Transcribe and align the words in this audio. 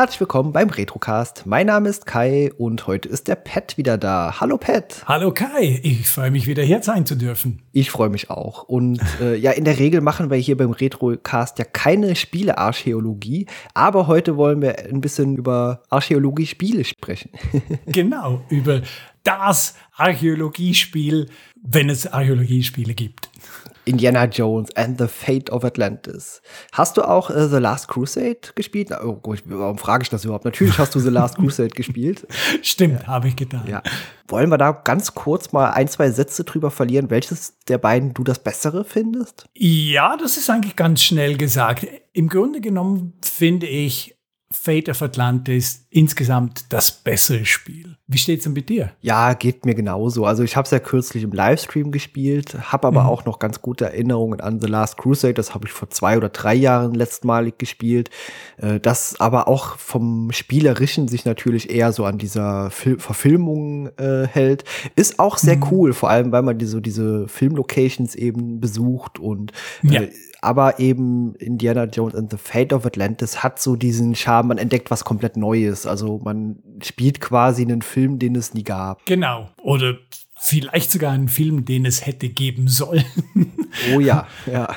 Herzlich 0.00 0.20
willkommen 0.20 0.54
beim 0.54 0.70
Retrocast. 0.70 1.44
Mein 1.44 1.66
Name 1.66 1.90
ist 1.90 2.06
Kai 2.06 2.50
und 2.56 2.86
heute 2.86 3.06
ist 3.06 3.28
der 3.28 3.34
Pat 3.34 3.76
wieder 3.76 3.98
da. 3.98 4.40
Hallo 4.40 4.56
Pat. 4.56 5.04
Hallo 5.04 5.30
Kai, 5.30 5.78
ich 5.82 6.08
freue 6.08 6.30
mich 6.30 6.46
wieder 6.46 6.62
hier 6.62 6.82
sein 6.82 7.04
zu 7.04 7.16
dürfen. 7.16 7.60
Ich 7.72 7.90
freue 7.90 8.08
mich 8.08 8.30
auch. 8.30 8.62
Und 8.62 9.02
äh, 9.20 9.36
ja, 9.36 9.50
in 9.50 9.66
der 9.66 9.78
Regel 9.78 10.00
machen 10.00 10.30
wir 10.30 10.38
hier 10.38 10.56
beim 10.56 10.70
Retrocast 10.70 11.58
ja 11.58 11.66
keine 11.66 12.16
Spielearchäologie, 12.16 13.44
aber 13.74 14.06
heute 14.06 14.38
wollen 14.38 14.62
wir 14.62 14.78
ein 14.86 15.02
bisschen 15.02 15.36
über 15.36 15.82
Archäologie-Spiele 15.90 16.84
sprechen. 16.84 17.32
genau, 17.84 18.40
über 18.48 18.80
das 19.22 19.74
Archäologiespiel, 19.96 21.26
wenn 21.62 21.90
es 21.90 22.10
Archäologiespiele 22.10 22.94
gibt. 22.94 23.29
Indiana 23.84 24.24
Jones 24.24 24.74
and 24.76 24.98
the 24.98 25.06
Fate 25.06 25.50
of 25.50 25.64
Atlantis. 25.64 26.42
Hast 26.72 26.96
du 26.96 27.02
auch 27.02 27.30
äh, 27.30 27.48
The 27.48 27.56
Last 27.56 27.88
Crusade 27.88 28.40
gespielt? 28.54 28.90
Oh 28.92 29.20
warum 29.46 29.78
frage 29.78 30.02
ich 30.02 30.10
das 30.10 30.24
überhaupt? 30.24 30.44
Natürlich 30.44 30.78
hast 30.78 30.94
du 30.94 31.00
The 31.00 31.10
Last 31.10 31.36
Crusade 31.36 31.70
gespielt. 31.70 32.26
Stimmt, 32.62 33.02
ja. 33.02 33.06
habe 33.06 33.28
ich 33.28 33.36
getan. 33.36 33.66
Ja. 33.66 33.82
Wollen 34.28 34.50
wir 34.50 34.58
da 34.58 34.72
ganz 34.72 35.14
kurz 35.14 35.52
mal 35.52 35.70
ein, 35.70 35.88
zwei 35.88 36.10
Sätze 36.10 36.44
drüber 36.44 36.70
verlieren, 36.70 37.10
welches 37.10 37.58
der 37.68 37.78
beiden 37.78 38.14
du 38.14 38.22
das 38.22 38.38
bessere 38.38 38.84
findest? 38.84 39.46
Ja, 39.54 40.16
das 40.16 40.36
ist 40.36 40.50
eigentlich 40.50 40.76
ganz 40.76 41.02
schnell 41.02 41.36
gesagt. 41.36 41.86
Im 42.12 42.28
Grunde 42.28 42.60
genommen 42.60 43.14
finde 43.22 43.66
ich 43.66 44.16
Fate 44.52 44.88
of 44.88 45.00
Atlantis 45.00 45.86
insgesamt 45.90 46.72
das 46.72 46.90
bessere 46.90 47.44
Spiel. 47.44 47.96
Wie 48.08 48.18
steht's 48.18 48.42
denn 48.42 48.52
mit 48.52 48.68
dir? 48.68 48.90
Ja, 49.00 49.34
geht 49.34 49.64
mir 49.64 49.76
genauso. 49.76 50.24
Also 50.24 50.42
ich 50.42 50.56
habe 50.56 50.64
es 50.64 50.72
ja 50.72 50.80
kürzlich 50.80 51.22
im 51.22 51.30
Livestream 51.30 51.92
gespielt, 51.92 52.72
habe 52.72 52.88
aber 52.88 53.04
mhm. 53.04 53.08
auch 53.08 53.24
noch 53.24 53.38
ganz 53.38 53.62
gute 53.62 53.84
Erinnerungen 53.84 54.40
an 54.40 54.60
The 54.60 54.66
Last 54.66 54.96
Crusade. 54.96 55.34
Das 55.34 55.54
habe 55.54 55.68
ich 55.68 55.72
vor 55.72 55.88
zwei 55.90 56.16
oder 56.16 56.30
drei 56.30 56.54
Jahren 56.54 56.94
letztmalig 56.94 57.58
gespielt. 57.58 58.10
Äh, 58.56 58.80
das 58.80 59.20
aber 59.20 59.46
auch 59.46 59.76
vom 59.78 60.32
Spielerischen 60.32 61.06
sich 61.06 61.24
natürlich 61.24 61.70
eher 61.70 61.92
so 61.92 62.04
an 62.04 62.18
dieser 62.18 62.72
Fil 62.72 62.98
Verfilmung 62.98 63.90
äh, 63.98 64.26
hält. 64.26 64.64
Ist 64.96 65.20
auch 65.20 65.38
sehr 65.38 65.58
mhm. 65.58 65.66
cool, 65.70 65.92
vor 65.92 66.10
allem 66.10 66.32
weil 66.32 66.42
man 66.42 66.58
die, 66.58 66.66
so 66.66 66.80
diese 66.80 67.28
Filmlocations 67.28 68.16
eben 68.16 68.60
besucht 68.60 69.20
und 69.20 69.52
äh, 69.84 69.94
ja 69.94 70.00
aber 70.42 70.78
eben 70.78 71.34
Indiana 71.36 71.84
Jones 71.84 72.14
and 72.14 72.30
the 72.30 72.38
Fate 72.38 72.72
of 72.72 72.86
Atlantis 72.86 73.42
hat 73.42 73.60
so 73.60 73.76
diesen 73.76 74.14
Charme, 74.14 74.48
man 74.48 74.58
entdeckt 74.58 74.90
was 74.90 75.04
komplett 75.04 75.36
Neues. 75.36 75.86
Also 75.86 76.18
man 76.24 76.62
spielt 76.82 77.20
quasi 77.20 77.62
einen 77.62 77.82
Film, 77.82 78.18
den 78.18 78.34
es 78.36 78.54
nie 78.54 78.64
gab. 78.64 79.04
Genau. 79.06 79.50
Oder 79.62 79.98
vielleicht 80.40 80.90
sogar 80.90 81.12
einen 81.12 81.28
Film, 81.28 81.64
den 81.66 81.84
es 81.84 82.06
hätte 82.06 82.30
geben 82.30 82.68
sollen. 82.68 83.04
Oh 83.94 84.00
ja, 84.00 84.26
ja. 84.50 84.74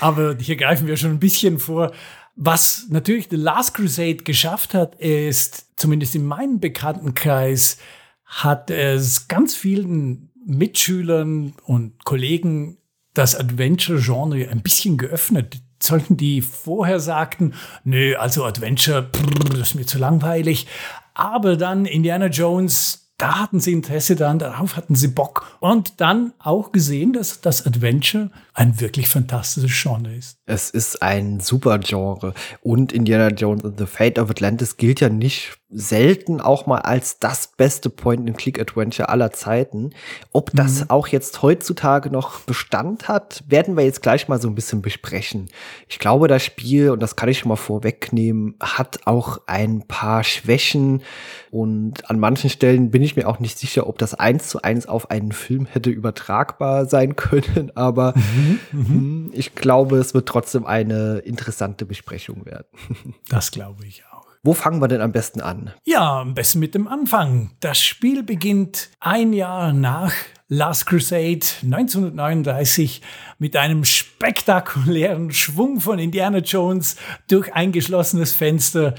aber 0.00 0.36
hier 0.38 0.56
greifen 0.56 0.86
wir 0.86 0.96
schon 0.96 1.10
ein 1.10 1.20
bisschen 1.20 1.58
vor. 1.58 1.92
Was 2.34 2.86
natürlich 2.88 3.28
The 3.30 3.36
Last 3.36 3.74
Crusade 3.74 4.18
geschafft 4.18 4.72
hat, 4.72 4.94
ist, 4.94 5.66
zumindest 5.76 6.14
in 6.14 6.24
meinem 6.24 6.60
Bekanntenkreis, 6.60 7.78
hat 8.24 8.70
es 8.70 9.28
ganz 9.28 9.54
vielen 9.54 10.30
Mitschülern 10.46 11.54
und 11.64 12.04
Kollegen 12.04 12.78
das 13.18 13.34
Adventure-Genre 13.34 14.48
ein 14.48 14.62
bisschen 14.62 14.96
geöffnet. 14.96 15.60
Sollten 15.82 16.16
die 16.16 16.40
vorher 16.40 17.00
sagten, 17.00 17.54
nö, 17.82 18.16
also 18.16 18.44
Adventure, 18.44 19.02
brr, 19.02 19.58
das 19.58 19.70
ist 19.70 19.74
mir 19.74 19.86
zu 19.86 19.98
langweilig. 19.98 20.66
Aber 21.14 21.56
dann 21.56 21.84
Indiana 21.84 22.26
Jones, 22.26 23.10
da 23.18 23.40
hatten 23.40 23.58
sie 23.58 23.72
Interesse 23.72 24.14
daran, 24.14 24.38
darauf 24.38 24.76
hatten 24.76 24.94
sie 24.94 25.08
Bock. 25.08 25.56
Und 25.58 26.00
dann 26.00 26.32
auch 26.38 26.70
gesehen, 26.70 27.12
dass 27.12 27.40
das 27.40 27.66
Adventure 27.66 28.30
ein 28.58 28.80
wirklich 28.80 29.08
fantastisches 29.08 29.70
Genre 29.70 30.12
ist. 30.16 30.38
Es 30.44 30.70
ist 30.70 31.00
ein 31.00 31.38
super 31.38 31.78
Genre. 31.78 32.34
Und 32.60 32.92
Indiana 32.92 33.28
Jones 33.28 33.64
and 33.64 33.78
the 33.78 33.86
Fate 33.86 34.18
of 34.18 34.30
Atlantis 34.30 34.76
gilt 34.76 35.00
ja 35.00 35.08
nicht 35.08 35.58
selten 35.70 36.40
auch 36.40 36.66
mal 36.66 36.78
als 36.78 37.18
das 37.18 37.48
beste 37.48 37.90
Point-and-Click-Adventure 37.90 39.10
aller 39.10 39.32
Zeiten. 39.32 39.90
Ob 40.32 40.50
das 40.54 40.80
mhm. 40.80 40.90
auch 40.90 41.08
jetzt 41.08 41.42
heutzutage 41.42 42.10
noch 42.10 42.40
Bestand 42.40 43.06
hat, 43.06 43.44
werden 43.46 43.76
wir 43.76 43.84
jetzt 43.84 44.02
gleich 44.02 44.28
mal 44.28 44.40
so 44.40 44.48
ein 44.48 44.54
bisschen 44.54 44.80
besprechen. 44.80 45.48
Ich 45.86 45.98
glaube, 45.98 46.26
das 46.26 46.42
Spiel, 46.42 46.90
und 46.90 47.00
das 47.00 47.16
kann 47.16 47.28
ich 47.28 47.38
schon 47.38 47.50
mal 47.50 47.56
vorwegnehmen, 47.56 48.54
hat 48.60 49.00
auch 49.04 49.42
ein 49.46 49.82
paar 49.86 50.24
Schwächen 50.24 51.02
und 51.50 52.08
an 52.10 52.18
manchen 52.18 52.48
Stellen 52.48 52.90
bin 52.90 53.02
ich 53.02 53.16
mir 53.16 53.28
auch 53.28 53.38
nicht 53.38 53.58
sicher, 53.58 53.86
ob 53.86 53.98
das 53.98 54.14
eins 54.14 54.48
zu 54.48 54.62
eins 54.62 54.86
auf 54.86 55.10
einen 55.10 55.32
Film 55.32 55.66
hätte 55.66 55.90
übertragbar 55.90 56.86
sein 56.86 57.14
können, 57.16 57.72
aber 57.74 58.14
mhm. 58.16 58.47
Mhm. 58.72 58.86
Hm, 58.86 59.30
ich 59.32 59.54
glaube, 59.54 59.98
es 59.98 60.14
wird 60.14 60.28
trotzdem 60.28 60.66
eine 60.66 61.18
interessante 61.18 61.86
Besprechung 61.86 62.46
werden. 62.46 62.66
Das 63.28 63.50
glaube 63.50 63.86
ich 63.86 64.04
auch. 64.12 64.26
Wo 64.42 64.54
fangen 64.54 64.80
wir 64.80 64.88
denn 64.88 65.00
am 65.00 65.12
besten 65.12 65.40
an? 65.40 65.72
Ja, 65.84 66.20
am 66.20 66.34
besten 66.34 66.60
mit 66.60 66.74
dem 66.74 66.86
Anfang. 66.86 67.50
Das 67.60 67.80
Spiel 67.80 68.22
beginnt 68.22 68.90
ein 69.00 69.32
Jahr 69.32 69.72
nach 69.72 70.12
Last 70.48 70.86
Crusade 70.86 71.44
1939 71.62 73.02
mit 73.38 73.56
einem 73.56 73.84
spektakulären 73.84 75.32
Schwung 75.32 75.80
von 75.80 75.98
Indiana 75.98 76.38
Jones 76.38 76.96
durch 77.28 77.52
ein 77.52 77.72
geschlossenes 77.72 78.32
Fenster 78.32 78.94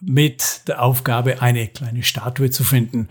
mit 0.00 0.66
der 0.66 0.82
Aufgabe, 0.82 1.40
eine 1.40 1.68
kleine 1.68 2.02
Statue 2.02 2.50
zu 2.50 2.64
finden. 2.64 3.08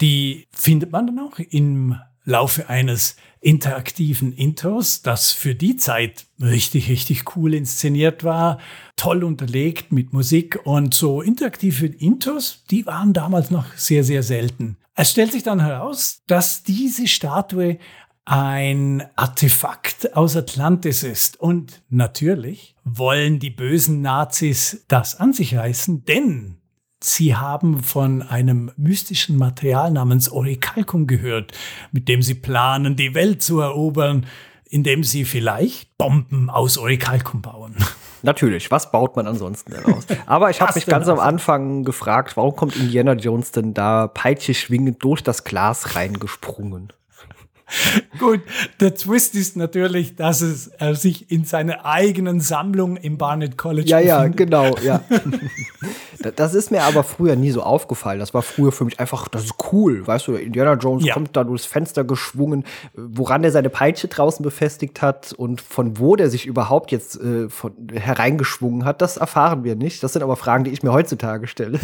Die 0.00 0.48
findet 0.50 0.90
man 0.90 1.06
dann 1.06 1.20
auch 1.20 1.38
im 1.38 1.96
Laufe 2.24 2.68
eines 2.68 3.16
interaktiven 3.40 4.32
Intros, 4.32 5.02
das 5.02 5.32
für 5.32 5.54
die 5.54 5.76
Zeit 5.76 6.26
richtig, 6.40 6.88
richtig 6.88 7.36
cool 7.36 7.54
inszeniert 7.54 8.22
war, 8.22 8.58
toll 8.96 9.24
unterlegt 9.24 9.90
mit 9.90 10.12
Musik 10.12 10.60
und 10.64 10.94
so 10.94 11.20
interaktive 11.22 11.86
Intros, 11.86 12.64
die 12.70 12.86
waren 12.86 13.12
damals 13.12 13.50
noch 13.50 13.72
sehr, 13.74 14.04
sehr 14.04 14.22
selten. 14.22 14.76
Es 14.94 15.10
stellt 15.10 15.32
sich 15.32 15.42
dann 15.42 15.60
heraus, 15.60 16.22
dass 16.28 16.62
diese 16.62 17.08
Statue 17.08 17.78
ein 18.24 19.04
Artefakt 19.16 20.16
aus 20.16 20.36
Atlantis 20.36 21.02
ist. 21.02 21.40
Und 21.40 21.82
natürlich 21.88 22.76
wollen 22.84 23.38
die 23.38 23.50
bösen 23.50 24.00
Nazis 24.00 24.84
das 24.88 25.16
an 25.18 25.32
sich 25.32 25.56
reißen, 25.56 26.04
denn 26.04 26.61
Sie 27.04 27.34
haben 27.34 27.82
von 27.82 28.22
einem 28.22 28.70
mystischen 28.76 29.36
Material 29.36 29.90
namens 29.90 30.30
Orichalcum 30.30 31.06
gehört, 31.06 31.52
mit 31.90 32.08
dem 32.08 32.22
Sie 32.22 32.34
planen, 32.34 32.94
die 32.94 33.14
Welt 33.14 33.42
zu 33.42 33.60
erobern, 33.60 34.26
indem 34.70 35.02
Sie 35.02 35.24
vielleicht 35.24 35.98
Bomben 35.98 36.48
aus 36.48 36.78
Orichalcum 36.78 37.42
bauen. 37.42 37.76
Natürlich, 38.22 38.70
was 38.70 38.92
baut 38.92 39.16
man 39.16 39.26
ansonsten 39.26 39.72
daraus? 39.72 40.06
Aber 40.26 40.48
ich 40.50 40.60
habe 40.60 40.72
mich 40.74 40.86
ganz 40.86 41.08
am 41.08 41.18
Anfang 41.18 41.82
gefragt, 41.82 42.36
warum 42.36 42.54
kommt 42.54 42.76
Indiana 42.76 43.14
Jones 43.14 43.50
denn 43.50 43.74
da 43.74 44.06
Peitsche 44.06 44.54
schwingend 44.54 45.02
durch 45.02 45.24
das 45.24 45.42
Glas 45.42 45.96
reingesprungen? 45.96 46.92
Gut, 48.18 48.40
der 48.80 48.94
Twist 48.94 49.34
ist 49.34 49.56
natürlich, 49.56 50.16
dass 50.16 50.40
es 50.40 50.68
er 50.68 50.94
sich 50.94 51.30
in 51.30 51.44
seiner 51.44 51.84
eigenen 51.84 52.40
Sammlung 52.40 52.96
im 52.96 53.18
Barnett 53.18 53.56
College 53.56 53.88
Ja, 53.88 53.98
ja, 53.98 54.26
genau, 54.28 54.76
ja. 54.84 55.02
das 56.36 56.54
ist 56.54 56.70
mir 56.70 56.82
aber 56.82 57.02
früher 57.02 57.36
nie 57.36 57.50
so 57.50 57.62
aufgefallen. 57.62 58.20
Das 58.20 58.34
war 58.34 58.42
früher 58.42 58.72
für 58.72 58.84
mich 58.84 59.00
einfach, 59.00 59.28
das 59.28 59.44
ist 59.44 59.54
cool, 59.72 60.06
weißt 60.06 60.28
du, 60.28 60.34
Indiana 60.34 60.74
Jones 60.74 61.04
ja. 61.04 61.14
kommt 61.14 61.36
da 61.36 61.44
durchs 61.44 61.66
Fenster 61.66 62.04
geschwungen, 62.04 62.64
woran 62.94 63.44
er 63.44 63.50
seine 63.50 63.70
Peitsche 63.70 64.08
draußen 64.08 64.42
befestigt 64.42 65.02
hat 65.02 65.32
und 65.32 65.60
von 65.60 65.98
wo 65.98 66.16
der 66.16 66.30
sich 66.30 66.46
überhaupt 66.46 66.92
jetzt 66.92 67.20
äh, 67.20 67.48
von, 67.48 67.72
hereingeschwungen 67.92 68.84
hat, 68.84 69.02
das 69.02 69.16
erfahren 69.16 69.64
wir 69.64 69.76
nicht. 69.76 70.02
Das 70.02 70.12
sind 70.12 70.22
aber 70.22 70.36
Fragen, 70.36 70.64
die 70.64 70.70
ich 70.70 70.82
mir 70.82 70.92
heutzutage 70.92 71.46
stelle. 71.46 71.78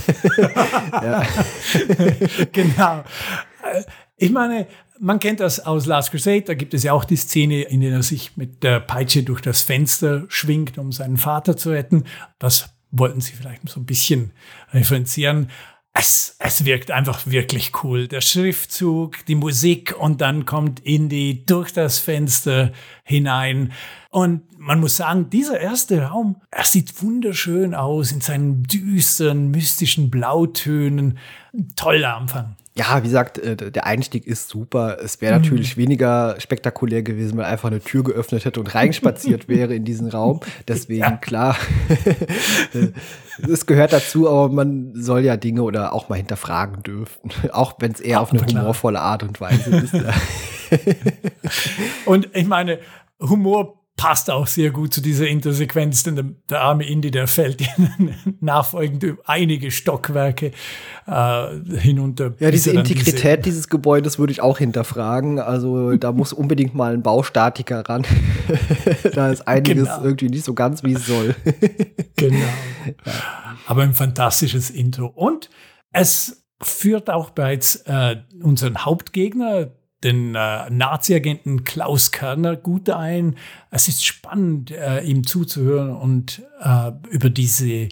genau. 2.53 3.05
Äh, 3.63 3.83
ich 4.21 4.33
meine, 4.33 4.67
man 5.01 5.19
kennt 5.19 5.41
das 5.41 5.61
aus 5.61 5.87
Last 5.87 6.11
Crusade, 6.11 6.43
da 6.43 6.55
gibt 6.55 6.75
es 6.75 6.83
ja 6.83 6.93
auch 6.93 7.05
die 7.05 7.17
Szene, 7.17 7.63
in 7.63 7.81
der 7.81 7.93
er 7.93 8.03
sich 8.03 8.37
mit 8.37 8.63
der 8.63 8.81
Peitsche 8.81 9.23
durch 9.23 9.41
das 9.41 9.63
Fenster 9.63 10.25
schwingt, 10.29 10.79
um 10.79 10.93
seinen 10.93 11.17
Vater 11.17 11.57
zu 11.57 11.71
retten. 11.71 12.05
Das 12.39 12.71
wollten 12.91 13.21
sie 13.21 13.33
vielleicht 13.33 13.69
so 13.69 13.81
ein 13.81 13.87
bisschen 13.87 14.33
referenzieren. 14.73 15.51
Es, 15.93 16.37
es 16.39 16.65
wirkt 16.65 16.91
einfach 16.91 17.27
wirklich 17.27 17.73
cool. 17.83 18.07
Der 18.07 18.21
Schriftzug, 18.21 19.25
die 19.27 19.35
Musik 19.35 19.97
und 19.99 20.21
dann 20.21 20.45
kommt 20.45 20.81
Indy 20.81 21.45
durch 21.45 21.73
das 21.73 21.99
Fenster 21.99 22.73
hinein. 23.03 23.73
Und 24.11 24.43
man 24.59 24.81
muss 24.81 24.97
sagen, 24.97 25.29
dieser 25.31 25.59
erste 25.59 26.03
Raum, 26.03 26.41
er 26.51 26.65
sieht 26.65 27.03
wunderschön 27.03 27.75
aus 27.75 28.13
in 28.13 28.21
seinen 28.21 28.63
düsteren, 28.63 29.51
mystischen 29.51 30.11
Blautönen. 30.11 31.19
toller 31.75 32.17
Anfang. 32.17 32.57
Ja, 32.79 33.03
wie 33.03 33.09
gesagt, 33.09 33.39
äh, 33.39 33.57
der 33.57 33.87
Einstieg 33.87 34.25
ist 34.25 34.49
super. 34.49 34.99
Es 35.03 35.21
wäre 35.21 35.37
natürlich 35.37 35.77
mhm. 35.77 35.83
weniger 35.83 36.37
spektakulär 36.39 37.03
gewesen, 37.03 37.37
wenn 37.37 37.45
einfach 37.45 37.71
eine 37.71 37.81
Tür 37.81 38.05
geöffnet 38.05 38.45
hätte 38.45 38.61
und 38.61 38.73
reinspaziert 38.73 39.49
wäre 39.49 39.75
in 39.75 39.85
diesen 39.85 40.09
Raum. 40.09 40.41
Deswegen, 40.69 41.01
ja. 41.01 41.17
klar, 41.17 41.57
es 43.53 43.67
gehört 43.67 43.93
dazu, 43.93 44.29
aber 44.29 44.49
man 44.49 44.93
soll 44.95 45.25
ja 45.25 45.37
Dinge 45.37 45.63
oder 45.63 45.93
auch 45.93 46.09
mal 46.09 46.17
hinterfragen 46.17 46.85
dürfen. 46.85 47.31
Auch 47.51 47.75
wenn 47.81 47.91
es 47.91 48.01
eher 48.01 48.21
auf 48.21 48.31
eine 48.31 48.47
humorvolle 48.47 49.01
Art 49.01 49.25
und 49.25 49.41
Weise 49.41 49.77
ist. 49.77 49.95
und 52.05 52.29
ich 52.33 52.47
meine, 52.47 52.79
Humor 53.21 53.88
passt 53.99 54.31
auch 54.31 54.47
sehr 54.47 54.71
gut 54.71 54.95
zu 54.95 55.03
dieser 55.03 55.27
Intersequenz, 55.27 56.05
denn 56.05 56.17
der, 56.17 56.25
der 56.49 56.61
arme 56.63 56.87
Indy, 56.87 57.11
der 57.11 57.27
fällt 57.27 57.63
nachfolgend 58.41 59.05
einige 59.27 59.71
Stockwerke 59.71 60.53
äh, 61.07 61.47
hinunter. 61.77 62.33
Ja, 62.39 62.51
diese 62.51 62.71
Integrität 62.71 63.45
diese 63.45 63.59
dieses 63.59 63.69
Gebäudes 63.69 64.19
würde 64.19 64.31
ich 64.31 64.41
auch 64.41 64.59
hinterfragen. 64.59 65.41
Also 65.41 65.97
da 65.97 66.13
muss 66.13 66.33
unbedingt 66.33 66.75
mal 66.75 66.95
ein 66.95 67.03
Baustatiker 67.03 67.81
ran. 67.89 68.07
da 69.15 69.31
ist 69.31 69.47
einiges 69.47 69.89
genau. 69.89 70.05
irgendwie 70.05 70.29
nicht 70.29 70.45
so 70.45 70.55
ganz, 70.55 70.85
wie 70.85 70.93
es 70.93 71.07
soll. 71.07 71.35
genau. 72.17 72.47
Aber 73.67 73.83
ein 73.83 73.95
fantastisches 73.95 74.71
Intro. 74.71 75.07
Und 75.07 75.51
es 75.93 76.47
führt 76.63 77.11
auch 77.11 77.31
bereits 77.31 77.77
äh, 77.87 78.17
unseren 78.43 78.85
Hauptgegner, 78.85 79.73
den 80.05 80.35
äh, 80.35 80.71
Nazi-Agenten 80.71 81.65
Klaus 81.65 82.13
Körner 82.13 82.57
gut 82.57 82.91
ein. 82.91 83.37
Es 83.71 83.89
ist 83.89 84.05
spannend, 84.05 84.71
äh, 84.71 85.01
ihm 85.03 85.27
zuzuhören 85.27 85.97
und 85.97 86.43
äh, 86.61 86.93
über 87.11 87.31
diese 87.31 87.67
äh, 87.67 87.89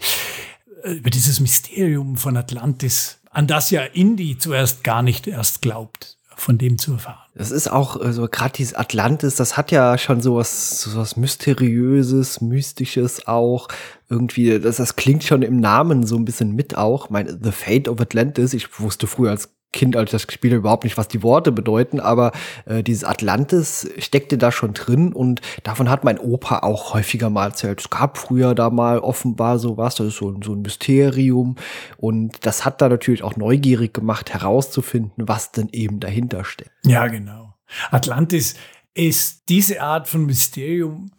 über 0.83 1.09
dieses 1.09 1.39
Mysterium 1.39 2.17
von 2.17 2.37
Atlantis, 2.37 3.19
an 3.31 3.47
das 3.47 3.71
ja 3.71 3.81
Indy 3.81 4.37
zuerst 4.37 4.83
gar 4.83 5.01
nicht 5.01 5.27
erst 5.27 5.61
glaubt, 5.61 6.17
von 6.35 6.57
dem 6.57 6.77
zu 6.77 6.93
erfahren. 6.93 7.27
Das 7.35 7.51
ist 7.51 7.67
auch 7.67 7.95
so 7.95 8.01
also 8.01 8.27
gerade 8.27 8.53
dieses 8.53 8.73
Atlantis, 8.73 9.35
das 9.35 9.57
hat 9.57 9.71
ja 9.71 9.97
schon 9.97 10.21
sowas 10.21 10.81
sowas 10.81 11.17
mysteriöses, 11.17 12.41
mystisches 12.41 13.27
auch 13.27 13.67
irgendwie, 14.09 14.59
das, 14.59 14.77
das 14.77 14.95
klingt 14.95 15.23
schon 15.23 15.41
im 15.41 15.59
Namen 15.59 16.05
so 16.05 16.15
ein 16.15 16.25
bisschen 16.25 16.55
mit 16.55 16.77
auch. 16.77 17.09
Mein 17.09 17.39
The 17.43 17.51
Fate 17.51 17.89
of 17.89 17.99
Atlantis, 17.99 18.53
ich 18.53 18.79
wusste 18.79 19.07
früher 19.07 19.31
als 19.31 19.49
Kind, 19.73 19.95
als 19.95 20.11
das 20.11 20.25
habe, 20.27 20.47
überhaupt 20.47 20.85
nicht, 20.85 20.97
was 20.97 21.07
die 21.07 21.21
Worte 21.23 21.51
bedeuten, 21.51 21.99
aber 21.99 22.31
äh, 22.65 22.83
dieses 22.83 23.03
Atlantis 23.03 23.89
steckte 23.99 24.37
da 24.37 24.51
schon 24.51 24.73
drin 24.73 25.11
und 25.11 25.41
davon 25.63 25.89
hat 25.89 26.03
mein 26.03 26.19
Opa 26.19 26.59
auch 26.59 26.93
häufiger 26.93 27.29
mal 27.29 27.47
erzählt. 27.47 27.81
Es 27.81 27.89
gab 27.89 28.17
früher 28.17 28.55
da 28.55 28.69
mal 28.69 28.99
offenbar 28.99 29.59
sowas, 29.59 29.95
das 29.95 30.07
ist 30.07 30.17
so, 30.17 30.39
so 30.41 30.53
ein 30.53 30.61
Mysterium 30.61 31.55
und 31.97 32.45
das 32.45 32.65
hat 32.65 32.81
da 32.81 32.87
natürlich 32.87 33.23
auch 33.23 33.35
neugierig 33.35 33.93
gemacht, 33.93 34.33
herauszufinden, 34.33 35.27
was 35.27 35.51
denn 35.51 35.69
eben 35.73 35.99
dahinter 35.99 36.45
steckt. 36.45 36.71
Ja, 36.85 37.07
genau. 37.07 37.53
Atlantis 37.91 38.55
ist 38.93 39.49
diese 39.49 39.81
Art 39.81 40.07
von 40.07 40.25
Mysterium, 40.25 41.11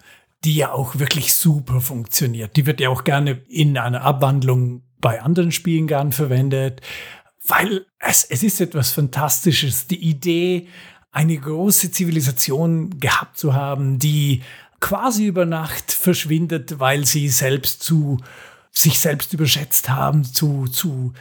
die 0.45 0.57
ja 0.57 0.73
auch 0.73 0.99
wirklich 0.99 1.35
super 1.35 1.81
funktioniert. 1.81 2.57
Die 2.57 2.67
wird 2.67 2.81
ja 2.81 2.89
auch 2.89 3.05
gerne 3.05 3.43
in 3.49 3.77
einer 3.77 4.03
Abwandlung 4.03 4.83
bei 5.01 5.23
anderen 5.23 5.53
Spielen 5.53 5.87
gern 5.87 6.13
verwendet 6.13 6.81
weil 7.47 7.87
es, 7.99 8.25
es 8.25 8.43
ist 8.43 8.61
etwas 8.61 8.91
Fantastisches. 8.91 9.87
Die 9.87 10.03
Idee, 10.03 10.69
eine 11.13 11.37
große 11.37 11.91
Zivilisation 11.91 12.99
gehabt 13.01 13.39
zu 13.39 13.55
haben, 13.55 13.99
die 13.99 14.43
quasi 14.81 15.27
über 15.27 15.47
Nacht 15.47 15.93
verschwindet, 15.93 16.79
weil 16.79 17.05
sie 17.05 17.29
selbst 17.29 17.83
zu 17.83 18.19
sich 18.71 18.99
selbst 18.99 19.33
überschätzt 19.33 19.89
haben, 19.89 20.25
zu, 20.25 20.67
zu 20.69 21.13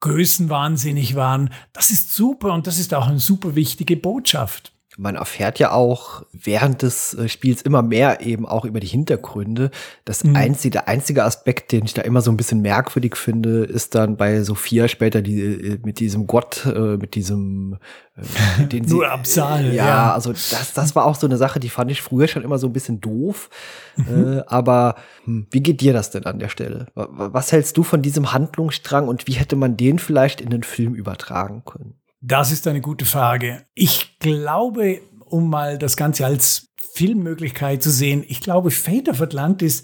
größenwahnsinnig 0.00 1.14
waren. 1.14 1.50
Das 1.72 1.90
ist 1.90 2.12
super 2.12 2.52
und 2.52 2.66
das 2.66 2.78
ist 2.78 2.94
auch 2.94 3.08
eine 3.08 3.18
super 3.18 3.54
wichtige 3.54 3.96
Botschaft 3.96 4.73
man 4.96 5.16
erfährt 5.16 5.58
ja 5.58 5.72
auch 5.72 6.22
während 6.32 6.82
des 6.82 7.14
äh, 7.14 7.28
Spiels 7.28 7.62
immer 7.62 7.82
mehr 7.82 8.20
eben 8.20 8.46
auch 8.46 8.64
über 8.64 8.80
die 8.80 8.86
Hintergründe. 8.86 9.70
Das 10.04 10.22
mhm. 10.24 10.36
einzige, 10.36 10.72
der 10.72 10.88
einzige 10.88 11.24
Aspekt, 11.24 11.72
den 11.72 11.84
ich 11.84 11.94
da 11.94 12.02
immer 12.02 12.20
so 12.20 12.30
ein 12.30 12.36
bisschen 12.36 12.60
merkwürdig 12.60 13.16
finde, 13.16 13.64
ist 13.64 13.94
dann 13.94 14.16
bei 14.16 14.42
Sophia 14.42 14.88
später 14.88 15.22
die 15.22 15.40
äh, 15.40 15.78
mit 15.82 15.98
diesem 15.98 16.26
Gott, 16.26 16.66
äh, 16.66 16.96
mit 16.96 17.14
diesem 17.14 17.78
den 18.72 18.84
sie, 18.86 18.94
Nur 18.94 19.10
Absal, 19.10 19.74
ja, 19.74 19.86
ja, 19.86 20.12
also 20.14 20.32
das, 20.32 20.72
das 20.72 20.94
war 20.94 21.06
auch 21.06 21.16
so 21.16 21.26
eine 21.26 21.36
Sache, 21.36 21.58
die 21.58 21.68
fand 21.68 21.90
ich 21.90 22.00
früher 22.00 22.28
schon 22.28 22.44
immer 22.44 22.58
so 22.58 22.68
ein 22.68 22.72
bisschen 22.72 23.00
doof. 23.00 23.50
Mhm. 23.96 24.42
Aber 24.46 24.94
hm, 25.24 25.48
wie 25.50 25.60
geht 25.60 25.80
dir 25.80 25.92
das 25.92 26.10
denn 26.10 26.24
an 26.24 26.38
der 26.38 26.48
Stelle? 26.48 26.86
Was 26.94 27.50
hältst 27.50 27.76
du 27.76 27.82
von 27.82 28.02
diesem 28.02 28.32
Handlungsstrang 28.32 29.08
und 29.08 29.26
wie 29.26 29.32
hätte 29.32 29.56
man 29.56 29.76
den 29.76 29.98
vielleicht 29.98 30.40
in 30.40 30.50
den 30.50 30.62
Film 30.62 30.94
übertragen 30.94 31.64
können? 31.64 31.94
Das 32.26 32.50
ist 32.50 32.66
eine 32.66 32.80
gute 32.80 33.04
Frage. 33.04 33.66
Ich 33.74 34.18
glaube, 34.18 35.02
um 35.26 35.50
mal 35.50 35.76
das 35.76 35.94
Ganze 35.94 36.24
als 36.24 36.68
Filmmöglichkeit 36.94 37.82
zu 37.82 37.90
sehen, 37.90 38.24
ich 38.26 38.40
glaube, 38.40 38.70
Fate 38.70 39.10
of 39.10 39.20
Atlantis 39.20 39.82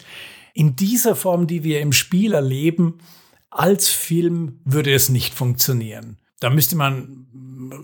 in 0.55 0.75
dieser 0.75 1.17
Form, 1.17 1.47
die 1.47 1.65
wir 1.65 1.83
im 1.83 1.93
Spiel 1.93 2.33
erleben, 2.33 2.97
als 3.51 3.91
Film 3.91 4.61
würde 4.65 4.91
es 4.95 5.11
nicht 5.11 5.35
funktionieren. 5.35 6.17
Da 6.41 6.49
müsste 6.49 6.77
man 6.77 7.27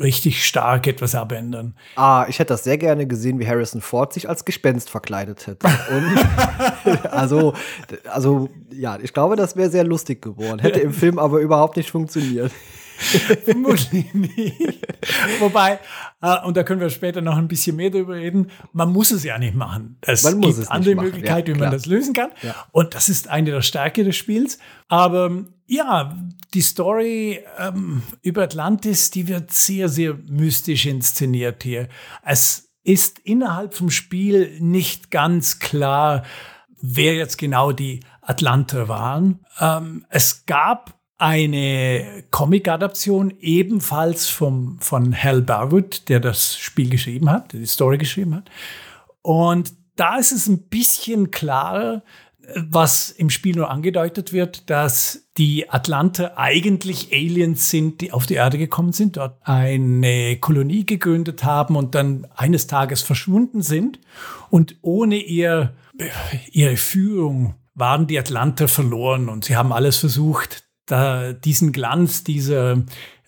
richtig 0.01 0.47
stark 0.47 0.87
etwas 0.87 1.15
abändern. 1.15 1.75
Ah, 1.97 2.25
ich 2.27 2.39
hätte 2.39 2.55
das 2.55 2.65
sehr 2.65 2.79
gerne 2.79 3.07
gesehen, 3.07 3.39
wie 3.39 3.47
Harrison 3.47 3.83
Ford 3.83 4.15
sich 4.15 4.27
als 4.27 4.47
Gespenst 4.47 4.89
verkleidet 4.89 5.47
hätte. 5.47 5.69
Und 5.91 7.05
also, 7.13 7.53
also 8.07 8.49
ja, 8.71 8.99
ich 9.03 9.13
glaube, 9.13 9.37
das 9.37 9.55
wäre 9.55 9.69
sehr 9.69 9.85
lustig 9.85 10.23
geworden. 10.23 10.61
Hätte 10.61 10.81
im 10.81 10.95
Film 10.95 11.19
aber 11.19 11.41
überhaupt 11.41 11.77
nicht 11.77 11.91
funktioniert. 11.91 12.53
Vermutlich 13.45 14.13
nicht. 14.15 14.87
Wobei, 15.39 15.79
äh, 16.23 16.45
und 16.45 16.57
da 16.57 16.63
können 16.63 16.81
wir 16.81 16.91
später 16.91 17.21
noch 17.21 17.37
ein 17.37 17.49
bisschen 17.49 17.77
mehr 17.77 17.91
drüber 17.91 18.15
reden, 18.15 18.51
man 18.73 18.93
muss 18.93 19.11
es 19.11 19.25
ja 19.25 19.39
nicht 19.39 19.55
machen. 19.55 19.99
Es 20.03 20.23
man 20.23 20.41
gibt 20.41 20.59
es 20.59 20.69
andere 20.69 20.95
Möglichkeiten, 20.95 21.51
ja, 21.51 21.57
wie 21.57 21.61
man 21.61 21.71
das 21.71 21.87
lösen 21.87 22.15
kann. 22.15 22.31
Ja. 22.43 22.55
Und 22.73 22.95
das 22.95 23.09
ist 23.09 23.29
eine 23.29 23.51
der 23.51 23.63
Stärke 23.63 24.05
des 24.05 24.17
Spiels. 24.17 24.59
Aber 24.89 25.45
ja, 25.67 26.17
die 26.55 26.61
Story 26.61 27.41
ähm, 27.59 28.03
über 28.23 28.43
Atlantis, 28.43 29.11
die 29.11 29.29
wird 29.29 29.53
sehr, 29.53 29.89
sehr 29.89 30.15
mystisch 30.29 30.87
inszeniert 30.87 31.63
hier. 31.63 31.89
Es 32.25 32.71
ist 32.83 33.19
innerhalb 33.19 33.75
vom 33.75 33.91
Spiel 33.91 34.57
nicht 34.61 35.11
ganz 35.11 35.59
klar, 35.59 36.23
wer 36.81 37.15
jetzt 37.15 37.37
genau 37.37 37.73
die 37.73 38.01
Atlanter 38.23 38.89
waren. 38.89 39.45
Ähm, 39.61 40.07
es 40.09 40.47
gab 40.47 40.96
eine 41.19 42.25
Comic-Adaption 42.31 43.33
ebenfalls 43.41 44.29
vom, 44.29 44.79
von 44.81 45.15
Hal 45.15 45.43
Barwood, 45.43 46.09
der 46.09 46.21
das 46.21 46.57
Spiel 46.57 46.91
geschrieben 46.91 47.31
hat, 47.31 47.53
die 47.53 47.67
Story 47.67 47.99
geschrieben 47.99 48.35
hat. 48.35 48.51
Und 49.23 49.73
da 49.97 50.17
ist 50.17 50.33
es 50.33 50.47
ein 50.47 50.69
bisschen 50.69 51.31
klarer, 51.31 52.03
was 52.55 53.11
im 53.11 53.31
Spiel 53.31 53.57
nur 53.57 53.71
angedeutet 53.71 54.33
wird, 54.33 54.71
dass 54.71 55.27
die 55.37 55.69
Atlanter 55.69 56.39
eigentlich 56.39 57.13
Aliens 57.13 57.71
sind, 57.71 58.01
die 58.01 58.13
auf 58.13 58.27
die 58.27 58.35
Erde 58.35 58.59
gekommen 58.59 58.93
sind, 58.93 59.17
dort 59.17 59.39
eine 59.43 60.37
Kolonie 60.37 60.87
gegründet 60.87 61.45
haben 61.45 61.77
und 61.77 61.95
dann 61.95 62.27
eines 62.37 62.67
Tages 62.67 63.03
verschwunden 63.03 63.63
sind. 63.63 63.99
Und 64.49 64.77
ohne 64.83 65.17
ihr, 65.17 65.75
ihre 66.53 66.77
Führung 66.77 67.55
waren 67.75 68.07
die 68.07 68.19
Atlanter 68.19 68.69
verloren 68.69 69.29
und 69.29 69.45
sie 69.45 69.57
haben 69.57 69.73
alles 69.73 69.97
versucht, 69.97 70.66
da 70.87 71.33
diesen 71.33 71.73
Glanz, 71.73 72.25
diese, 72.25 72.85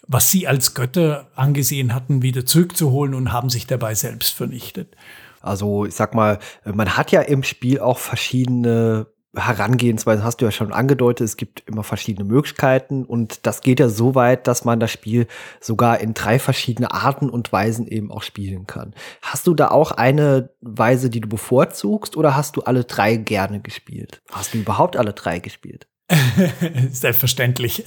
was 0.07 0.31
sie 0.31 0.47
als 0.49 0.75
Götter 0.75 1.29
angesehen 1.35 1.95
hatten, 1.95 2.23
wieder 2.23 2.47
zurückzuholen 2.47 3.15
und 3.15 3.33
haben 3.33 3.51
sich 3.51 3.67
dabei 3.67 3.95
selbst 3.95 4.35
vernichtet. 4.35 4.97
Also 5.41 5.85
ich 5.85 5.95
sag 5.95 6.15
mal, 6.15 6.39
man 6.65 6.97
hat 6.97 7.13
ja 7.13 7.21
im 7.21 7.43
Spiel 7.43 7.81
auch 7.81 7.99
verschiedene 7.99 9.07
Herangehensweisen, 9.37 10.25
hast 10.25 10.41
du 10.41 10.47
ja 10.47 10.51
schon 10.51 10.73
angedeutet, 10.73 11.25
es 11.25 11.37
gibt 11.37 11.63
immer 11.67 11.85
verschiedene 11.85 12.27
Möglichkeiten 12.27 13.05
und 13.05 13.47
das 13.47 13.61
geht 13.61 13.79
ja 13.79 13.89
so 13.89 14.15
weit, 14.15 14.47
dass 14.47 14.65
man 14.65 14.81
das 14.81 14.91
Spiel 14.91 15.27
sogar 15.61 16.01
in 16.01 16.15
drei 16.15 16.39
verschiedene 16.39 16.93
Arten 16.93 17.29
und 17.29 17.53
Weisen 17.53 17.87
eben 17.87 18.11
auch 18.11 18.23
spielen 18.23 18.67
kann. 18.67 18.95
Hast 19.21 19.47
du 19.47 19.55
da 19.55 19.69
auch 19.69 19.93
eine 19.93 20.51
Weise, 20.61 21.11
die 21.11 21.21
du 21.21 21.29
bevorzugst 21.29 22.17
oder 22.17 22.37
hast 22.37 22.57
du 22.57 22.63
alle 22.63 22.85
drei 22.85 23.17
gerne 23.17 23.61
gespielt? 23.61 24.23
Hast 24.33 24.55
du 24.55 24.59
überhaupt 24.59 24.97
alle 24.97 25.13
drei 25.13 25.39
gespielt? 25.39 25.87
Selbstverständlich. 26.91 27.85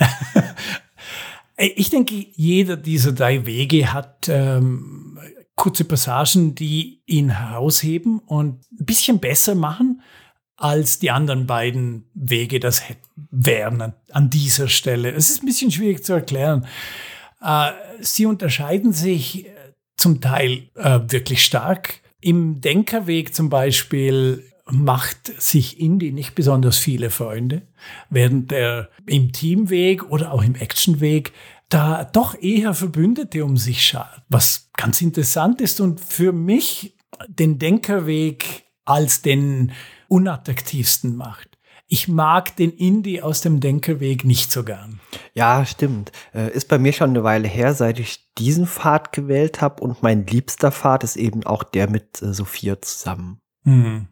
ich 1.58 1.90
denke, 1.90 2.28
jeder 2.34 2.78
dieser 2.78 3.14
drei 3.14 3.46
Wege 3.46 3.94
hat 3.94 4.28
ähm, 4.30 5.20
kurze 5.56 5.84
Passagen, 5.84 6.56
die 6.56 7.02
ihn 7.06 7.30
herausheben 7.30 8.20
und 8.20 8.66
ein 8.72 8.86
bisschen 8.86 9.20
besser 9.20 9.56
machen, 9.56 10.02
als 10.56 11.00
die 11.00 11.12
anderen 11.12 11.48
beiden 11.48 12.06
Wege 12.14 12.60
das 12.60 12.84
wären 13.32 13.94
an 14.12 14.30
dieser 14.30 14.68
Stelle. 14.68 15.12
Es 15.12 15.30
ist 15.30 15.42
ein 15.42 15.48
bisschen 15.48 15.72
schwierig 15.72 16.04
zu 16.04 16.14
erklären. 16.14 16.68
Äh, 17.42 17.72
sie 18.00 18.28
unterscheiden 18.28 18.94
sich 18.94 19.48
äh, 19.48 19.50
zum 19.98 20.22
Teil 20.22 20.70
äh, 20.76 21.00
wirklich 21.08 21.44
stark. 21.44 22.02
Im 22.22 22.62
Denkerweg 22.62 23.34
zum 23.34 23.50
Beispiel 23.50 24.51
macht 24.70 25.42
sich 25.42 25.80
Indie 25.80 26.12
nicht 26.12 26.36
besonders 26.36 26.78
viele 26.78 27.10
Freunde, 27.10 27.64
während 28.10 28.52
er 28.52 28.90
im 29.06 29.32
Teamweg 29.32 30.10
oder 30.10 30.32
auch 30.32 30.44
im 30.44 30.56
Actionweg 30.56 31.34
da 31.70 32.04
doch 32.04 32.40
eher 32.42 32.74
Verbündete 32.74 33.46
um 33.46 33.58
sich 33.58 33.86
schart, 33.86 34.22
was 34.30 34.70
ganz 34.76 35.02
interessant 35.02 35.62
ist 35.62 35.80
und 35.80 36.00
für 36.00 36.34
mich 36.34 36.96
den 37.28 37.60
Denkerweg 37.60 38.66
als 38.86 39.22
den 39.22 39.72
unattraktivsten 40.08 41.16
macht. 41.16 41.58
Ich 41.88 42.08
mag 42.08 42.56
den 42.56 42.72
Indie 42.72 43.22
aus 43.22 43.42
dem 43.42 43.60
Denkerweg 43.60 44.24
nicht 44.24 44.50
so 44.52 44.64
gern. 44.64 45.02
Ja, 45.34 45.66
stimmt. 45.66 46.14
Äh, 46.34 46.50
ist 46.52 46.70
bei 46.70 46.80
mir 46.80 46.94
schon 46.94 47.10
eine 47.10 47.26
Weile 47.26 47.50
her, 47.50 47.74
seit 47.74 48.00
ich 48.00 48.34
diesen 48.38 48.66
Pfad 48.66 49.12
gewählt 49.12 49.60
habe 49.60 49.84
und 49.84 50.02
mein 50.02 50.26
liebster 50.26 50.72
Pfad 50.72 51.04
ist 51.04 51.18
eben 51.18 51.46
auch 51.46 51.64
der 51.64 51.90
mit 51.90 52.22
äh, 52.22 52.34
Sophia 52.34 52.82
zusammen. 52.82 53.41
Mhm. 53.64 54.08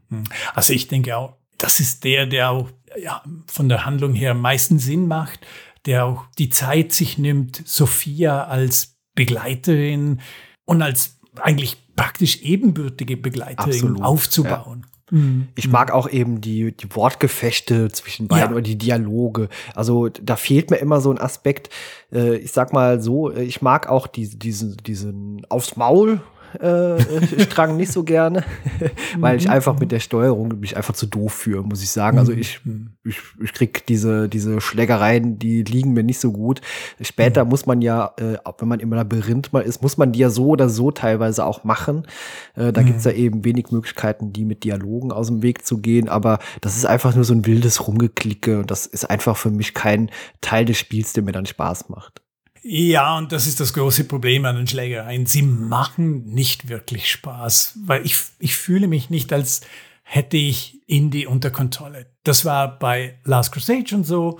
Also 0.53 0.73
ich 0.73 0.87
denke 0.87 1.17
auch, 1.17 1.35
das 1.57 1.79
ist 1.79 2.03
der, 2.03 2.25
der 2.25 2.51
auch 2.51 2.69
ja, 3.01 3.23
von 3.47 3.69
der 3.69 3.85
Handlung 3.85 4.13
her 4.13 4.31
am 4.31 4.41
meisten 4.41 4.79
Sinn 4.79 5.07
macht, 5.07 5.45
der 5.85 6.05
auch 6.05 6.25
die 6.37 6.49
Zeit 6.49 6.91
sich 6.93 7.17
nimmt, 7.17 7.61
Sophia 7.65 8.45
als 8.45 8.97
Begleiterin 9.15 10.21
und 10.65 10.81
als 10.81 11.19
eigentlich 11.35 11.77
praktisch 11.95 12.41
ebenbürtige 12.41 13.17
Begleiterin 13.17 13.73
Absolut, 13.73 14.01
aufzubauen. 14.01 14.85
Ja. 15.11 15.17
Mhm. 15.17 15.47
Ich 15.55 15.67
mag 15.67 15.91
auch 15.91 16.07
eben 16.09 16.39
die, 16.39 16.71
die 16.71 16.95
Wortgefechte 16.95 17.89
zwischen 17.89 18.27
beiden 18.27 18.49
ja. 18.49 18.51
oder 18.51 18.61
die 18.61 18.77
Dialoge. 18.77 19.49
Also 19.75 20.09
da 20.09 20.35
fehlt 20.35 20.69
mir 20.69 20.77
immer 20.77 21.01
so 21.01 21.11
ein 21.11 21.17
Aspekt. 21.17 21.69
Äh, 22.11 22.37
ich 22.37 22.51
sag 22.51 22.73
mal 22.73 23.01
so, 23.01 23.31
ich 23.31 23.61
mag 23.61 23.89
auch 23.89 24.07
die, 24.07 24.29
diesen, 24.37 24.77
diesen 24.77 25.45
aufs 25.49 25.75
Maul 25.75 26.21
äh, 26.59 27.41
Strang 27.43 27.77
nicht 27.77 27.91
so 27.91 28.03
gerne, 28.03 28.43
weil 29.17 29.37
ich 29.37 29.45
mhm. 29.45 29.51
einfach 29.51 29.79
mit 29.79 29.91
der 29.91 29.99
Steuerung 29.99 30.59
mich 30.59 30.77
einfach 30.77 30.93
zu 30.93 31.05
doof 31.05 31.33
fühle, 31.33 31.61
muss 31.61 31.83
ich 31.83 31.89
sagen. 31.89 32.17
Also 32.17 32.31
ich, 32.31 32.63
mhm. 32.65 32.91
ich, 33.03 33.17
ich 33.41 33.53
krieg 33.53 33.85
diese, 33.85 34.29
diese 34.29 34.61
Schlägereien, 34.61 35.39
die 35.39 35.63
liegen 35.63 35.93
mir 35.93 36.03
nicht 36.03 36.19
so 36.19 36.31
gut. 36.31 36.61
Später 37.01 37.43
mhm. 37.43 37.49
muss 37.49 37.65
man 37.65 37.81
ja, 37.81 38.13
äh, 38.17 38.37
wenn 38.57 38.67
man 38.67 38.79
im 38.79 38.91
Labyrinth 38.91 39.53
mal 39.53 39.61
ist, 39.61 39.81
muss 39.81 39.97
man 39.97 40.11
die 40.11 40.19
ja 40.19 40.29
so 40.29 40.47
oder 40.47 40.69
so 40.69 40.91
teilweise 40.91 41.45
auch 41.45 41.63
machen. 41.63 42.07
Äh, 42.55 42.73
da 42.73 42.83
gibt's 42.83 43.05
ja 43.05 43.11
eben 43.11 43.45
wenig 43.45 43.71
Möglichkeiten, 43.71 44.33
die 44.33 44.45
mit 44.45 44.63
Dialogen 44.63 45.11
aus 45.11 45.27
dem 45.27 45.43
Weg 45.43 45.65
zu 45.65 45.79
gehen, 45.79 46.09
aber 46.09 46.39
das 46.61 46.77
ist 46.77 46.85
einfach 46.85 47.15
nur 47.15 47.23
so 47.23 47.33
ein 47.33 47.45
wildes 47.45 47.87
Rumgeklicke 47.87 48.59
und 48.59 48.71
das 48.71 48.85
ist 48.85 49.09
einfach 49.09 49.37
für 49.37 49.51
mich 49.51 49.73
kein 49.73 50.09
Teil 50.41 50.65
des 50.65 50.77
Spiels, 50.77 51.13
der 51.13 51.23
mir 51.23 51.31
dann 51.31 51.45
Spaß 51.45 51.89
macht. 51.89 52.21
Ja, 52.63 53.17
und 53.17 53.31
das 53.31 53.47
ist 53.47 53.59
das 53.59 53.73
große 53.73 54.03
Problem 54.03 54.45
an 54.45 54.55
den 54.55 54.67
Schlägereien. 54.67 55.25
Sie 55.25 55.41
machen 55.41 56.25
nicht 56.25 56.69
wirklich 56.69 57.09
Spaß, 57.11 57.79
weil 57.85 58.05
ich, 58.05 58.17
ich 58.39 58.55
fühle 58.55 58.87
mich 58.87 59.09
nicht, 59.09 59.31
als 59.31 59.61
hätte 60.03 60.37
ich 60.37 60.81
Indie 60.87 61.27
unter 61.27 61.51
Kontrolle. 61.51 62.07
Das 62.23 62.43
war 62.43 62.79
bei 62.79 63.19
Last 63.23 63.51
Crusade 63.51 63.87
schon 63.87 64.03
so. 64.03 64.39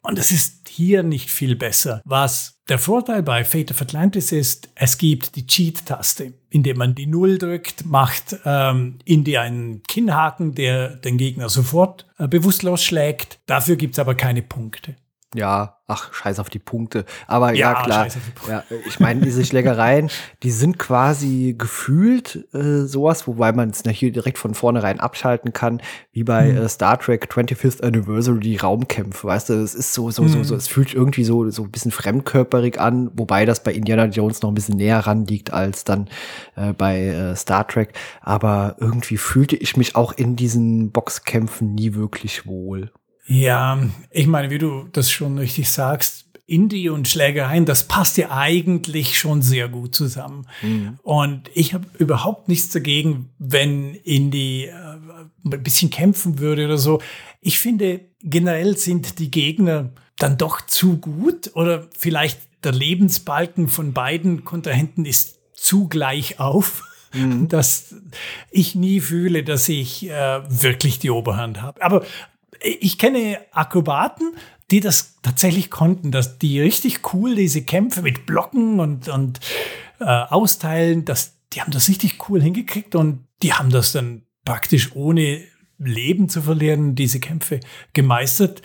Und 0.00 0.18
es 0.18 0.30
ist 0.30 0.68
hier 0.68 1.02
nicht 1.02 1.28
viel 1.28 1.56
besser. 1.56 2.00
Was 2.04 2.60
der 2.68 2.78
Vorteil 2.78 3.22
bei 3.22 3.44
Fate 3.44 3.72
of 3.72 3.82
Atlantis 3.82 4.30
ist, 4.30 4.70
es 4.74 4.96
gibt 4.96 5.34
die 5.36 5.46
Cheat-Taste. 5.46 6.34
Indem 6.50 6.78
man 6.78 6.94
die 6.94 7.06
Null 7.06 7.36
drückt, 7.36 7.84
macht 7.84 8.36
ähm, 8.44 8.98
Indie 9.04 9.38
einen 9.38 9.82
Kinnhaken, 9.82 10.54
der 10.54 10.96
den 10.96 11.18
Gegner 11.18 11.48
sofort 11.48 12.06
äh, 12.18 12.28
bewusstlos 12.28 12.84
schlägt. 12.84 13.40
Dafür 13.46 13.76
gibt's 13.76 13.98
aber 13.98 14.14
keine 14.14 14.42
Punkte. 14.42 14.96
Ja, 15.34 15.76
ach, 15.86 16.14
scheiß 16.14 16.38
auf 16.38 16.48
die 16.48 16.58
Punkte. 16.58 17.04
Aber 17.26 17.52
ja, 17.52 17.72
ja 17.72 17.82
klar. 17.82 18.06
Ja, 18.48 18.64
ich 18.86 18.98
meine, 18.98 19.20
diese 19.20 19.44
Schlägereien, 19.44 20.08
die 20.42 20.50
sind 20.50 20.78
quasi 20.78 21.54
gefühlt 21.58 22.48
äh, 22.54 22.86
sowas, 22.86 23.26
wobei 23.26 23.52
man 23.52 23.68
es 23.68 23.82
hier 23.90 24.10
direkt 24.10 24.38
von 24.38 24.54
vornherein 24.54 25.00
abschalten 25.00 25.52
kann, 25.52 25.82
wie 26.12 26.24
bei 26.24 26.48
hm. 26.48 26.56
äh, 26.56 26.68
Star 26.70 26.98
Trek 26.98 27.28
25th 27.30 27.82
Anniversary, 27.82 28.40
die 28.40 28.56
Raumkämpfe, 28.56 29.26
weißt 29.26 29.50
du, 29.50 29.54
es 29.62 29.74
ist 29.74 29.92
so, 29.92 30.10
so, 30.10 30.22
hm. 30.22 30.30
so, 30.30 30.44
so, 30.44 30.54
es 30.54 30.66
fühlt 30.66 30.94
irgendwie 30.94 31.24
so, 31.24 31.50
so 31.50 31.64
ein 31.64 31.70
bisschen 31.70 31.90
fremdkörperig 31.90 32.80
an, 32.80 33.10
wobei 33.12 33.44
das 33.44 33.62
bei 33.62 33.74
Indiana 33.74 34.06
Jones 34.06 34.40
noch 34.40 34.50
ein 34.50 34.54
bisschen 34.54 34.76
näher 34.76 35.00
ran 35.00 35.26
liegt 35.26 35.52
als 35.52 35.84
dann 35.84 36.08
äh, 36.56 36.72
bei 36.72 37.04
äh, 37.04 37.36
Star 37.36 37.68
Trek. 37.68 37.92
Aber 38.22 38.76
irgendwie 38.78 39.18
fühlte 39.18 39.56
ich 39.56 39.76
mich 39.76 39.94
auch 39.94 40.12
in 40.12 40.36
diesen 40.36 40.90
Boxkämpfen 40.90 41.74
nie 41.74 41.92
wirklich 41.92 42.46
wohl. 42.46 42.90
Ja, 43.28 43.78
ich 44.10 44.26
meine, 44.26 44.50
wie 44.50 44.58
du 44.58 44.88
das 44.92 45.10
schon 45.10 45.38
richtig 45.38 45.70
sagst, 45.70 46.28
Indie 46.48 46.88
und 46.88 47.06
Schlägereien, 47.06 47.66
das 47.66 47.84
passt 47.84 48.16
ja 48.16 48.30
eigentlich 48.30 49.18
schon 49.18 49.42
sehr 49.42 49.68
gut 49.68 49.94
zusammen. 49.94 50.46
Mhm. 50.62 50.98
Und 51.02 51.50
ich 51.52 51.74
habe 51.74 51.84
überhaupt 51.98 52.48
nichts 52.48 52.70
dagegen, 52.70 53.28
wenn 53.38 53.94
Indie 53.94 54.64
äh, 54.64 54.72
ein 54.72 55.62
bisschen 55.62 55.90
kämpfen 55.90 56.38
würde 56.38 56.64
oder 56.64 56.78
so. 56.78 57.02
Ich 57.42 57.58
finde, 57.58 58.00
generell 58.22 58.78
sind 58.78 59.18
die 59.18 59.30
Gegner 59.30 59.90
dann 60.16 60.38
doch 60.38 60.62
zu 60.62 60.96
gut 60.96 61.50
oder 61.54 61.86
vielleicht 61.96 62.40
der 62.64 62.72
Lebensbalken 62.72 63.68
von 63.68 63.92
beiden 63.92 64.42
Kontrahenten 64.44 65.04
ist 65.04 65.38
zu 65.52 65.86
gleich 65.86 66.40
auf. 66.40 66.82
Mhm. 67.12 67.48
dass 67.48 67.94
ich 68.50 68.74
nie 68.74 69.00
fühle, 69.00 69.42
dass 69.42 69.68
ich 69.68 70.10
äh, 70.10 70.40
wirklich 70.48 70.98
die 70.98 71.08
Oberhand 71.08 71.62
habe. 71.62 71.82
Aber 71.82 72.04
ich 72.62 72.98
kenne 72.98 73.40
Akrobaten, 73.52 74.34
die 74.70 74.80
das 74.80 75.16
tatsächlich 75.22 75.70
konnten, 75.70 76.10
dass 76.10 76.38
die 76.38 76.60
richtig 76.60 77.12
cool 77.12 77.34
diese 77.34 77.62
Kämpfe 77.62 78.02
mit 78.02 78.26
Blocken 78.26 78.80
und, 78.80 79.08
und 79.08 79.40
äh, 80.00 80.04
Austeilen, 80.04 81.04
das, 81.04 81.36
die 81.52 81.62
haben 81.62 81.72
das 81.72 81.88
richtig 81.88 82.28
cool 82.28 82.42
hingekriegt 82.42 82.94
und 82.94 83.26
die 83.42 83.54
haben 83.54 83.70
das 83.70 83.92
dann 83.92 84.22
praktisch 84.44 84.94
ohne 84.94 85.42
Leben 85.78 86.28
zu 86.28 86.42
verlieren, 86.42 86.94
diese 86.94 87.20
Kämpfe 87.20 87.60
gemeistert. 87.92 88.62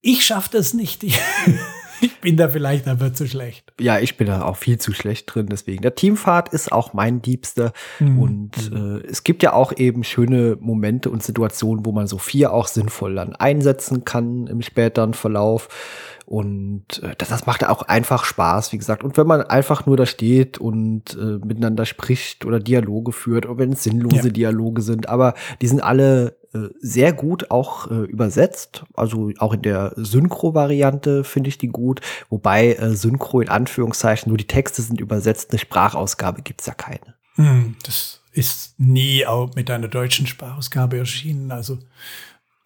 Ich 0.00 0.24
schaffe 0.24 0.50
das 0.52 0.74
nicht. 0.74 1.04
Ich 2.06 2.20
bin 2.20 2.36
da 2.36 2.48
vielleicht 2.48 2.88
aber 2.88 3.12
zu 3.12 3.26
schlecht. 3.26 3.72
Ja, 3.80 3.98
ich 3.98 4.16
bin 4.16 4.26
da 4.26 4.42
auch 4.42 4.56
viel 4.56 4.78
zu 4.78 4.92
schlecht 4.92 5.32
drin. 5.32 5.46
Deswegen, 5.50 5.82
der 5.82 5.94
Teamfahrt 5.94 6.50
ist 6.50 6.72
auch 6.72 6.92
mein 6.92 7.22
Liebster. 7.22 7.72
Mhm. 8.00 8.18
Und 8.18 8.72
äh, 8.72 9.06
es 9.06 9.24
gibt 9.24 9.42
ja 9.42 9.52
auch 9.52 9.72
eben 9.76 10.04
schöne 10.04 10.56
Momente 10.60 11.10
und 11.10 11.22
Situationen, 11.22 11.86
wo 11.86 11.92
man 11.92 12.06
Sophia 12.06 12.50
auch 12.50 12.68
sinnvoll 12.68 13.14
dann 13.14 13.34
einsetzen 13.34 14.04
kann 14.04 14.46
im 14.46 14.62
späteren 14.62 15.14
Verlauf. 15.14 15.68
Und 16.26 17.02
äh, 17.04 17.14
das, 17.16 17.28
das 17.28 17.46
macht 17.46 17.66
auch 17.66 17.82
einfach 17.82 18.24
Spaß, 18.24 18.72
wie 18.72 18.78
gesagt. 18.78 19.04
Und 19.04 19.16
wenn 19.16 19.28
man 19.28 19.42
einfach 19.42 19.86
nur 19.86 19.96
da 19.96 20.06
steht 20.06 20.58
und 20.58 21.16
äh, 21.16 21.38
miteinander 21.46 21.86
spricht 21.86 22.44
oder 22.44 22.58
Dialoge 22.58 23.12
führt, 23.12 23.46
oder 23.46 23.58
wenn 23.58 23.72
es 23.72 23.84
sinnlose 23.84 24.28
ja. 24.28 24.32
Dialoge 24.32 24.82
sind, 24.82 25.08
aber 25.08 25.34
die 25.62 25.68
sind 25.68 25.82
alle 25.82 26.36
sehr 26.80 27.12
gut 27.12 27.50
auch 27.50 27.90
äh, 27.90 27.94
übersetzt. 28.04 28.84
Also 28.94 29.30
auch 29.38 29.54
in 29.54 29.62
der 29.62 29.92
Synchro-Variante 29.96 31.24
finde 31.24 31.48
ich 31.48 31.58
die 31.58 31.68
gut. 31.68 32.00
Wobei 32.28 32.74
äh, 32.74 32.94
Synchro 32.94 33.40
in 33.40 33.48
Anführungszeichen 33.48 34.30
nur 34.30 34.38
die 34.38 34.46
Texte 34.46 34.82
sind 34.82 35.00
übersetzt, 35.00 35.50
eine 35.50 35.58
Sprachausgabe 35.58 36.42
gibt's 36.42 36.66
ja 36.66 36.74
keine. 36.74 37.14
Hm, 37.36 37.76
das 37.84 38.20
ist 38.32 38.74
nie 38.78 39.26
auch 39.26 39.54
mit 39.54 39.70
einer 39.70 39.88
deutschen 39.88 40.26
Sprachausgabe 40.26 40.98
erschienen. 40.98 41.50
Also 41.50 41.78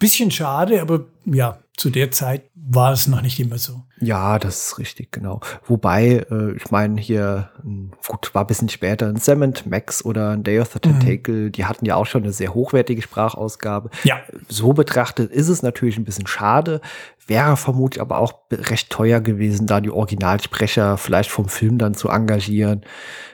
bisschen 0.00 0.30
schade, 0.30 0.80
aber 0.80 1.04
ja, 1.24 1.58
zu 1.76 1.90
der 1.90 2.10
Zeit 2.10 2.42
war 2.54 2.92
es 2.92 3.08
noch 3.08 3.22
nicht 3.22 3.40
immer 3.40 3.58
so. 3.58 3.82
Ja, 4.00 4.38
das 4.38 4.66
ist 4.66 4.78
richtig, 4.78 5.12
genau. 5.12 5.40
Wobei, 5.64 6.26
äh, 6.30 6.52
ich 6.52 6.70
meine, 6.70 7.00
hier, 7.00 7.50
hm, 7.62 7.92
gut, 8.06 8.34
war 8.34 8.44
ein 8.44 8.46
bisschen 8.46 8.68
später 8.68 9.08
ein 9.08 9.16
Cement 9.16 9.66
Max 9.66 10.04
oder 10.04 10.30
ein 10.30 10.42
Day 10.42 10.60
of 10.60 10.70
the 10.72 10.78
Tentacle, 10.78 11.46
mhm. 11.46 11.52
die 11.52 11.64
hatten 11.64 11.86
ja 11.86 11.96
auch 11.96 12.06
schon 12.06 12.22
eine 12.22 12.32
sehr 12.32 12.54
hochwertige 12.54 13.02
Sprachausgabe. 13.02 13.90
Ja. 14.04 14.20
So 14.48 14.72
betrachtet 14.72 15.32
ist 15.32 15.48
es 15.48 15.62
natürlich 15.62 15.96
ein 15.96 16.04
bisschen 16.04 16.26
schade, 16.26 16.80
wäre 17.26 17.56
vermutlich 17.56 18.00
aber 18.00 18.18
auch 18.18 18.34
recht 18.52 18.90
teuer 18.90 19.20
gewesen, 19.20 19.66
da 19.66 19.80
die 19.80 19.90
Originalsprecher 19.90 20.96
vielleicht 20.96 21.30
vom 21.30 21.48
Film 21.48 21.78
dann 21.78 21.94
zu 21.94 22.08
engagieren. 22.08 22.82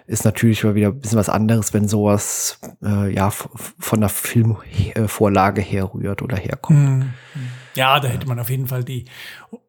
Ist 0.06 0.24
natürlich 0.24 0.62
mal 0.62 0.76
wieder 0.76 0.88
ein 0.88 1.00
bisschen 1.00 1.18
was 1.18 1.28
anderes, 1.28 1.74
wenn 1.74 1.88
sowas 1.88 2.60
äh, 2.82 3.12
ja 3.12 3.30
von 3.30 4.00
der 4.00 4.08
Filmvorlage 4.08 5.62
herrührt 5.62 6.22
oder 6.22 6.36
herkommt. 6.36 6.78
Mhm. 6.78 7.12
Ja, 7.76 8.00
da 8.00 8.08
hätte 8.08 8.26
man 8.26 8.38
auf 8.38 8.50
jeden 8.50 8.66
Fall 8.66 8.84
die 8.84 9.04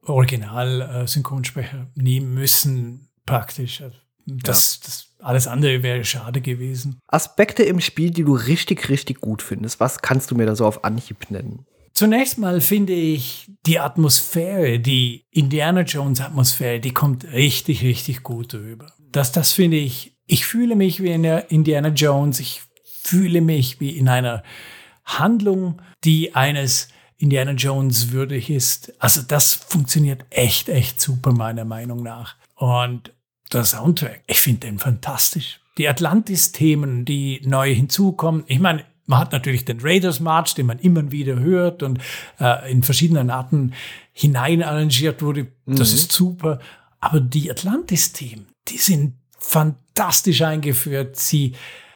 Original-Synchronsprecher 0.05 1.87
nehmen 1.95 2.33
müssen, 2.33 3.09
praktisch. 3.25 3.81
Also, 3.81 3.97
das, 4.25 4.79
ja. 4.81 4.85
das 4.85 5.07
alles 5.19 5.47
andere 5.47 5.83
wäre 5.83 6.03
schade 6.03 6.41
gewesen. 6.41 6.99
Aspekte 7.07 7.63
im 7.63 7.79
Spiel, 7.79 8.11
die 8.11 8.23
du 8.23 8.33
richtig, 8.33 8.89
richtig 8.89 9.21
gut 9.21 9.41
findest. 9.41 9.79
Was 9.79 10.01
kannst 10.01 10.31
du 10.31 10.35
mir 10.35 10.45
da 10.45 10.55
so 10.55 10.65
auf 10.65 10.83
Anhieb 10.83 11.29
nennen? 11.29 11.65
Zunächst 11.93 12.37
mal 12.37 12.61
finde 12.61 12.93
ich 12.93 13.49
die 13.65 13.79
Atmosphäre, 13.79 14.79
die 14.79 15.25
Indiana 15.31 15.81
Jones 15.81 16.21
Atmosphäre, 16.21 16.79
die 16.79 16.93
kommt 16.93 17.25
richtig, 17.31 17.81
richtig 17.81 18.21
gut 18.21 18.53
rüber. 18.53 18.93
Das, 19.11 19.31
das 19.31 19.53
finde 19.53 19.77
ich, 19.77 20.15
ich 20.27 20.45
fühle 20.45 20.75
mich 20.75 21.01
wie 21.01 21.09
in 21.09 21.23
der 21.23 21.49
Indiana 21.49 21.87
Jones, 21.87 22.39
ich 22.39 22.61
fühle 22.83 23.41
mich 23.41 23.79
wie 23.79 23.97
in 23.97 24.09
einer 24.09 24.43
Handlung, 25.05 25.81
die 26.03 26.35
eines 26.35 26.89
Indiana 27.17 27.51
Jones 27.51 28.11
würdig 28.11 28.49
ist. 28.49 28.93
Also 28.99 29.21
das 29.21 29.53
funktioniert 29.53 30.25
echt, 30.29 30.69
echt 30.69 31.01
super 31.01 31.31
meiner 31.31 31.65
Meinung 31.65 32.03
nach. 32.03 32.35
Und 32.55 33.11
der 33.51 33.63
Soundtrack, 33.63 34.23
ich 34.27 34.39
finde 34.39 34.67
den 34.67 34.79
fantastisch. 34.79 35.59
Die 35.77 35.87
Atlantis-Themen, 35.87 37.05
die 37.05 37.41
neu 37.43 37.73
hinzukommen. 37.73 38.43
Ich 38.47 38.59
meine, 38.59 38.83
man 39.05 39.19
hat 39.19 39.31
natürlich 39.31 39.65
den 39.65 39.79
Raiders 39.81 40.19
March, 40.19 40.53
den 40.53 40.65
man 40.65 40.79
immer 40.79 41.11
wieder 41.11 41.39
hört 41.39 41.81
und 41.81 41.99
äh, 42.39 42.71
in 42.71 42.83
verschiedenen 42.83 43.29
Arten 43.29 43.73
hinein 44.11 44.61
arrangiert 44.61 45.21
wurde. 45.21 45.47
Das 45.65 45.91
mhm. 45.91 45.95
ist 45.95 46.11
super. 46.11 46.59
Aber 46.99 47.21
die 47.21 47.49
Atlantis-Themen, 47.49 48.47
die 48.67 48.77
sind 48.77 49.13
fantastisch 49.37 50.41
eingeführt. 50.41 51.15
Sie 51.15 51.53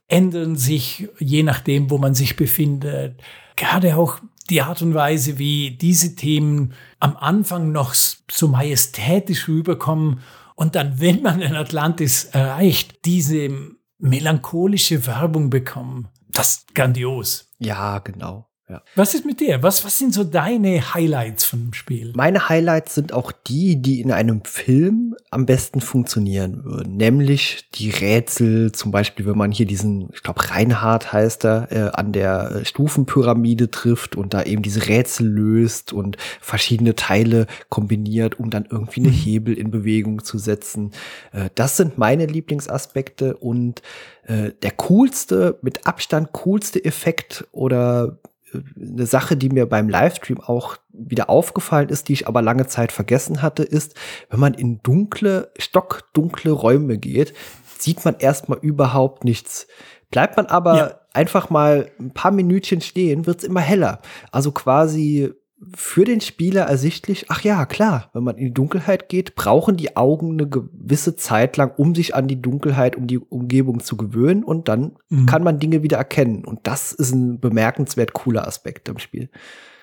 ändern 0.08 0.56
sich 0.56 1.08
je 1.18 1.42
nachdem, 1.42 1.90
wo 1.90 1.98
man 1.98 2.14
sich 2.14 2.36
befindet. 2.36 3.20
Gerade 3.56 3.96
auch 3.96 4.20
die 4.50 4.62
Art 4.62 4.82
und 4.82 4.94
Weise, 4.94 5.38
wie 5.38 5.72
diese 5.72 6.14
Themen 6.14 6.74
am 7.00 7.16
Anfang 7.16 7.72
noch 7.72 7.94
so 7.94 8.48
majestätisch 8.48 9.48
rüberkommen 9.48 10.20
und 10.54 10.74
dann, 10.74 11.00
wenn 11.00 11.22
man 11.22 11.40
den 11.40 11.56
Atlantis 11.56 12.24
erreicht, 12.24 13.04
diese 13.04 13.50
melancholische 13.98 15.06
Werbung 15.06 15.50
bekommen. 15.50 16.08
Das 16.28 16.56
ist 16.56 16.74
grandios. 16.74 17.50
Ja, 17.58 17.98
genau. 17.98 18.48
Ja. 18.72 18.82
Was 18.94 19.12
ist 19.12 19.26
mit 19.26 19.40
dir? 19.40 19.62
Was, 19.62 19.84
was 19.84 19.98
sind 19.98 20.14
so 20.14 20.24
deine 20.24 20.94
Highlights 20.94 21.44
vom 21.44 21.74
Spiel? 21.74 22.14
Meine 22.16 22.48
Highlights 22.48 22.94
sind 22.94 23.12
auch 23.12 23.30
die, 23.30 23.76
die 23.76 24.00
in 24.00 24.10
einem 24.10 24.44
Film 24.44 25.14
am 25.30 25.44
besten 25.44 25.82
funktionieren 25.82 26.64
würden. 26.64 26.96
Nämlich 26.96 27.68
die 27.74 27.90
Rätsel, 27.90 28.72
zum 28.72 28.90
Beispiel, 28.90 29.26
wenn 29.26 29.36
man 29.36 29.52
hier 29.52 29.66
diesen, 29.66 30.08
ich 30.14 30.22
glaube, 30.22 30.48
Reinhard 30.48 31.12
heißt 31.12 31.44
er, 31.44 31.70
äh, 31.70 31.90
an 31.92 32.12
der 32.12 32.50
äh, 32.50 32.64
Stufenpyramide 32.64 33.70
trifft 33.70 34.16
und 34.16 34.32
da 34.32 34.42
eben 34.42 34.62
diese 34.62 34.88
Rätsel 34.88 35.26
löst 35.26 35.92
und 35.92 36.16
verschiedene 36.40 36.94
Teile 36.94 37.48
kombiniert, 37.68 38.40
um 38.40 38.48
dann 38.48 38.64
irgendwie 38.70 39.00
eine 39.00 39.10
mhm. 39.10 39.12
Hebel 39.12 39.58
in 39.58 39.70
Bewegung 39.70 40.24
zu 40.24 40.38
setzen. 40.38 40.92
Äh, 41.32 41.50
das 41.54 41.76
sind 41.76 41.98
meine 41.98 42.24
Lieblingsaspekte 42.24 43.36
und 43.36 43.82
äh, 44.24 44.52
der 44.62 44.70
coolste, 44.70 45.58
mit 45.60 45.86
Abstand 45.86 46.32
coolste 46.32 46.82
Effekt 46.82 47.46
oder 47.52 48.16
eine 48.54 49.06
Sache, 49.06 49.36
die 49.36 49.48
mir 49.48 49.66
beim 49.66 49.88
Livestream 49.88 50.40
auch 50.40 50.76
wieder 50.90 51.30
aufgefallen 51.30 51.88
ist, 51.88 52.08
die 52.08 52.14
ich 52.14 52.28
aber 52.28 52.42
lange 52.42 52.66
Zeit 52.66 52.92
vergessen 52.92 53.42
hatte, 53.42 53.62
ist, 53.62 53.94
wenn 54.30 54.40
man 54.40 54.54
in 54.54 54.82
dunkle, 54.82 55.50
stockdunkle 55.58 56.52
Räume 56.52 56.98
geht, 56.98 57.34
sieht 57.78 58.04
man 58.04 58.16
erstmal 58.18 58.58
überhaupt 58.58 59.24
nichts. 59.24 59.66
Bleibt 60.10 60.36
man 60.36 60.46
aber 60.46 60.76
ja. 60.76 60.94
einfach 61.12 61.50
mal 61.50 61.90
ein 61.98 62.12
paar 62.12 62.30
Minütchen 62.30 62.80
stehen, 62.80 63.26
wird's 63.26 63.44
immer 63.44 63.60
heller. 63.60 64.00
Also 64.30 64.52
quasi 64.52 65.32
für 65.74 66.04
den 66.04 66.20
Spieler 66.20 66.62
ersichtlich, 66.62 67.26
ach 67.28 67.42
ja, 67.42 67.66
klar, 67.66 68.10
wenn 68.12 68.24
man 68.24 68.36
in 68.36 68.46
die 68.46 68.54
Dunkelheit 68.54 69.08
geht, 69.08 69.34
brauchen 69.34 69.76
die 69.76 69.96
Augen 69.96 70.32
eine 70.32 70.48
gewisse 70.48 71.16
Zeit 71.16 71.56
lang, 71.56 71.72
um 71.76 71.94
sich 71.94 72.14
an 72.14 72.26
die 72.26 72.40
Dunkelheit, 72.40 72.96
um 72.96 73.06
die 73.06 73.18
Umgebung 73.18 73.80
zu 73.80 73.96
gewöhnen 73.96 74.42
und 74.42 74.68
dann 74.68 74.96
mhm. 75.08 75.26
kann 75.26 75.44
man 75.44 75.58
Dinge 75.58 75.82
wieder 75.82 75.98
erkennen. 75.98 76.44
Und 76.44 76.60
das 76.64 76.92
ist 76.92 77.12
ein 77.12 77.38
bemerkenswert 77.38 78.12
cooler 78.12 78.46
Aspekt 78.46 78.88
im 78.88 78.98
Spiel. 78.98 79.30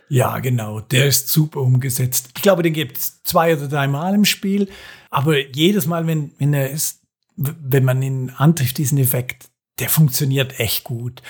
Ja, 0.10 0.40
genau, 0.40 0.82
der 0.82 1.06
ist 1.06 1.30
super 1.30 1.62
umgesetzt. 1.62 2.32
Ich 2.36 2.42
glaube, 2.42 2.64
den 2.64 2.74
gibt 2.74 2.98
es 2.98 3.24
zwei 3.24 3.56
oder 3.56 3.68
drei 3.68 3.88
Mal 3.88 4.16
im 4.16 4.26
Spiel, 4.26 4.68
aber 5.12 5.38
jedes 5.56 5.86
Mal, 5.86 6.08
wenn, 6.08 6.32
wenn 6.40 6.54
er 6.54 6.72
ist, 6.72 7.04
wenn 7.36 7.86
man 7.86 8.02
ihn 8.02 8.32
antrifft, 8.32 8.78
diesen 8.80 8.98
Effekt, 8.98 9.50
der 9.80 9.88
funktioniert 9.88 10.60
echt 10.60 10.84
gut. 10.84 11.22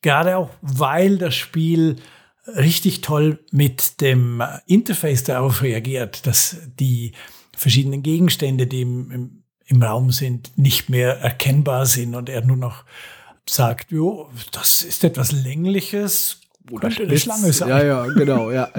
Gerade 0.00 0.36
auch, 0.36 0.50
weil 0.62 1.18
das 1.18 1.34
Spiel 1.34 1.96
richtig 2.56 3.00
toll 3.00 3.38
mit 3.50 4.00
dem 4.00 4.42
Interface 4.66 5.24
darauf 5.24 5.62
reagiert, 5.62 6.26
dass 6.26 6.56
die 6.78 7.12
verschiedenen 7.56 8.02
Gegenstände, 8.02 8.66
die 8.66 8.82
im, 8.82 9.10
im, 9.10 9.42
im 9.66 9.82
Raum 9.82 10.10
sind, 10.10 10.56
nicht 10.56 10.88
mehr 10.88 11.18
erkennbar 11.20 11.86
sind 11.86 12.14
und 12.14 12.28
er 12.28 12.44
nur 12.44 12.56
noch 12.56 12.84
sagt, 13.48 13.90
jo, 13.90 14.30
das 14.52 14.82
ist 14.82 15.04
etwas 15.04 15.32
Längliches, 15.32 16.37
oder 16.70 16.88
könnte 16.88 17.02
eine 17.04 17.18
Schlange 17.18 17.52
sein. 17.52 17.68
Ja, 17.68 17.84
ja, 17.84 18.06
genau, 18.06 18.50
ja. 18.50 18.70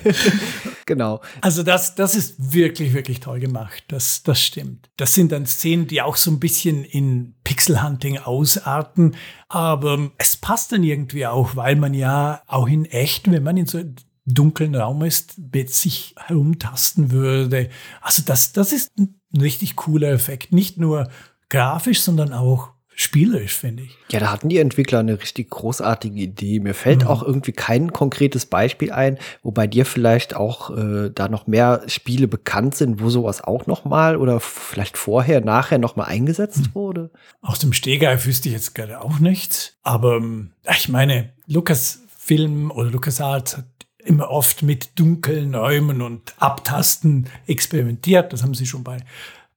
genau. 0.86 1.20
Also 1.40 1.62
das, 1.62 1.94
das 1.94 2.14
ist 2.14 2.52
wirklich, 2.52 2.94
wirklich 2.94 3.20
toll 3.20 3.40
gemacht. 3.40 3.84
Das, 3.88 4.22
das 4.22 4.40
stimmt. 4.42 4.90
Das 4.96 5.14
sind 5.14 5.32
dann 5.32 5.46
Szenen, 5.46 5.86
die 5.86 6.02
auch 6.02 6.16
so 6.16 6.30
ein 6.30 6.40
bisschen 6.40 6.84
in 6.84 7.34
Pixelhunting 7.44 8.18
ausarten. 8.18 9.16
Aber 9.48 10.10
es 10.18 10.36
passt 10.36 10.72
dann 10.72 10.82
irgendwie 10.82 11.26
auch, 11.26 11.56
weil 11.56 11.76
man 11.76 11.94
ja 11.94 12.42
auch 12.46 12.68
in 12.68 12.84
echt, 12.84 13.30
wenn 13.30 13.42
man 13.42 13.56
in 13.56 13.66
so 13.66 13.78
einem 13.78 13.96
dunklen 14.26 14.74
Raum 14.74 15.02
ist, 15.02 15.38
mit 15.52 15.72
sich 15.72 16.14
herumtasten 16.18 17.10
würde. 17.12 17.70
Also 18.00 18.22
das, 18.24 18.52
das 18.52 18.72
ist 18.72 18.90
ein 18.98 19.20
richtig 19.40 19.76
cooler 19.76 20.10
Effekt. 20.10 20.52
Nicht 20.52 20.78
nur 20.78 21.08
grafisch, 21.48 22.00
sondern 22.00 22.32
auch 22.32 22.75
spielerisch, 22.96 23.54
finde 23.54 23.84
ich. 23.84 23.96
Ja, 24.10 24.18
da 24.18 24.32
hatten 24.32 24.48
die 24.48 24.58
Entwickler 24.58 25.00
eine 25.00 25.20
richtig 25.20 25.50
großartige 25.50 26.18
Idee. 26.18 26.60
Mir 26.60 26.74
fällt 26.74 27.02
mhm. 27.02 27.08
auch 27.08 27.22
irgendwie 27.22 27.52
kein 27.52 27.92
konkretes 27.92 28.46
Beispiel 28.46 28.90
ein, 28.90 29.18
wobei 29.42 29.66
dir 29.66 29.84
vielleicht 29.84 30.34
auch 30.34 30.76
äh, 30.76 31.10
da 31.14 31.28
noch 31.28 31.46
mehr 31.46 31.82
Spiele 31.86 32.26
bekannt 32.26 32.74
sind, 32.74 33.00
wo 33.00 33.10
sowas 33.10 33.44
auch 33.44 33.66
noch 33.66 33.84
mal 33.84 34.16
oder 34.16 34.40
vielleicht 34.40 34.96
vorher, 34.96 35.42
nachher 35.42 35.78
noch 35.78 35.94
mal 35.94 36.04
eingesetzt 36.04 36.68
mhm. 36.68 36.74
wurde. 36.74 37.10
Aus 37.42 37.58
dem 37.58 37.74
Stegreif 37.74 38.24
wüsste 38.24 38.48
ich 38.48 38.54
jetzt 38.54 38.74
gerade 38.74 39.02
auch 39.02 39.18
nichts. 39.18 39.76
Aber 39.82 40.16
ähm, 40.16 40.52
ich 40.74 40.88
meine, 40.88 41.34
Lukas 41.46 42.00
Film 42.16 42.70
oder 42.70 42.90
Lukas 42.90 43.20
Arts 43.20 43.58
hat 43.58 43.66
immer 43.98 44.30
oft 44.30 44.62
mit 44.62 44.98
dunklen 44.98 45.54
Räumen 45.54 46.00
und 46.00 46.34
Abtasten 46.38 47.28
experimentiert. 47.46 48.32
Das 48.32 48.42
haben 48.42 48.54
sie 48.54 48.66
schon 48.66 48.84
bei 48.84 48.98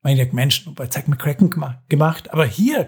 Maniac 0.01 0.33
Menschen 0.33 0.69
und 0.69 0.75
bei 0.75 0.87
Zack 0.87 1.07
McCracken 1.07 1.49
gemacht. 1.87 2.31
Aber 2.33 2.45
hier 2.45 2.87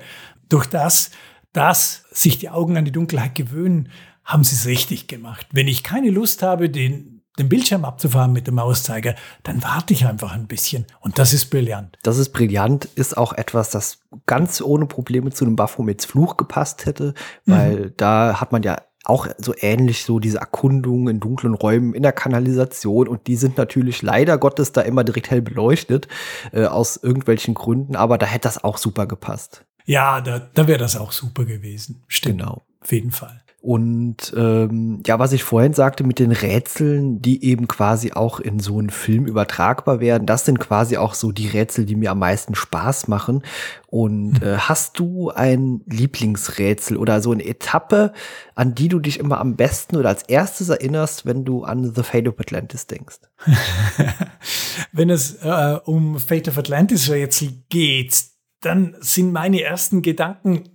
durch 0.51 0.65
das, 0.65 1.11
dass 1.53 2.03
sich 2.11 2.37
die 2.37 2.49
Augen 2.49 2.77
an 2.77 2.85
die 2.85 2.91
Dunkelheit 2.91 3.35
gewöhnen, 3.35 3.89
haben 4.23 4.43
sie 4.43 4.55
es 4.55 4.65
richtig 4.65 5.07
gemacht. 5.07 5.47
Wenn 5.51 5.67
ich 5.67 5.83
keine 5.83 6.09
Lust 6.09 6.43
habe, 6.43 6.69
den, 6.69 7.23
den 7.39 7.49
Bildschirm 7.49 7.85
abzufahren 7.85 8.31
mit 8.31 8.47
dem 8.47 8.55
Mauszeiger, 8.55 9.15
dann 9.43 9.63
warte 9.63 9.93
ich 9.93 10.05
einfach 10.05 10.33
ein 10.33 10.47
bisschen. 10.47 10.85
Und 10.99 11.19
das 11.19 11.33
ist 11.33 11.49
brillant. 11.49 11.97
Das 12.03 12.17
ist 12.17 12.29
brillant, 12.29 12.85
ist 12.95 13.17
auch 13.17 13.33
etwas, 13.33 13.71
das 13.71 13.99
ganz 14.25 14.61
ohne 14.61 14.85
Probleme 14.85 15.31
zu 15.31 15.45
einem 15.45 15.55
Baphomets 15.55 16.05
Fluch 16.05 16.37
gepasst 16.37 16.85
hätte, 16.85 17.13
weil 17.45 17.77
mhm. 17.77 17.93
da 17.97 18.39
hat 18.39 18.51
man 18.51 18.63
ja 18.63 18.77
auch 19.03 19.27
so 19.37 19.53
ähnlich 19.57 20.03
so 20.03 20.19
diese 20.19 20.37
Erkundungen 20.37 21.07
in 21.07 21.19
dunklen 21.19 21.55
Räumen 21.55 21.93
in 21.93 22.03
der 22.03 22.11
Kanalisation 22.11 23.07
und 23.07 23.25
die 23.27 23.35
sind 23.35 23.57
natürlich 23.57 24.01
leider 24.03 24.37
Gottes 24.37 24.73
da 24.73 24.81
immer 24.81 25.03
direkt 25.03 25.31
hell 25.31 25.41
beleuchtet 25.41 26.07
äh, 26.51 26.65
aus 26.65 26.97
irgendwelchen 26.97 27.55
Gründen, 27.55 27.95
aber 27.95 28.17
da 28.19 28.27
hätte 28.27 28.47
das 28.47 28.63
auch 28.63 28.77
super 28.77 29.07
gepasst. 29.07 29.65
Ja, 29.85 30.21
da, 30.21 30.39
da 30.39 30.67
wäre 30.67 30.79
das 30.79 30.95
auch 30.95 31.11
super 31.11 31.45
gewesen. 31.45 32.03
Stimmt. 32.07 32.39
Genau. 32.39 32.65
Auf 32.81 32.91
jeden 32.91 33.11
Fall. 33.11 33.41
Und 33.61 34.33
ähm, 34.35 35.03
ja, 35.05 35.19
was 35.19 35.33
ich 35.33 35.43
vorhin 35.43 35.73
sagte 35.73 36.03
mit 36.03 36.17
den 36.17 36.31
Rätseln, 36.31 37.21
die 37.21 37.45
eben 37.45 37.67
quasi 37.67 38.11
auch 38.11 38.39
in 38.39 38.59
so 38.59 38.79
einen 38.79 38.89
Film 38.89 39.27
übertragbar 39.27 39.99
werden, 39.99 40.25
das 40.25 40.45
sind 40.45 40.59
quasi 40.59 40.97
auch 40.97 41.13
so 41.13 41.31
die 41.31 41.47
Rätsel, 41.47 41.85
die 41.85 41.95
mir 41.95 42.09
am 42.09 42.17
meisten 42.17 42.55
Spaß 42.55 43.07
machen. 43.07 43.43
Und 43.85 44.41
hm. 44.41 44.47
äh, 44.47 44.57
hast 44.57 44.97
du 44.97 45.29
ein 45.29 45.81
Lieblingsrätsel 45.85 46.97
oder 46.97 47.21
so 47.21 47.31
eine 47.31 47.45
Etappe, 47.45 48.13
an 48.55 48.73
die 48.73 48.87
du 48.87 48.97
dich 48.97 49.19
immer 49.19 49.39
am 49.39 49.55
besten 49.57 49.95
oder 49.95 50.09
als 50.09 50.23
erstes 50.23 50.69
erinnerst, 50.69 51.27
wenn 51.27 51.45
du 51.45 51.63
an 51.63 51.93
The 51.93 52.01
Fate 52.01 52.27
of 52.27 52.39
Atlantis 52.39 52.87
denkst? 52.87 53.19
wenn 54.91 55.11
es 55.11 55.35
äh, 55.43 55.77
um 55.85 56.19
Fate 56.19 56.47
of 56.47 56.57
Atlantis 56.57 57.11
Rätsel 57.11 57.61
geht, 57.69 58.30
dann 58.61 58.95
sind 58.99 59.31
meine 59.31 59.61
ersten 59.61 60.01
Gedanken 60.01 60.69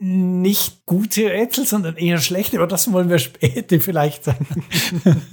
nicht 0.00 0.84
gute 0.84 1.30
Rätsel, 1.30 1.66
sondern 1.66 1.96
eher 1.96 2.18
schlechte, 2.18 2.58
aber 2.58 2.66
das 2.66 2.92
wollen 2.92 3.08
wir 3.08 3.18
später 3.18 3.80
vielleicht 3.80 4.24
sagen. 4.24 4.46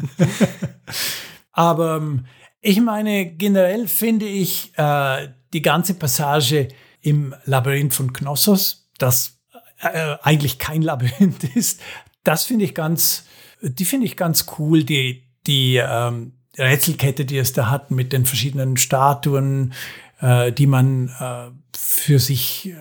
aber 1.52 1.98
ähm, 1.98 2.26
ich 2.62 2.80
meine, 2.80 3.26
generell 3.26 3.88
finde 3.88 4.26
ich 4.26 4.72
äh, 4.78 5.30
die 5.54 5.62
ganze 5.62 5.94
Passage 5.94 6.70
im 7.02 7.36
Labyrinth 7.46 7.94
von 7.94 8.14
Knossos, 8.14 8.90
das 8.98 9.40
äh, 9.80 10.16
eigentlich 10.22 10.60
kein 10.60 10.82
Labyrinth 10.82 11.44
ist, 11.56 11.82
das 12.24 12.46
finde 12.46 12.66
ich 12.66 12.76
ganz, 12.76 13.26
die 13.62 13.86
finde 13.86 14.06
ich 14.06 14.16
ganz 14.16 14.46
cool, 14.58 14.84
die, 14.84 15.24
die 15.48 15.78
ähm, 15.78 16.34
Rätselkette, 16.58 17.26
die 17.26 17.38
es 17.38 17.54
da 17.54 17.70
hat 17.70 17.92
mit 17.92 18.14
den 18.14 18.26
verschiedenen 18.26 18.78
Statuen, 18.78 19.74
äh, 20.22 20.52
die 20.52 20.68
man 20.68 21.10
äh, 21.20 21.52
für 21.80 22.20
sich, 22.20 22.70
äh, 22.70 22.76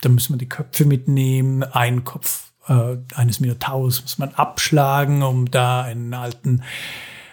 da 0.00 0.08
muss 0.08 0.30
man 0.30 0.38
die 0.38 0.48
Köpfe 0.48 0.84
mitnehmen, 0.84 1.62
einen 1.62 2.04
Kopf 2.04 2.52
äh, 2.68 2.96
eines 3.14 3.40
Minotauros 3.40 4.02
muss 4.02 4.18
man 4.18 4.34
abschlagen, 4.34 5.22
um 5.22 5.50
da 5.50 5.82
einen 5.82 6.14
alten 6.14 6.62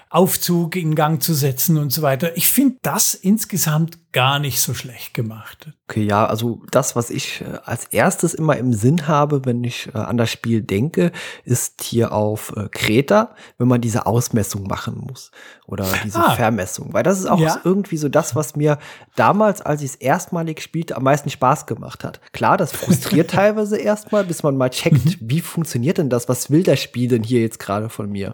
Aufzug 0.09 0.75
in 0.75 0.95
Gang 0.95 1.21
zu 1.21 1.35
setzen 1.35 1.77
und 1.77 1.91
so 1.91 2.01
weiter. 2.01 2.35
Ich 2.35 2.47
finde 2.47 2.77
das 2.81 3.13
insgesamt 3.13 4.08
gar 4.11 4.39
nicht 4.39 4.59
so 4.61 4.73
schlecht 4.73 5.13
gemacht. 5.13 5.67
Okay, 5.87 6.03
ja, 6.03 6.25
also 6.25 6.61
das, 6.71 6.95
was 6.95 7.09
ich 7.09 7.41
äh, 7.41 7.59
als 7.63 7.85
erstes 7.85 8.33
immer 8.33 8.57
im 8.57 8.73
Sinn 8.73 9.07
habe, 9.07 9.45
wenn 9.45 9.63
ich 9.63 9.89
äh, 9.93 9.97
an 9.97 10.17
das 10.17 10.31
Spiel 10.31 10.61
denke, 10.61 11.11
ist 11.45 11.83
hier 11.83 12.11
auf 12.11 12.53
äh, 12.55 12.69
Kreta, 12.69 13.35
wenn 13.57 13.67
man 13.67 13.81
diese 13.81 14.07
Ausmessung 14.07 14.67
machen 14.67 15.03
muss 15.07 15.31
oder 15.67 15.85
diese 16.03 16.19
ah, 16.19 16.31
Vermessung, 16.31 16.93
weil 16.93 17.03
das 17.03 17.19
ist 17.19 17.27
auch 17.27 17.39
ja. 17.39 17.59
irgendwie 17.63 17.97
so 17.97 18.09
das, 18.09 18.35
was 18.35 18.55
mir 18.55 18.79
damals, 19.15 19.61
als 19.61 19.81
ich 19.81 19.91
es 19.91 19.95
erstmalig 19.95 20.61
spielte, 20.61 20.95
am 20.95 21.03
meisten 21.03 21.29
Spaß 21.29 21.67
gemacht 21.67 22.03
hat. 22.03 22.19
Klar, 22.33 22.57
das 22.57 22.71
frustriert 22.71 23.29
teilweise 23.31 23.77
erstmal, 23.77 24.23
bis 24.23 24.41
man 24.41 24.57
mal 24.57 24.69
checkt, 24.69 25.05
mhm. 25.05 25.15
wie 25.21 25.41
funktioniert 25.41 25.99
denn 25.99 26.09
das, 26.09 26.29
was 26.29 26.49
will 26.49 26.63
das 26.63 26.79
Spiel 26.79 27.07
denn 27.07 27.23
hier 27.23 27.41
jetzt 27.41 27.59
gerade 27.59 27.89
von 27.89 28.11
mir, 28.11 28.33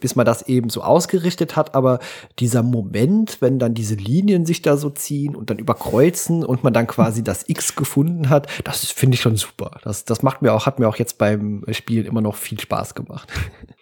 bis 0.00 0.16
man 0.16 0.24
das 0.24 0.48
eben 0.48 0.70
so 0.70 0.82
ausgerichtet 0.82 1.54
hat, 1.54 1.74
aber 1.74 1.98
dieser 2.38 2.62
Moment, 2.62 3.42
wenn 3.42 3.58
dann 3.58 3.74
diese 3.74 3.94
Linien 3.94 4.46
sich 4.46 4.62
da 4.62 4.69
so 4.76 4.90
ziehen 4.90 5.34
und 5.36 5.50
dann 5.50 5.58
überkreuzen 5.58 6.44
und 6.44 6.64
man 6.64 6.72
dann 6.72 6.86
quasi 6.86 7.22
das 7.22 7.48
X 7.48 7.74
gefunden 7.74 8.28
hat, 8.28 8.48
das 8.64 8.84
finde 8.90 9.14
ich 9.14 9.20
schon 9.20 9.36
super. 9.36 9.80
Das, 9.82 10.04
das 10.04 10.22
macht 10.22 10.42
mir 10.42 10.52
auch, 10.52 10.66
hat 10.66 10.78
mir 10.78 10.88
auch 10.88 10.96
jetzt 10.96 11.18
beim 11.18 11.64
Spielen 11.70 12.06
immer 12.06 12.20
noch 12.20 12.36
viel 12.36 12.60
Spaß 12.60 12.94
gemacht. 12.94 13.32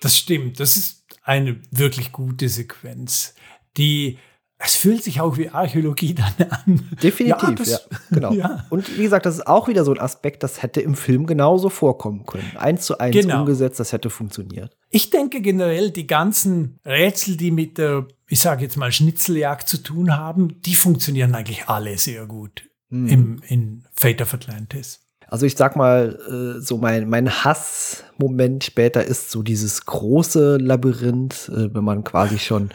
Das 0.00 0.16
stimmt. 0.16 0.60
Das 0.60 0.76
ist 0.76 1.04
eine 1.24 1.60
wirklich 1.70 2.12
gute 2.12 2.48
Sequenz, 2.48 3.34
die 3.76 4.18
es 4.58 4.74
fühlt 4.74 5.04
sich 5.04 5.20
auch 5.20 5.36
wie 5.38 5.50
Archäologie 5.50 6.14
dann 6.14 6.50
an. 6.50 6.88
Definitiv, 7.00 7.48
ja, 7.48 7.54
das, 7.54 7.68
ja 7.68 7.78
genau. 8.10 8.32
Ja. 8.32 8.66
Und 8.70 8.98
wie 8.98 9.02
gesagt, 9.02 9.24
das 9.24 9.36
ist 9.36 9.46
auch 9.46 9.68
wieder 9.68 9.84
so 9.84 9.92
ein 9.92 10.00
Aspekt, 10.00 10.42
das 10.42 10.62
hätte 10.62 10.80
im 10.80 10.96
Film 10.96 11.26
genauso 11.26 11.70
vorkommen 11.70 12.26
können. 12.26 12.50
Eins 12.56 12.84
zu 12.84 12.98
eins 12.98 13.14
genau. 13.14 13.40
umgesetzt, 13.40 13.78
das 13.78 13.92
hätte 13.92 14.10
funktioniert. 14.10 14.76
Ich 14.90 15.10
denke 15.10 15.40
generell, 15.40 15.90
die 15.90 16.08
ganzen 16.08 16.80
Rätsel, 16.84 17.36
die 17.36 17.52
mit 17.52 17.78
der, 17.78 18.08
ich 18.26 18.40
sage 18.40 18.64
jetzt 18.64 18.76
mal, 18.76 18.90
Schnitzeljagd 18.90 19.68
zu 19.68 19.78
tun 19.78 20.16
haben, 20.16 20.60
die 20.62 20.74
funktionieren 20.74 21.34
eigentlich 21.34 21.68
alle 21.68 21.96
sehr 21.96 22.26
gut 22.26 22.68
mhm. 22.88 23.08
im, 23.08 23.42
in 23.46 23.84
Fate 23.92 24.22
of 24.22 24.34
Atlantis. 24.34 25.07
Also 25.30 25.44
ich 25.44 25.56
sag 25.56 25.76
mal, 25.76 26.18
äh, 26.26 26.60
so 26.60 26.78
mein, 26.78 27.08
mein 27.08 27.30
Hassmoment 27.30 28.64
später 28.64 29.04
ist 29.04 29.30
so 29.30 29.42
dieses 29.42 29.84
große 29.84 30.56
Labyrinth, 30.56 31.50
äh, 31.50 31.74
wenn 31.74 31.84
man 31.84 32.02
quasi 32.02 32.38
schon 32.38 32.70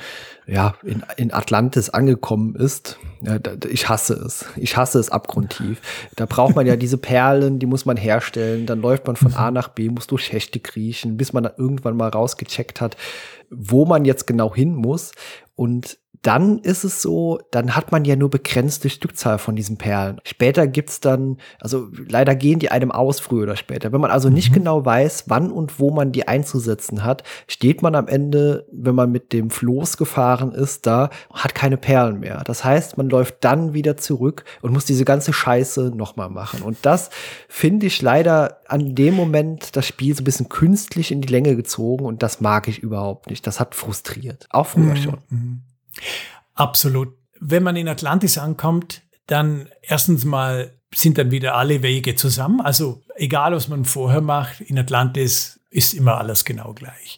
ja, 0.45 0.75
in, 0.83 1.03
in 1.17 1.33
Atlantis 1.33 1.89
angekommen 1.89 2.55
ist. 2.55 2.99
Ja, 3.21 3.39
ich 3.69 3.89
hasse 3.89 4.13
es. 4.13 4.45
Ich 4.55 4.77
hasse 4.77 4.99
es 4.99 5.09
abgrundtief. 5.09 5.81
Da 6.15 6.25
braucht 6.25 6.55
man 6.55 6.67
ja 6.67 6.75
diese 6.75 6.97
Perlen, 6.97 7.59
die 7.59 7.65
muss 7.65 7.85
man 7.85 7.97
herstellen. 7.97 8.65
Dann 8.65 8.81
läuft 8.81 9.07
man 9.07 9.15
von 9.15 9.33
A 9.33 9.49
nach 9.49 9.69
B, 9.69 9.89
muss 9.89 10.07
durch 10.07 10.25
Schächte 10.25 10.59
kriechen, 10.59 11.17
bis 11.17 11.33
man 11.33 11.43
dann 11.43 11.53
irgendwann 11.57 11.97
mal 11.97 12.09
rausgecheckt 12.09 12.81
hat, 12.81 12.97
wo 13.49 13.85
man 13.85 14.05
jetzt 14.05 14.27
genau 14.27 14.53
hin 14.53 14.75
muss. 14.75 15.11
Und 15.55 15.97
dann 16.21 16.59
ist 16.59 16.85
es 16.85 17.01
so, 17.01 17.39
dann 17.51 17.75
hat 17.75 17.91
man 17.91 18.05
ja 18.05 18.15
nur 18.15 18.29
begrenzte 18.29 18.89
Stückzahl 18.89 19.39
von 19.39 19.55
diesen 19.55 19.77
Perlen. 19.77 20.21
Später 20.23 20.67
gibt's 20.67 21.01
dann, 21.01 21.37
also 21.59 21.89
leider 22.07 22.35
gehen 22.35 22.59
die 22.59 22.71
einem 22.71 22.91
aus, 22.91 23.19
früher 23.19 23.43
oder 23.43 23.57
später. 23.57 23.91
Wenn 23.91 23.99
man 23.99 24.11
also 24.11 24.29
nicht 24.29 24.51
mhm. 24.51 24.55
genau 24.55 24.85
weiß, 24.85 25.25
wann 25.27 25.51
und 25.51 25.79
wo 25.79 25.91
man 25.91 26.13
die 26.13 26.27
einzusetzen 26.27 27.03
hat, 27.03 27.23
steht 27.47 27.81
man 27.81 27.95
am 27.95 28.07
Ende, 28.07 28.65
wenn 28.71 28.95
man 28.95 29.11
mit 29.11 29.33
dem 29.33 29.49
Floß 29.49 29.97
gefahren 29.97 30.53
ist, 30.53 30.85
da, 30.85 31.09
hat 31.33 31.55
keine 31.55 31.77
Perlen 31.77 32.21
mehr. 32.21 32.43
Das 32.45 32.63
heißt, 32.63 32.97
man 32.97 33.09
läuft 33.09 33.37
dann 33.41 33.73
wieder 33.73 33.97
zurück 33.97 34.45
und 34.61 34.71
muss 34.71 34.85
diese 34.85 35.05
ganze 35.05 35.33
Scheiße 35.33 35.91
nochmal 35.93 36.29
machen. 36.29 36.61
Und 36.61 36.77
das 36.83 37.09
finde 37.49 37.87
ich 37.87 38.01
leider 38.01 38.59
an 38.67 38.95
dem 38.95 39.15
Moment 39.15 39.75
das 39.75 39.85
Spiel 39.85 40.15
so 40.15 40.21
ein 40.21 40.25
bisschen 40.25 40.47
künstlich 40.47 41.11
in 41.11 41.21
die 41.21 41.27
Länge 41.27 41.57
gezogen 41.57 42.05
und 42.05 42.23
das 42.23 42.39
mag 42.39 42.69
ich 42.69 42.79
überhaupt 42.79 43.29
nicht. 43.29 43.45
Das 43.45 43.59
hat 43.59 43.75
frustriert. 43.75 44.47
Auch 44.51 44.67
früher 44.67 44.93
mhm. 44.93 44.97
schon. 44.97 45.17
Mhm. 45.29 45.61
Absolut. 46.53 47.13
Wenn 47.39 47.63
man 47.63 47.75
in 47.75 47.87
Atlantis 47.87 48.37
ankommt, 48.37 49.01
dann 49.27 49.69
erstens 49.81 50.25
mal 50.25 50.73
sind 50.93 51.17
dann 51.17 51.31
wieder 51.31 51.55
alle 51.55 51.81
Wege 51.81 52.15
zusammen. 52.15 52.61
Also 52.61 53.01
egal, 53.15 53.53
was 53.53 53.67
man 53.67 53.85
vorher 53.85 54.21
macht, 54.21 54.61
in 54.61 54.77
Atlantis 54.77 55.59
ist 55.69 55.93
immer 55.93 56.17
alles 56.17 56.45
genau 56.45 56.73
gleich. 56.73 57.17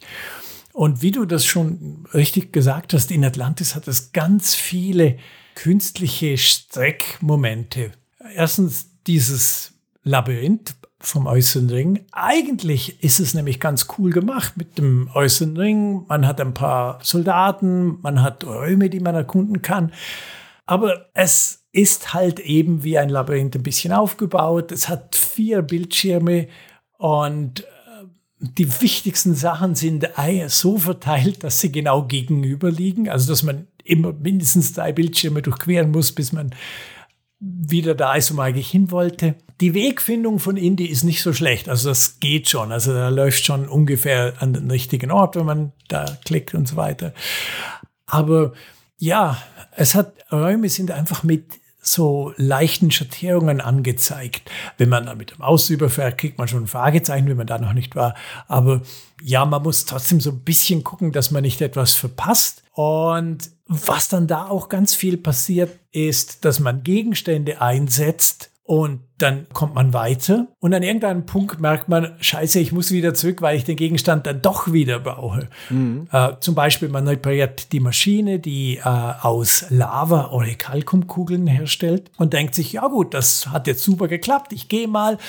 Und 0.71 1.01
wie 1.01 1.11
du 1.11 1.25
das 1.25 1.45
schon 1.45 2.05
richtig 2.13 2.51
gesagt 2.51 2.93
hast, 2.93 3.11
in 3.11 3.23
Atlantis 3.23 3.75
hat 3.75 3.87
es 3.87 4.11
ganz 4.11 4.55
viele 4.55 5.17
künstliche 5.55 6.37
Streckmomente. 6.37 7.91
Erstens 8.33 8.89
dieses 9.07 9.73
Labyrinth, 10.03 10.75
vom 11.05 11.27
äußeren 11.27 11.69
Ring. 11.69 12.05
Eigentlich 12.11 13.03
ist 13.03 13.19
es 13.19 13.33
nämlich 13.33 13.59
ganz 13.59 13.87
cool 13.97 14.11
gemacht 14.11 14.57
mit 14.57 14.77
dem 14.77 15.09
äußeren 15.13 15.55
Ring. 15.55 16.05
Man 16.07 16.27
hat 16.27 16.41
ein 16.41 16.53
paar 16.53 16.99
Soldaten, 17.03 17.99
man 18.01 18.21
hat 18.21 18.43
Räume, 18.43 18.89
die 18.89 18.99
man 18.99 19.15
erkunden 19.15 19.61
kann. 19.61 19.91
Aber 20.65 21.09
es 21.13 21.65
ist 21.71 22.13
halt 22.13 22.39
eben 22.39 22.83
wie 22.83 22.97
ein 22.97 23.09
Labyrinth 23.09 23.55
ein 23.55 23.63
bisschen 23.63 23.93
aufgebaut. 23.93 24.71
Es 24.71 24.89
hat 24.89 25.15
vier 25.15 25.61
Bildschirme 25.61 26.47
und 26.97 27.61
äh, 27.61 27.65
die 28.39 28.81
wichtigsten 28.81 29.35
Sachen 29.35 29.75
sind 29.75 30.07
so 30.47 30.77
verteilt, 30.77 31.43
dass 31.43 31.61
sie 31.61 31.71
genau 31.71 32.03
gegenüber 32.03 32.71
liegen. 32.71 33.09
Also, 33.09 33.31
dass 33.31 33.43
man 33.43 33.67
immer 33.83 34.13
mindestens 34.13 34.73
drei 34.73 34.91
Bildschirme 34.91 35.41
durchqueren 35.41 35.91
muss, 35.91 36.11
bis 36.11 36.31
man 36.31 36.55
wieder 37.39 37.93
da 37.93 38.15
ist, 38.15 38.31
wo 38.31 38.35
man 38.35 38.47
eigentlich 38.47 38.69
hin 38.69 38.89
wollte. 38.89 39.35
Die 39.61 39.73
Wegfindung 39.73 40.39
von 40.39 40.57
Indy 40.57 40.85
ist 40.85 41.03
nicht 41.03 41.21
so 41.21 41.31
schlecht. 41.31 41.69
Also 41.69 41.89
das 41.89 42.19
geht 42.19 42.49
schon. 42.49 42.71
Also 42.71 42.93
da 42.93 43.09
läuft 43.09 43.45
schon 43.45 43.67
ungefähr 43.69 44.33
an 44.39 44.53
den 44.53 44.69
richtigen 44.69 45.11
Ort, 45.11 45.35
wenn 45.35 45.45
man 45.45 45.71
da 45.87 46.17
klickt 46.25 46.53
und 46.53 46.67
so 46.67 46.75
weiter. 46.75 47.13
Aber 48.05 48.53
ja, 48.97 49.41
es 49.71 49.95
hat 49.95 50.13
Räume 50.31 50.69
sind 50.69 50.91
einfach 50.91 51.23
mit 51.23 51.59
so 51.87 52.33
leichten 52.37 52.89
Schattierungen 52.89 53.61
angezeigt. 53.61 54.49
Wenn 54.77 54.89
man 54.89 55.05
da 55.05 55.13
mit 55.13 55.31
dem 55.31 55.39
Maus 55.39 55.69
überfährt, 55.69 56.17
kriegt 56.17 56.37
man 56.37 56.47
schon 56.47 56.63
ein 56.63 56.67
Fragezeichen, 56.67 57.27
wenn 57.27 57.37
man 57.37 57.47
da 57.47 57.59
noch 57.59 57.73
nicht 57.73 57.95
war. 57.95 58.15
Aber 58.47 58.81
ja, 59.21 59.45
man 59.45 59.61
muss 59.61 59.85
trotzdem 59.85 60.19
so 60.19 60.31
ein 60.31 60.41
bisschen 60.41 60.83
gucken, 60.83 61.11
dass 61.11 61.29
man 61.29 61.43
nicht 61.43 61.61
etwas 61.61 61.93
verpasst. 61.93 62.63
Und 62.71 63.51
was 63.67 64.09
dann 64.09 64.27
da 64.27 64.47
auch 64.47 64.67
ganz 64.67 64.95
viel 64.95 65.17
passiert, 65.17 65.79
ist, 65.91 66.43
dass 66.43 66.59
man 66.59 66.83
Gegenstände 66.83 67.61
einsetzt, 67.61 68.51
und 68.67 69.01
dann 69.19 69.45
kommt 69.53 69.75
man 69.75 69.93
weiter 69.93 70.47
und 70.59 70.73
an 70.73 70.81
irgendeinem 70.81 71.27
Punkt 71.27 71.61
merkt 71.61 71.87
man, 71.87 72.15
scheiße, 72.19 72.59
ich 72.59 72.71
muss 72.71 72.91
wieder 72.91 73.13
zurück, 73.13 73.43
weil 73.43 73.57
ich 73.57 73.63
den 73.63 73.75
Gegenstand 73.75 74.25
dann 74.25 74.41
doch 74.41 74.73
wieder 74.73 74.99
brauche. 74.99 75.49
Mhm. 75.69 76.07
Äh, 76.11 76.33
zum 76.39 76.55
Beispiel, 76.55 76.89
man 76.89 77.07
repariert 77.07 77.71
die 77.71 77.79
Maschine, 77.79 78.39
die 78.39 78.77
äh, 78.77 78.81
aus 78.81 79.67
Lava 79.69 80.31
oder 80.31 80.47
Kalkumkugeln 80.55 81.45
herstellt 81.45 82.09
und 82.17 82.33
denkt 82.33 82.55
sich, 82.55 82.73
ja 82.73 82.87
gut, 82.87 83.13
das 83.13 83.47
hat 83.47 83.67
jetzt 83.67 83.83
super 83.83 84.07
geklappt, 84.07 84.51
ich 84.51 84.67
gehe 84.67 84.87
mal, 84.87 85.19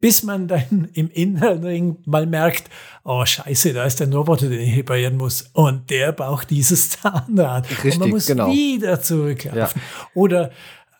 bis 0.00 0.24
man 0.24 0.48
dann 0.48 0.88
im 0.94 1.08
inneren 1.08 1.62
Ring 1.62 1.96
mal 2.04 2.26
merkt, 2.26 2.68
oh 3.04 3.24
scheiße, 3.24 3.74
da 3.74 3.84
ist 3.84 4.02
ein 4.02 4.12
Roboter, 4.12 4.48
den 4.48 4.60
ich 4.60 4.76
reparieren 4.76 5.16
muss 5.16 5.50
und 5.52 5.88
der 5.88 6.10
braucht 6.10 6.50
dieses 6.50 6.90
Zahnrad. 7.00 7.70
Richtig, 7.70 7.94
und 7.94 8.00
man 8.00 8.10
muss 8.10 8.26
genau. 8.26 8.50
wieder 8.50 9.00
zurücklaufen. 9.00 9.80
Ja. 9.80 10.10
Oder 10.14 10.50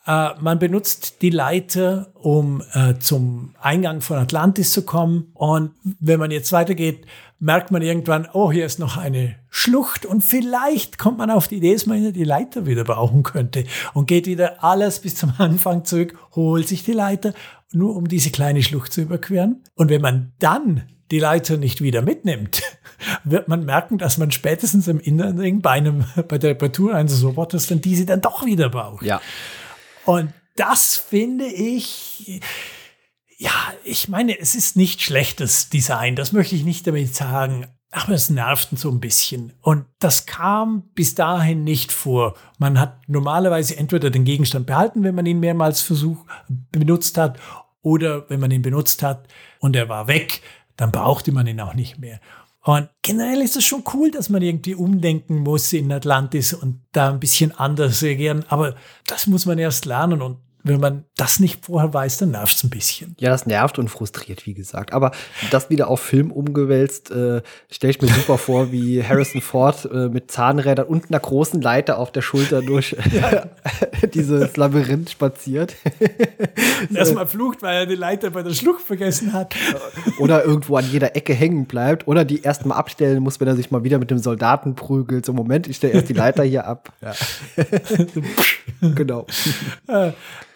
äh, 0.06 0.30
man 0.40 0.58
benutzt 0.58 1.22
die 1.22 1.30
Leiter, 1.30 2.12
um 2.14 2.62
äh, 2.72 2.94
zum 2.98 3.54
Eingang 3.60 4.00
von 4.00 4.18
Atlantis 4.18 4.72
zu 4.72 4.84
kommen. 4.84 5.30
Und 5.34 5.72
wenn 6.00 6.18
man 6.18 6.30
jetzt 6.30 6.52
weitergeht, 6.52 7.06
merkt 7.38 7.70
man 7.70 7.82
irgendwann, 7.82 8.28
oh, 8.32 8.52
hier 8.52 8.66
ist 8.66 8.78
noch 8.78 8.96
eine 8.96 9.36
Schlucht 9.50 10.06
und 10.06 10.22
vielleicht 10.22 10.96
kommt 10.98 11.18
man 11.18 11.30
auf 11.30 11.48
die 11.48 11.56
Idee, 11.56 11.72
dass 11.72 11.86
man 11.86 12.12
die 12.12 12.24
Leiter 12.24 12.66
wieder 12.66 12.84
brauchen 12.84 13.24
könnte 13.24 13.64
und 13.94 14.06
geht 14.06 14.26
wieder 14.26 14.62
alles 14.62 15.00
bis 15.00 15.16
zum 15.16 15.32
Anfang 15.38 15.84
zurück, 15.84 16.16
holt 16.36 16.68
sich 16.68 16.84
die 16.84 16.92
Leiter, 16.92 17.34
nur 17.72 17.96
um 17.96 18.06
diese 18.06 18.30
kleine 18.30 18.62
Schlucht 18.62 18.92
zu 18.92 19.02
überqueren. 19.02 19.62
Und 19.74 19.88
wenn 19.88 20.00
man 20.00 20.32
dann 20.38 20.82
die 21.10 21.18
Leiter 21.18 21.56
nicht 21.56 21.80
wieder 21.80 22.00
mitnimmt, 22.00 22.62
wird 23.24 23.48
man 23.48 23.64
merken, 23.64 23.98
dass 23.98 24.18
man 24.18 24.30
spätestens 24.30 24.86
im 24.86 25.00
Inneren 25.00 25.60
bei, 25.62 25.70
einem, 25.70 26.04
bei 26.28 26.38
der 26.38 26.50
Reparatur 26.50 26.94
eines 26.94 27.24
Roboters 27.24 27.66
dann 27.66 27.80
diese 27.80 28.06
dann 28.06 28.20
doch 28.20 28.46
wieder 28.46 28.68
braucht. 28.68 29.04
Ja. 29.04 29.20
Und 30.04 30.32
das 30.56 30.96
finde 30.96 31.46
ich, 31.46 32.40
ja, 33.38 33.52
ich 33.84 34.08
meine, 34.08 34.38
es 34.38 34.54
ist 34.54 34.76
nicht 34.76 35.02
schlechtes 35.02 35.68
Design, 35.68 36.16
das 36.16 36.32
möchte 36.32 36.54
ich 36.54 36.64
nicht 36.64 36.86
damit 36.86 37.14
sagen, 37.14 37.66
aber 37.90 38.12
es 38.12 38.30
nervt 38.30 38.70
so 38.76 38.90
ein 38.90 39.00
bisschen. 39.00 39.52
Und 39.60 39.84
das 39.98 40.26
kam 40.26 40.90
bis 40.94 41.14
dahin 41.14 41.62
nicht 41.62 41.92
vor. 41.92 42.34
Man 42.58 42.80
hat 42.80 43.06
normalerweise 43.06 43.76
entweder 43.76 44.10
den 44.10 44.24
Gegenstand 44.24 44.66
behalten, 44.66 45.04
wenn 45.04 45.14
man 45.14 45.26
ihn 45.26 45.40
mehrmals 45.40 45.82
versucht, 45.82 46.26
benutzt 46.48 47.18
hat, 47.18 47.38
oder 47.82 48.28
wenn 48.30 48.40
man 48.40 48.50
ihn 48.50 48.62
benutzt 48.62 49.02
hat 49.02 49.28
und 49.58 49.76
er 49.76 49.88
war 49.88 50.06
weg, 50.06 50.40
dann 50.76 50.92
brauchte 50.92 51.32
man 51.32 51.46
ihn 51.46 51.60
auch 51.60 51.74
nicht 51.74 51.98
mehr. 51.98 52.20
Und 52.64 52.88
generell 53.02 53.40
ist 53.40 53.56
es 53.56 53.64
schon 53.64 53.82
cool, 53.92 54.10
dass 54.12 54.28
man 54.28 54.40
irgendwie 54.40 54.76
umdenken 54.76 55.38
muss 55.38 55.72
in 55.72 55.90
Atlantis 55.92 56.54
und 56.54 56.80
da 56.92 57.10
ein 57.10 57.18
bisschen 57.18 57.50
anders 57.52 58.02
reagieren. 58.02 58.44
Aber 58.48 58.76
das 59.06 59.26
muss 59.26 59.46
man 59.46 59.58
erst 59.58 59.84
lernen 59.84 60.22
und 60.22 60.38
wenn 60.64 60.80
man 60.80 61.04
das 61.16 61.40
nicht 61.40 61.66
vorher 61.66 61.92
weiß, 61.92 62.18
dann 62.18 62.32
nervt 62.32 62.56
es 62.56 62.64
ein 62.64 62.70
bisschen. 62.70 63.16
Ja, 63.18 63.30
das 63.30 63.46
nervt 63.46 63.78
und 63.78 63.88
frustriert, 63.88 64.46
wie 64.46 64.54
gesagt. 64.54 64.92
Aber 64.92 65.10
das 65.50 65.70
wieder 65.70 65.88
auf 65.88 66.00
Film 66.00 66.30
umgewälzt, 66.30 67.10
äh, 67.10 67.42
stelle 67.70 67.90
ich 67.90 68.00
mir 68.00 68.08
super 68.08 68.38
vor, 68.38 68.70
wie 68.70 69.02
Harrison 69.02 69.40
Ford 69.40 69.88
äh, 69.92 70.08
mit 70.08 70.30
Zahnrädern 70.30 70.86
und 70.86 71.10
einer 71.10 71.20
großen 71.20 71.60
Leiter 71.60 71.98
auf 71.98 72.12
der 72.12 72.22
Schulter 72.22 72.62
durch 72.62 72.96
ja. 73.12 73.46
dieses 74.14 74.56
Labyrinth 74.56 75.10
spaziert. 75.10 75.74
Erstmal 76.94 77.26
flucht, 77.26 77.62
weil 77.62 77.78
er 77.78 77.86
die 77.86 77.94
Leiter 77.94 78.30
bei 78.30 78.42
der 78.42 78.54
Schlucht 78.54 78.82
vergessen 78.82 79.32
hat. 79.32 79.54
Oder 80.18 80.44
irgendwo 80.44 80.76
an 80.76 80.88
jeder 80.90 81.16
Ecke 81.16 81.34
hängen 81.34 81.66
bleibt. 81.66 82.06
Oder 82.06 82.24
die 82.24 82.42
erstmal 82.42 82.78
abstellen 82.78 83.22
muss, 83.22 83.40
wenn 83.40 83.48
er 83.48 83.56
sich 83.56 83.70
mal 83.70 83.84
wieder 83.84 83.98
mit 83.98 84.10
dem 84.10 84.18
Soldaten 84.18 84.74
prügelt. 84.74 85.26
So, 85.26 85.32
Moment, 85.32 85.66
ich 85.68 85.76
stelle 85.76 85.94
erst 85.94 86.08
die 86.08 86.14
Leiter 86.14 86.44
hier 86.44 86.66
ab. 86.66 86.92
Ja. 87.00 87.14
genau. 88.94 89.26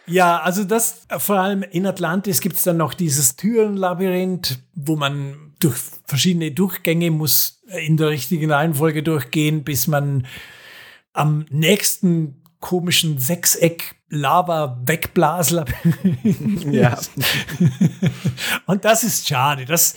Äh, 0.07 0.13
ja, 0.13 0.41
also 0.41 0.65
das, 0.65 1.07
vor 1.19 1.39
allem 1.39 1.63
in 1.63 1.87
Atlantis 1.87 2.41
gibt 2.41 2.57
es 2.57 2.63
dann 2.63 2.77
noch 2.77 2.95
dieses 2.95 3.37
Türenlabyrinth, 3.37 4.59
wo 4.75 4.97
man 4.97 5.55
durch 5.59 5.77
verschiedene 6.07 6.53
Durchgänge, 6.53 7.11
muss 7.11 7.63
in 7.87 7.97
der 7.97 8.11
richtigen 8.11 8.51
Reihenfolge 8.51 9.03
durchgehen, 9.03 9.65
bis 9.65 9.87
man 9.87 10.27
am 11.13 11.47
nächsten 11.51 12.43
komischen 12.61 13.19
Sechseck 13.19 13.97
Lava 14.09 14.81
Wegblasler. 14.85 15.65
ja. 16.71 16.99
Und 18.67 18.85
das 18.85 19.03
ist 19.03 19.27
schade. 19.27 19.65
Das, 19.65 19.97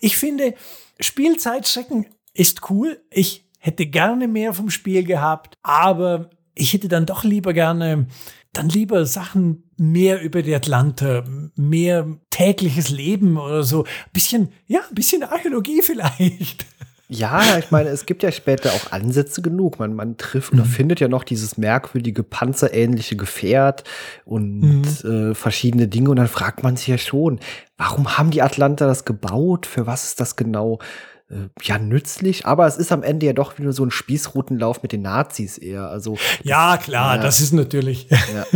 ich 0.00 0.16
finde, 0.16 0.54
Spielzeitstrecken 1.00 2.06
ist 2.32 2.70
cool. 2.70 3.02
Ich 3.10 3.48
hätte 3.58 3.86
gerne 3.86 4.28
mehr 4.28 4.54
vom 4.54 4.70
Spiel 4.70 5.04
gehabt, 5.04 5.58
aber 5.62 6.30
ich 6.54 6.72
hätte 6.72 6.88
dann 6.88 7.06
doch 7.06 7.24
lieber 7.24 7.52
gerne 7.52 8.06
dann 8.52 8.68
lieber 8.68 9.06
Sachen 9.06 9.64
mehr 9.78 10.20
über 10.20 10.42
die 10.42 10.54
Atlanta, 10.54 11.24
mehr 11.56 12.06
tägliches 12.30 12.90
Leben 12.90 13.38
oder 13.38 13.62
so. 13.62 13.84
Ein 13.84 14.12
bisschen, 14.12 14.48
ja, 14.66 14.80
ein 14.88 14.94
bisschen 14.94 15.22
Archäologie 15.22 15.82
vielleicht. 15.82 16.66
Ja, 17.08 17.58
ich 17.58 17.70
meine, 17.70 17.90
es 17.90 18.06
gibt 18.06 18.22
ja 18.22 18.32
später 18.32 18.70
auch 18.72 18.92
Ansätze 18.92 19.42
genug. 19.42 19.78
Man, 19.78 19.94
man 19.94 20.16
trifft 20.16 20.52
oder 20.52 20.64
mhm. 20.64 20.68
findet 20.68 21.00
ja 21.00 21.08
noch 21.08 21.24
dieses 21.24 21.58
merkwürdige 21.58 22.22
panzerähnliche 22.22 23.16
Gefährt 23.16 23.84
und 24.24 24.60
mhm. 24.60 25.30
äh, 25.30 25.34
verschiedene 25.34 25.88
Dinge. 25.88 26.10
Und 26.10 26.16
dann 26.16 26.28
fragt 26.28 26.62
man 26.62 26.76
sich 26.76 26.86
ja 26.86 26.96
schon, 26.96 27.38
warum 27.76 28.16
haben 28.16 28.30
die 28.30 28.40
Atlanter 28.40 28.86
das 28.86 29.04
gebaut? 29.04 29.66
Für 29.66 29.86
was 29.86 30.04
ist 30.04 30.20
das 30.20 30.36
genau? 30.36 30.78
Äh, 31.32 31.48
ja, 31.62 31.78
nützlich, 31.78 32.46
aber 32.46 32.66
es 32.66 32.76
ist 32.76 32.92
am 32.92 33.02
Ende 33.02 33.26
ja 33.26 33.32
doch 33.32 33.58
wieder 33.58 33.72
so 33.72 33.84
ein 33.84 33.90
Spießrutenlauf 33.90 34.82
mit 34.82 34.92
den 34.92 35.02
Nazis 35.02 35.56
eher. 35.58 35.88
Also 35.88 36.18
ja, 36.42 36.76
klar, 36.76 37.16
ja, 37.16 37.22
das 37.22 37.40
ist 37.40 37.52
natürlich. 37.52 38.08
Ja. 38.10 38.46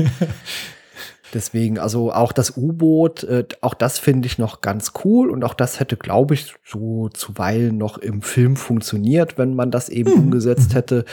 Deswegen, 1.35 1.79
also 1.79 2.13
auch 2.13 2.33
das 2.33 2.57
U-Boot, 2.57 3.25
äh, 3.25 3.45
auch 3.61 3.75
das 3.75 3.99
finde 3.99 4.27
ich 4.27 4.39
noch 4.39 4.61
ganz 4.61 4.93
cool 5.05 5.31
und 5.31 5.43
auch 5.45 5.55
das 5.55 5.81
hätte, 5.81 5.97
glaube 5.97 6.35
ich, 6.35 6.55
so 6.65 7.09
zuweilen 7.09 7.79
noch 7.79 7.99
im 7.99 8.23
Film 8.23 8.57
funktioniert, 8.57 9.37
wenn 9.37 9.55
man 9.55 9.71
das 9.71 9.89
eben 9.89 10.13
mhm. 10.13 10.21
umgesetzt 10.21 10.75
hätte. 10.75 11.05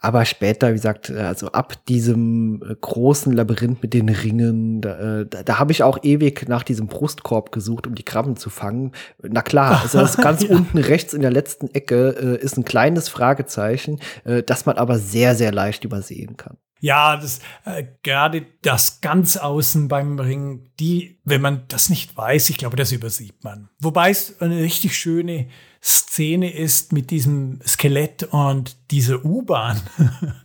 Aber 0.00 0.24
später, 0.24 0.68
wie 0.68 0.74
gesagt, 0.74 1.10
also 1.10 1.48
ab 1.48 1.84
diesem 1.86 2.62
äh, 2.62 2.74
großen 2.80 3.32
Labyrinth 3.32 3.82
mit 3.82 3.94
den 3.94 4.08
Ringen, 4.08 4.80
da, 4.80 5.20
äh, 5.20 5.26
da, 5.26 5.42
da 5.42 5.58
habe 5.58 5.72
ich 5.72 5.82
auch 5.82 5.98
ewig 6.04 6.48
nach 6.48 6.62
diesem 6.62 6.86
Brustkorb 6.86 7.50
gesucht, 7.50 7.86
um 7.86 7.96
die 7.96 8.04
Krabben 8.04 8.36
zu 8.36 8.48
fangen. 8.48 8.92
Na 9.22 9.42
klar, 9.42 9.80
also 9.92 10.22
ganz 10.22 10.42
ja. 10.44 10.50
unten 10.50 10.78
rechts 10.78 11.14
in 11.14 11.22
der 11.22 11.32
letzten 11.32 11.68
Ecke 11.74 12.10
äh, 12.10 12.42
ist 12.42 12.56
ein 12.56 12.64
kleines 12.64 13.08
Fragezeichen, 13.08 14.00
äh, 14.24 14.44
das 14.44 14.66
man 14.66 14.76
aber 14.76 14.98
sehr, 14.98 15.34
sehr 15.34 15.52
leicht 15.52 15.84
übersehen 15.84 16.36
kann. 16.36 16.56
Ja, 16.80 17.16
das, 17.16 17.40
äh, 17.64 17.84
gerade 18.04 18.46
das 18.62 19.00
ganz 19.00 19.36
außen 19.36 19.88
beim 19.88 20.18
Ring, 20.20 20.70
die, 20.78 21.18
wenn 21.24 21.40
man 21.40 21.64
das 21.66 21.90
nicht 21.90 22.16
weiß, 22.16 22.50
ich 22.50 22.58
glaube, 22.58 22.76
das 22.76 22.92
übersieht 22.92 23.42
man. 23.42 23.68
Wobei 23.80 24.10
es 24.10 24.40
eine 24.40 24.58
richtig 24.58 24.96
schöne 24.96 25.48
Szene 25.82 26.52
ist 26.52 26.92
mit 26.92 27.10
diesem 27.10 27.60
Skelett 27.66 28.24
und 28.24 28.76
dieser 28.90 29.24
U-Bahn. 29.24 29.80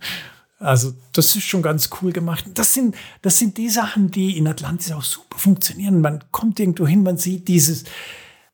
Also, 0.60 0.94
das 1.12 1.36
ist 1.36 1.44
schon 1.44 1.62
ganz 1.62 1.90
cool 2.02 2.14
gemacht. 2.14 2.46
Das 2.54 2.74
sind, 2.74 2.96
das 3.22 3.38
sind 3.38 3.58
die 3.58 3.68
Sachen, 3.68 4.12
die 4.12 4.38
in 4.38 4.48
Atlantis 4.48 4.94
auch 4.94 5.04
super 5.04 5.38
funktionieren. 5.38 6.00
Man 6.00 6.24
kommt 6.32 6.58
irgendwo 6.58 6.88
hin, 6.88 7.04
man 7.04 7.18
sieht 7.18 7.50
dieses, 7.50 7.84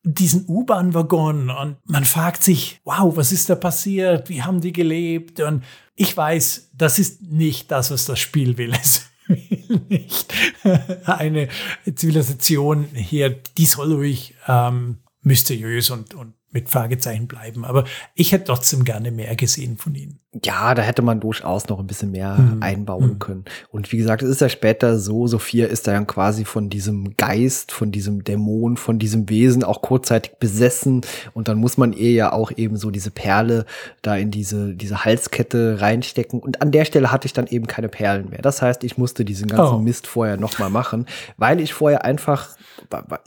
diesen 0.01 0.45
U-Bahn-Waggon 0.47 1.51
und 1.51 1.77
man 1.85 2.05
fragt 2.05 2.43
sich, 2.43 2.81
wow, 2.83 3.15
was 3.15 3.31
ist 3.31 3.49
da 3.51 3.53
passiert? 3.55 4.27
Wie 4.27 4.41
haben 4.41 4.59
die 4.59 4.73
gelebt? 4.73 5.39
Und 5.39 5.63
ich 5.95 6.17
weiß, 6.17 6.71
das 6.73 6.97
ist 6.97 7.21
nicht 7.21 7.69
das, 7.69 7.91
was 7.91 8.05
das 8.05 8.19
Spiel 8.19 8.57
will. 8.57 8.73
Es 8.81 9.05
will 9.27 9.81
nicht 9.89 10.33
eine 11.05 11.49
Zivilisation 11.93 12.85
hier, 12.95 13.29
die 13.29 13.67
soll 13.67 13.93
ruhig 13.93 14.33
ähm, 14.47 14.97
mysteriös 15.21 15.91
und, 15.91 16.15
und 16.15 16.33
mit 16.51 16.69
Fragezeichen 16.69 17.27
bleiben. 17.27 17.65
Aber 17.65 17.85
ich 18.15 18.31
hätte 18.31 18.45
trotzdem 18.45 18.83
gerne 18.83 19.11
mehr 19.11 19.35
gesehen 19.35 19.77
von 19.77 19.95
ihnen. 19.95 20.19
Ja, 20.43 20.75
da 20.75 20.83
hätte 20.83 21.01
man 21.01 21.19
durchaus 21.19 21.67
noch 21.69 21.79
ein 21.79 21.87
bisschen 21.87 22.11
mehr 22.11 22.37
mhm. 22.37 22.61
einbauen 22.61 23.13
mhm. 23.13 23.19
können. 23.19 23.45
Und 23.71 23.91
wie 23.91 23.97
gesagt, 23.97 24.21
es 24.21 24.29
ist 24.29 24.41
ja 24.41 24.49
später 24.49 24.99
so, 24.99 25.25
Sophia 25.25 25.65
ist 25.65 25.87
da 25.87 25.91
dann 25.91 26.05
quasi 26.05 26.45
von 26.45 26.69
diesem 26.69 27.17
Geist, 27.17 27.71
von 27.71 27.91
diesem 27.91 28.23
Dämon, 28.23 28.77
von 28.77 28.99
diesem 28.99 29.27
Wesen 29.27 29.63
auch 29.63 29.81
kurzzeitig 29.81 30.33
besessen. 30.39 31.01
Und 31.33 31.47
dann 31.47 31.57
muss 31.57 31.77
man 31.77 31.93
ihr 31.93 32.11
ja 32.11 32.31
auch 32.31 32.51
eben 32.55 32.77
so 32.77 32.91
diese 32.91 33.09
Perle 33.09 33.65
da 34.03 34.15
in 34.17 34.29
diese, 34.29 34.75
diese 34.75 35.03
Halskette 35.03 35.81
reinstecken. 35.81 36.39
Und 36.39 36.61
an 36.61 36.71
der 36.71 36.85
Stelle 36.85 37.11
hatte 37.11 37.25
ich 37.25 37.33
dann 37.33 37.47
eben 37.47 37.65
keine 37.65 37.89
Perlen 37.89 38.29
mehr. 38.29 38.43
Das 38.43 38.61
heißt, 38.61 38.83
ich 38.83 38.99
musste 38.99 39.25
diesen 39.25 39.47
ganzen 39.47 39.75
oh. 39.77 39.79
Mist 39.79 40.05
vorher 40.05 40.37
nochmal 40.37 40.69
machen, 40.69 41.07
weil 41.37 41.59
ich 41.59 41.73
vorher 41.73 42.05
einfach, 42.05 42.49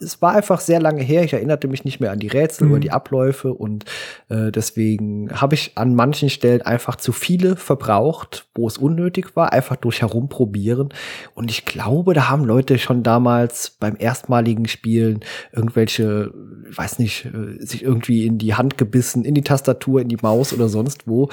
es 0.01 0.23
war 0.23 0.37
einfach 0.37 0.61
sehr 0.61 0.81
lange 0.81 1.03
her. 1.03 1.25
Ich 1.25 1.33
erinnerte 1.33 1.67
mich 1.67 1.85
nicht 1.85 1.99
mehr 1.99 2.13
an 2.13 2.21
die 2.21 2.29
Rätsel 2.29 2.69
mhm. 2.69 2.73
oder 2.73 2.81
die 2.81 2.91
Abläufe. 2.93 3.12
Und 3.53 3.85
äh, 4.29 4.51
deswegen 4.51 5.31
habe 5.41 5.55
ich 5.55 5.73
an 5.77 5.95
manchen 5.95 6.31
Stellen 6.31 6.63
einfach 6.63 6.97
zu 6.97 7.13
viele 7.13 7.57
verbraucht, 7.57 8.47
wo 8.55 8.67
es 8.67 8.79
unnötig 8.79 9.37
war, 9.37 9.53
einfach 9.53 9.77
durch 9.77 10.01
herumprobieren. 10.01 10.91
Und 11.35 11.51
ich 11.51 11.65
glaube, 11.65 12.15
da 12.15 12.29
haben 12.29 12.45
Leute 12.45 12.79
schon 12.79 13.03
damals 13.03 13.71
beim 13.71 13.97
erstmaligen 13.99 14.67
Spielen 14.67 15.21
irgendwelche, 15.53 16.33
weiß 16.75 16.99
nicht, 16.99 17.27
äh, 17.27 17.65
sich 17.65 17.83
irgendwie 17.83 18.27
in 18.27 18.39
die 18.39 18.55
Hand 18.55 18.79
gebissen, 18.79 19.25
in 19.25 19.35
die 19.35 19.43
Tastatur, 19.43 20.01
in 20.01 20.09
die 20.09 20.19
Maus 20.21 20.53
oder 20.53 20.69
sonst 20.69 21.07
wo, 21.07 21.29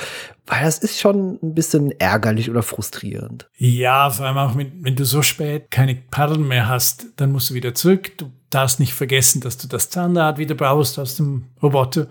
weil 0.46 0.64
das 0.64 0.80
ist 0.80 1.00
schon 1.00 1.40
ein 1.42 1.54
bisschen 1.54 1.92
ärgerlich 2.00 2.50
oder 2.50 2.64
frustrierend. 2.64 3.50
Ja, 3.58 4.10
vor 4.10 4.26
allem 4.26 4.38
auch, 4.38 4.58
wenn, 4.58 4.84
wenn 4.84 4.96
du 4.96 5.06
so 5.06 5.22
spät 5.22 5.70
keine 5.70 5.96
Perlen 5.96 6.48
mehr 6.48 6.68
hast, 6.68 7.08
dann 7.18 7.32
musst 7.32 7.52
du 7.52 7.54
wieder 7.54 7.74
zurück. 7.74 8.18
Du 8.18 8.32
darfst 8.50 8.80
nicht 8.80 8.94
vergessen, 8.94 9.42
dass 9.42 9.58
du 9.58 9.68
das 9.68 9.90
Zahnrad 9.90 10.38
wieder 10.38 10.56
brauchst 10.56 11.00
aus 11.00 11.16
dem 11.16 11.46
Roboter 11.62 12.08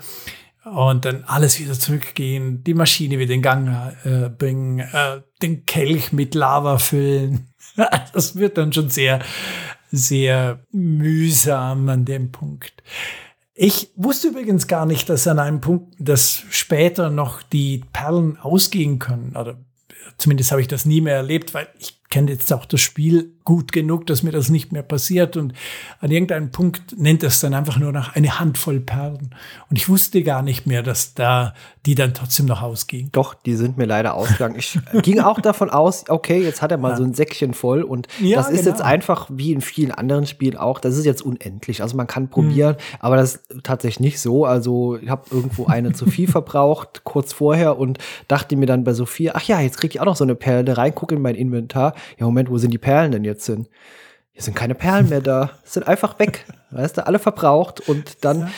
und 0.64 1.04
dann 1.04 1.24
alles 1.24 1.58
wieder 1.60 1.72
zurückgehen, 1.72 2.62
die 2.64 2.74
Maschine 2.74 3.18
wieder 3.18 3.34
in 3.34 3.42
Gang 3.42 3.96
äh, 4.04 4.28
bringen, 4.28 4.80
äh, 4.80 5.22
den 5.42 5.64
Kelch 5.66 6.12
mit 6.12 6.34
Lava 6.34 6.78
füllen. 6.78 7.48
das 8.12 8.36
wird 8.36 8.58
dann 8.58 8.72
schon 8.72 8.90
sehr, 8.90 9.20
sehr 9.90 10.60
mühsam 10.72 11.88
an 11.88 12.04
dem 12.04 12.32
Punkt. 12.32 12.82
Ich 13.54 13.90
wusste 13.96 14.28
übrigens 14.28 14.68
gar 14.68 14.86
nicht, 14.86 15.08
dass 15.08 15.26
an 15.26 15.38
einem 15.38 15.60
Punkt, 15.60 15.94
dass 15.98 16.44
später 16.50 17.10
noch 17.10 17.42
die 17.42 17.82
Perlen 17.92 18.38
ausgehen 18.38 18.98
können. 18.98 19.34
Oder 19.36 19.58
zumindest 20.16 20.52
habe 20.52 20.60
ich 20.60 20.68
das 20.68 20.86
nie 20.86 21.00
mehr 21.00 21.16
erlebt, 21.16 21.54
weil 21.54 21.68
ich 21.78 22.07
kenne 22.10 22.32
jetzt 22.32 22.52
auch 22.52 22.64
das 22.64 22.80
Spiel 22.80 23.32
gut 23.44 23.72
genug, 23.72 24.06
dass 24.06 24.22
mir 24.22 24.30
das 24.30 24.50
nicht 24.50 24.72
mehr 24.72 24.82
passiert. 24.82 25.36
Und 25.36 25.54
an 26.00 26.10
irgendeinem 26.10 26.50
Punkt 26.50 26.98
nennt 26.98 27.22
es 27.22 27.40
dann 27.40 27.54
einfach 27.54 27.78
nur 27.78 27.92
noch 27.92 28.14
eine 28.14 28.38
Handvoll 28.38 28.80
Perlen. 28.80 29.34
Und 29.70 29.76
ich 29.76 29.88
wusste 29.88 30.22
gar 30.22 30.42
nicht 30.42 30.66
mehr, 30.66 30.82
dass 30.82 31.14
da 31.14 31.54
die 31.86 31.94
dann 31.94 32.12
trotzdem 32.12 32.44
noch 32.44 32.60
ausgingen. 32.60 33.10
Doch, 33.12 33.32
die 33.32 33.54
sind 33.54 33.78
mir 33.78 33.86
leider 33.86 34.12
ausgegangen. 34.12 34.56
Ich 34.58 34.78
ging 35.02 35.20
auch 35.20 35.40
davon 35.40 35.70
aus, 35.70 36.04
okay, 36.08 36.42
jetzt 36.42 36.60
hat 36.60 36.70
er 36.70 36.76
mal 36.76 36.90
ja. 36.90 36.96
so 36.98 37.04
ein 37.04 37.14
Säckchen 37.14 37.54
voll. 37.54 37.82
Und 37.82 38.08
ja, 38.20 38.36
das 38.36 38.50
ist 38.50 38.64
genau. 38.64 38.70
jetzt 38.72 38.82
einfach 38.82 39.30
wie 39.32 39.52
in 39.52 39.62
vielen 39.62 39.92
anderen 39.92 40.26
Spielen 40.26 40.58
auch, 40.58 40.80
das 40.80 40.98
ist 40.98 41.06
jetzt 41.06 41.22
unendlich. 41.22 41.80
Also 41.80 41.96
man 41.96 42.06
kann 42.06 42.28
probieren, 42.28 42.74
mhm. 42.74 42.96
aber 43.00 43.16
das 43.16 43.36
ist 43.36 43.64
tatsächlich 43.64 44.00
nicht 44.00 44.20
so. 44.20 44.44
Also 44.44 44.98
ich 45.00 45.08
habe 45.08 45.24
irgendwo 45.30 45.66
eine 45.66 45.94
zu 45.94 46.04
viel 46.04 46.28
verbraucht, 46.30 47.04
kurz 47.04 47.32
vorher, 47.32 47.78
und 47.78 47.98
dachte 48.28 48.56
mir 48.56 48.66
dann 48.66 48.84
bei 48.84 48.92
Sophia, 48.92 49.32
ach 49.34 49.44
ja, 49.44 49.60
jetzt 49.60 49.78
kriege 49.78 49.94
ich 49.94 50.00
auch 50.00 50.06
noch 50.06 50.16
so 50.16 50.24
eine 50.24 50.34
Perle 50.34 50.76
rein, 50.76 50.94
gucke 50.94 51.14
in 51.14 51.22
mein 51.22 51.34
Inventar. 51.34 51.94
Ja, 52.18 52.26
Moment, 52.26 52.50
wo 52.50 52.58
sind 52.58 52.70
die 52.72 52.78
Perlen 52.78 53.12
denn 53.12 53.24
jetzt? 53.24 53.48
sind. 53.48 53.68
Hier 54.32 54.42
sind 54.42 54.54
keine 54.54 54.74
Perlen 54.74 55.08
mehr 55.08 55.20
da. 55.20 55.50
Sind 55.64 55.88
einfach 55.88 56.18
weg. 56.20 56.46
Weißt 56.70 56.96
du, 56.96 57.06
alle 57.06 57.18
verbraucht. 57.18 57.88
Und 57.88 58.24
dann, 58.24 58.52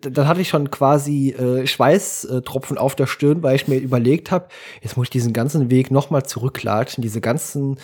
dann 0.00 0.26
hatte 0.26 0.40
ich 0.40 0.48
schon 0.48 0.70
quasi 0.70 1.30
äh, 1.32 1.66
Schweißtropfen 1.66 2.78
auf 2.78 2.94
der 2.94 3.06
Stirn, 3.06 3.42
weil 3.42 3.56
ich 3.56 3.68
mir 3.68 3.76
überlegt 3.76 4.30
habe, 4.30 4.48
jetzt 4.80 4.96
muss 4.96 5.06
ich 5.06 5.10
diesen 5.10 5.34
ganzen 5.34 5.70
Weg 5.70 5.90
nochmal 5.90 6.24
zurücklatschen, 6.24 7.02
diese 7.02 7.20
ganzen 7.20 7.78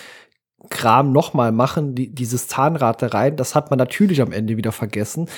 Kram 0.71 1.13
nochmal 1.13 1.53
machen, 1.53 1.95
die, 1.95 2.09
dieses 2.09 2.49
Zahnrad 2.49 3.03
da 3.03 3.09
rein, 3.09 3.37
das 3.37 3.55
hat 3.55 3.71
man 3.71 3.79
natürlich 3.79 4.21
am 4.21 4.33
Ende 4.33 4.57
wieder 4.57 4.73
vergessen. 4.73 5.29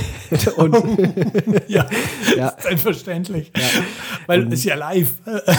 und 0.56 0.74
ja, 1.68 1.86
ja, 2.36 2.54
selbstverständlich. 2.58 3.52
Ja. 3.56 3.62
Weil 4.26 4.46
es 4.48 4.60
ist 4.60 4.64
ja 4.64 4.74
live. 4.74 5.14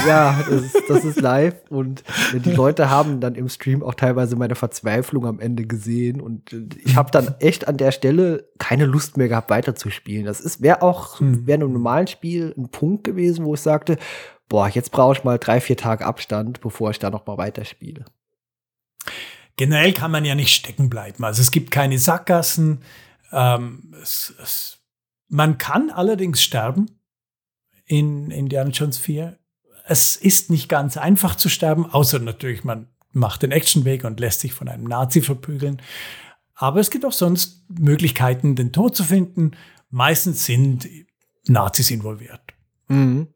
ja, 0.07 0.37
das 0.49 0.61
ist, 0.61 0.83
das 0.89 1.05
ist 1.05 1.21
live 1.21 1.55
und 1.69 2.03
die 2.33 2.51
Leute 2.51 2.89
haben 2.89 3.19
dann 3.19 3.35
im 3.35 3.49
Stream 3.49 3.83
auch 3.83 3.93
teilweise 3.93 4.35
meine 4.35 4.55
Verzweiflung 4.55 5.25
am 5.25 5.39
Ende 5.39 5.65
gesehen 5.65 6.21
und 6.21 6.55
ich 6.83 6.95
habe 6.95 7.11
dann 7.11 7.35
echt 7.39 7.67
an 7.67 7.77
der 7.77 7.91
Stelle 7.91 8.45
keine 8.57 8.85
Lust 8.85 9.17
mehr 9.17 9.29
gehabt, 9.29 9.49
weiterzuspielen. 9.49 10.25
Das 10.25 10.39
ist 10.39 10.61
wäre 10.61 10.81
auch 10.81 11.19
hm. 11.19 11.47
wäre 11.47 11.63
im 11.63 11.73
normalen 11.73 12.07
Spiel 12.07 12.53
ein 12.57 12.69
Punkt 12.69 13.03
gewesen, 13.03 13.45
wo 13.45 13.53
ich 13.53 13.61
sagte, 13.61 13.97
boah, 14.49 14.67
jetzt 14.67 14.91
brauche 14.91 15.13
ich 15.13 15.23
mal 15.23 15.37
drei, 15.37 15.59
vier 15.59 15.77
Tage 15.77 16.05
Abstand, 16.05 16.61
bevor 16.61 16.91
ich 16.91 16.99
da 16.99 17.09
noch 17.09 17.25
mal 17.25 17.37
weiterspiele. 17.37 18.05
Generell 19.57 19.91
kann 19.91 20.11
man 20.11 20.23
ja 20.23 20.35
nicht 20.35 20.53
stecken 20.53 20.89
bleiben. 20.89 21.23
Also 21.23 21.41
es 21.41 21.51
gibt 21.51 21.71
keine 21.71 21.99
Sackgassen. 21.99 22.81
Ähm, 23.31 23.93
es, 24.01 24.33
es, 24.41 24.79
man 25.27 25.57
kann 25.57 25.89
allerdings 25.89 26.41
sterben 26.41 26.89
in 27.85 28.31
Indiana 28.31 28.69
Jones 28.69 28.97
4. 28.99 29.37
Es 29.85 30.15
ist 30.15 30.49
nicht 30.49 30.69
ganz 30.69 30.95
einfach 30.95 31.35
zu 31.35 31.49
sterben, 31.49 31.85
außer 31.85 32.19
natürlich, 32.19 32.63
man 32.63 32.87
macht 33.11 33.41
den 33.41 33.51
Actionweg 33.51 34.03
und 34.03 34.19
lässt 34.19 34.41
sich 34.41 34.53
von 34.53 34.67
einem 34.67 34.83
Nazi 34.83 35.21
verprügeln. 35.21 35.81
Aber 36.53 36.79
es 36.79 36.91
gibt 36.91 37.05
auch 37.05 37.13
sonst 37.13 37.65
Möglichkeiten, 37.69 38.55
den 38.55 38.71
Tod 38.71 38.95
zu 38.95 39.03
finden. 39.03 39.51
meistens 39.89 40.45
sind 40.45 40.87
Nazis 41.47 41.91
involviert. 41.91 42.46
Mhm. 42.89 43.27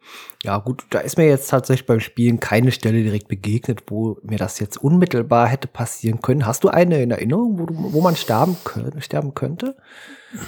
Ja, 0.43 0.57
gut, 0.57 0.85
da 0.89 0.99
ist 0.99 1.17
mir 1.17 1.27
jetzt 1.27 1.49
tatsächlich 1.49 1.85
beim 1.85 1.99
Spielen 1.99 2.39
keine 2.39 2.71
Stelle 2.71 3.03
direkt 3.03 3.27
begegnet, 3.27 3.83
wo 3.87 4.17
mir 4.23 4.37
das 4.37 4.59
jetzt 4.59 4.77
unmittelbar 4.77 5.47
hätte 5.47 5.67
passieren 5.67 6.21
können. 6.21 6.45
Hast 6.45 6.63
du 6.63 6.69
eine 6.69 7.01
in 7.01 7.11
Erinnerung, 7.11 7.59
wo, 7.59 7.65
du, 7.65 7.75
wo 7.93 8.01
man 8.01 8.15
sterben, 8.15 8.55
können, 8.63 9.01
sterben 9.01 9.33
könnte? 9.33 9.75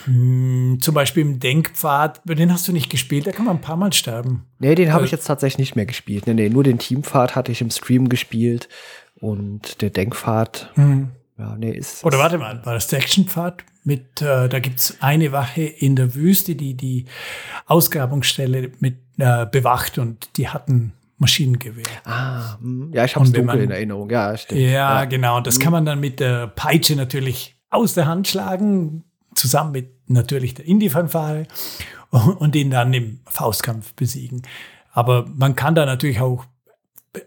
Hm, 0.06 0.78
zum 0.82 0.96
Beispiel 0.96 1.24
im 1.24 1.40
Denkpfad, 1.40 2.22
den 2.26 2.54
hast 2.54 2.68
du 2.68 2.72
nicht 2.72 2.90
gespielt, 2.90 3.28
da 3.28 3.32
kann 3.32 3.46
man 3.46 3.58
ein 3.58 3.62
paar 3.62 3.76
Mal 3.76 3.92
sterben. 3.92 4.46
Nee, 4.60 4.76
den 4.76 4.94
habe 4.94 5.04
äh, 5.04 5.06
ich 5.06 5.12
jetzt 5.12 5.26
tatsächlich 5.26 5.60
nicht 5.60 5.76
mehr 5.76 5.86
gespielt. 5.86 6.26
Nee, 6.26 6.34
nee, 6.34 6.50
nur 6.50 6.64
den 6.64 6.80
Teampfad 6.80 7.36
hatte 7.36 7.52
ich 7.52 7.62
im 7.62 7.70
Stream 7.70 8.08
gespielt 8.08 8.70
und 9.20 9.82
der 9.82 9.90
Denkpfad. 9.90 10.72
Mhm. 10.76 11.10
Ja, 11.44 11.56
nee, 11.58 11.72
ist. 11.72 12.06
Oder 12.06 12.20
warte 12.20 12.38
mal, 12.38 12.66
war 12.66 12.74
das 12.74 12.88
der 12.88 13.00
Actionpfad? 13.00 13.64
Mit, 13.84 14.22
äh, 14.22 14.48
da 14.48 14.60
gibt's 14.60 14.98
eine 15.02 15.34
Wache 15.34 15.64
in 15.64 15.98
der 15.98 16.16
Wüste, 16.16 16.56
die 16.56 16.74
die 16.76 17.06
Ausgrabungsstelle 17.66 18.72
mit 18.80 19.00
äh, 19.18 19.46
bewacht 19.46 19.98
und 19.98 20.38
die 20.38 20.48
hatten 20.48 20.94
Maschinengewehr. 21.18 21.84
Ah, 22.06 22.58
hm. 22.60 22.92
ja, 22.94 23.04
ich 23.04 23.16
habe 23.16 23.26
es 23.26 23.34
dunkel 23.34 23.60
in 23.60 23.72
Erinnerung. 23.72 24.10
Ja, 24.10 24.38
stimmt. 24.38 24.62
Ja, 24.62 24.68
ja. 24.68 25.06
genau. 25.06 25.38
Und 25.38 25.48
das 25.48 25.56
hm. 25.56 25.62
kann 25.64 25.72
man 25.74 25.86
dann 25.86 26.00
mit 26.00 26.22
der 26.22 26.48
Peitsche 26.48 26.96
natürlich 26.96 27.58
aus 27.70 27.94
der 27.94 28.06
Hand 28.08 28.30
schlagen, 28.30 29.04
zusammen 29.36 29.74
mit 29.74 29.90
natürlich 30.08 30.54
der 30.54 30.66
Indie-Fanfare 30.66 31.46
und 32.10 32.56
ihn 32.56 32.70
dann 32.70 32.94
im 32.94 33.20
Faustkampf 33.26 33.94
besiegen. 33.96 34.44
Aber 34.94 35.26
man 35.28 35.56
kann 35.56 35.76
da 35.76 35.86
natürlich 35.86 36.22
auch 36.22 36.46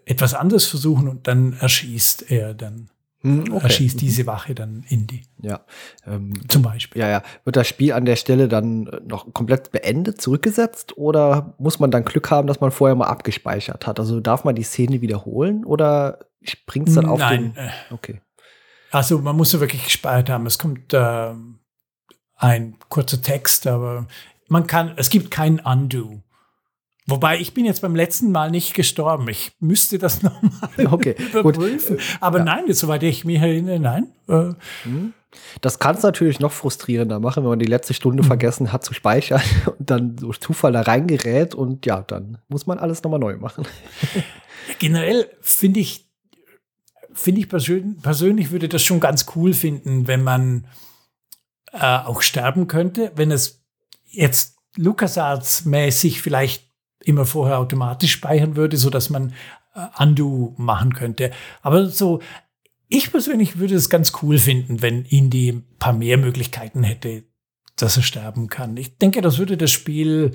etwas 0.06 0.32
anderes 0.32 0.66
versuchen 0.66 1.06
und 1.06 1.26
dann 1.28 1.52
erschießt 1.52 2.30
er 2.30 2.54
dann 2.54 2.88
okay. 3.24 3.62
erschießt 3.62 4.00
diese 4.00 4.26
Wache 4.26 4.54
dann 4.54 4.84
Indy. 4.88 5.22
Ja. 5.40 5.60
Ähm, 6.06 6.34
Zum 6.48 6.62
Beispiel. 6.62 7.02
Ja, 7.02 7.08
ja. 7.08 7.22
Wird 7.44 7.56
das 7.56 7.66
Spiel 7.66 7.92
an 7.92 8.04
der 8.04 8.16
Stelle 8.16 8.48
dann 8.48 8.86
äh, 8.86 9.00
noch 9.06 9.32
komplett 9.32 9.72
beendet, 9.72 10.20
zurückgesetzt 10.20 10.96
oder 10.96 11.54
muss 11.58 11.78
man 11.78 11.90
dann 11.90 12.04
Glück 12.04 12.30
haben, 12.30 12.46
dass 12.46 12.60
man 12.60 12.70
vorher 12.70 12.94
mal 12.94 13.06
abgespeichert 13.06 13.86
hat? 13.86 13.98
Also 13.98 14.20
darf 14.20 14.44
man 14.44 14.54
die 14.54 14.62
Szene 14.62 15.00
wiederholen 15.00 15.64
oder 15.64 16.20
springt 16.42 16.88
es 16.88 16.94
dann 16.94 17.06
auf 17.06 17.18
Nein. 17.18 17.54
den. 17.54 17.56
Äh, 17.56 17.70
okay. 17.90 18.20
Also 18.90 19.18
man 19.18 19.36
muss 19.36 19.52
ja 19.52 19.60
wirklich 19.60 19.84
gespeichert 19.84 20.30
haben. 20.30 20.46
Es 20.46 20.58
kommt 20.58 20.92
äh, 20.94 21.32
ein 22.36 22.76
kurzer 22.88 23.20
Text, 23.20 23.66
aber 23.66 24.06
man 24.48 24.66
kann, 24.66 24.92
es 24.96 25.10
gibt 25.10 25.30
kein 25.30 25.60
Undo. 25.60 26.22
Wobei 27.08 27.38
ich 27.38 27.54
bin 27.54 27.64
jetzt 27.64 27.82
beim 27.82 27.94
letzten 27.94 28.32
Mal 28.32 28.50
nicht 28.50 28.74
gestorben. 28.74 29.28
Ich 29.28 29.52
müsste 29.60 29.98
das 29.98 30.22
nochmal 30.24 30.70
okay, 30.90 31.14
überprüfen. 31.30 31.96
Gut. 31.96 32.04
Aber 32.20 32.38
ja. 32.38 32.44
nein, 32.44 32.72
soweit 32.72 33.02
ich 33.04 33.24
mich 33.24 33.38
erinnere, 33.38 33.78
nein. 33.78 34.08
Äh, 34.28 34.54
hm. 34.82 35.14
das 35.60 35.78
kann 35.78 35.94
es 35.94 36.02
natürlich 36.02 36.40
noch 36.40 36.50
frustrierender 36.50 37.20
machen, 37.20 37.44
wenn 37.44 37.50
man 37.50 37.58
die 37.60 37.66
letzte 37.66 37.94
Stunde 37.94 38.24
mhm. 38.24 38.26
vergessen 38.26 38.72
hat 38.72 38.84
zu 38.84 38.92
speichern 38.92 39.40
und 39.78 39.88
dann 39.88 40.16
durch 40.16 40.40
Zufall 40.40 40.72
da 40.72 40.80
reingerät 40.80 41.54
und 41.54 41.86
ja, 41.86 42.02
dann 42.02 42.38
muss 42.48 42.66
man 42.66 42.78
alles 42.78 43.04
nochmal 43.04 43.20
neu 43.20 43.36
machen. 43.36 43.64
Generell 44.80 45.30
finde 45.40 45.78
ich, 45.78 46.10
finde 47.12 47.40
ich 47.40 47.48
persönlich, 47.48 48.02
persönlich 48.02 48.50
würde 48.50 48.68
das 48.68 48.82
schon 48.82 48.98
ganz 48.98 49.26
cool 49.36 49.52
finden, 49.52 50.08
wenn 50.08 50.24
man 50.24 50.66
äh, 51.72 51.98
auch 51.98 52.20
sterben 52.20 52.66
könnte, 52.66 53.12
wenn 53.14 53.30
es 53.30 53.64
jetzt 54.06 54.56
LucasArts-mäßig 54.76 56.20
vielleicht 56.20 56.65
immer 57.06 57.24
vorher 57.24 57.58
automatisch 57.58 58.12
speichern 58.12 58.56
würde, 58.56 58.76
so 58.76 58.90
dass 58.90 59.10
man 59.10 59.32
äh, 59.74 59.86
Undo 60.02 60.54
machen 60.58 60.92
könnte. 60.92 61.30
Aber 61.62 61.86
so, 61.88 62.20
ich 62.88 63.10
persönlich 63.10 63.58
würde 63.58 63.74
es 63.74 63.90
ganz 63.90 64.12
cool 64.22 64.38
finden, 64.38 64.82
wenn 64.82 65.04
Indie 65.04 65.52
ein 65.52 65.64
paar 65.78 65.92
mehr 65.92 66.18
Möglichkeiten 66.18 66.82
hätte, 66.82 67.24
dass 67.76 67.96
er 67.96 68.02
sterben 68.02 68.48
kann. 68.48 68.76
Ich 68.76 68.98
denke, 68.98 69.20
das 69.20 69.38
würde 69.38 69.56
das 69.56 69.70
Spiel 69.70 70.32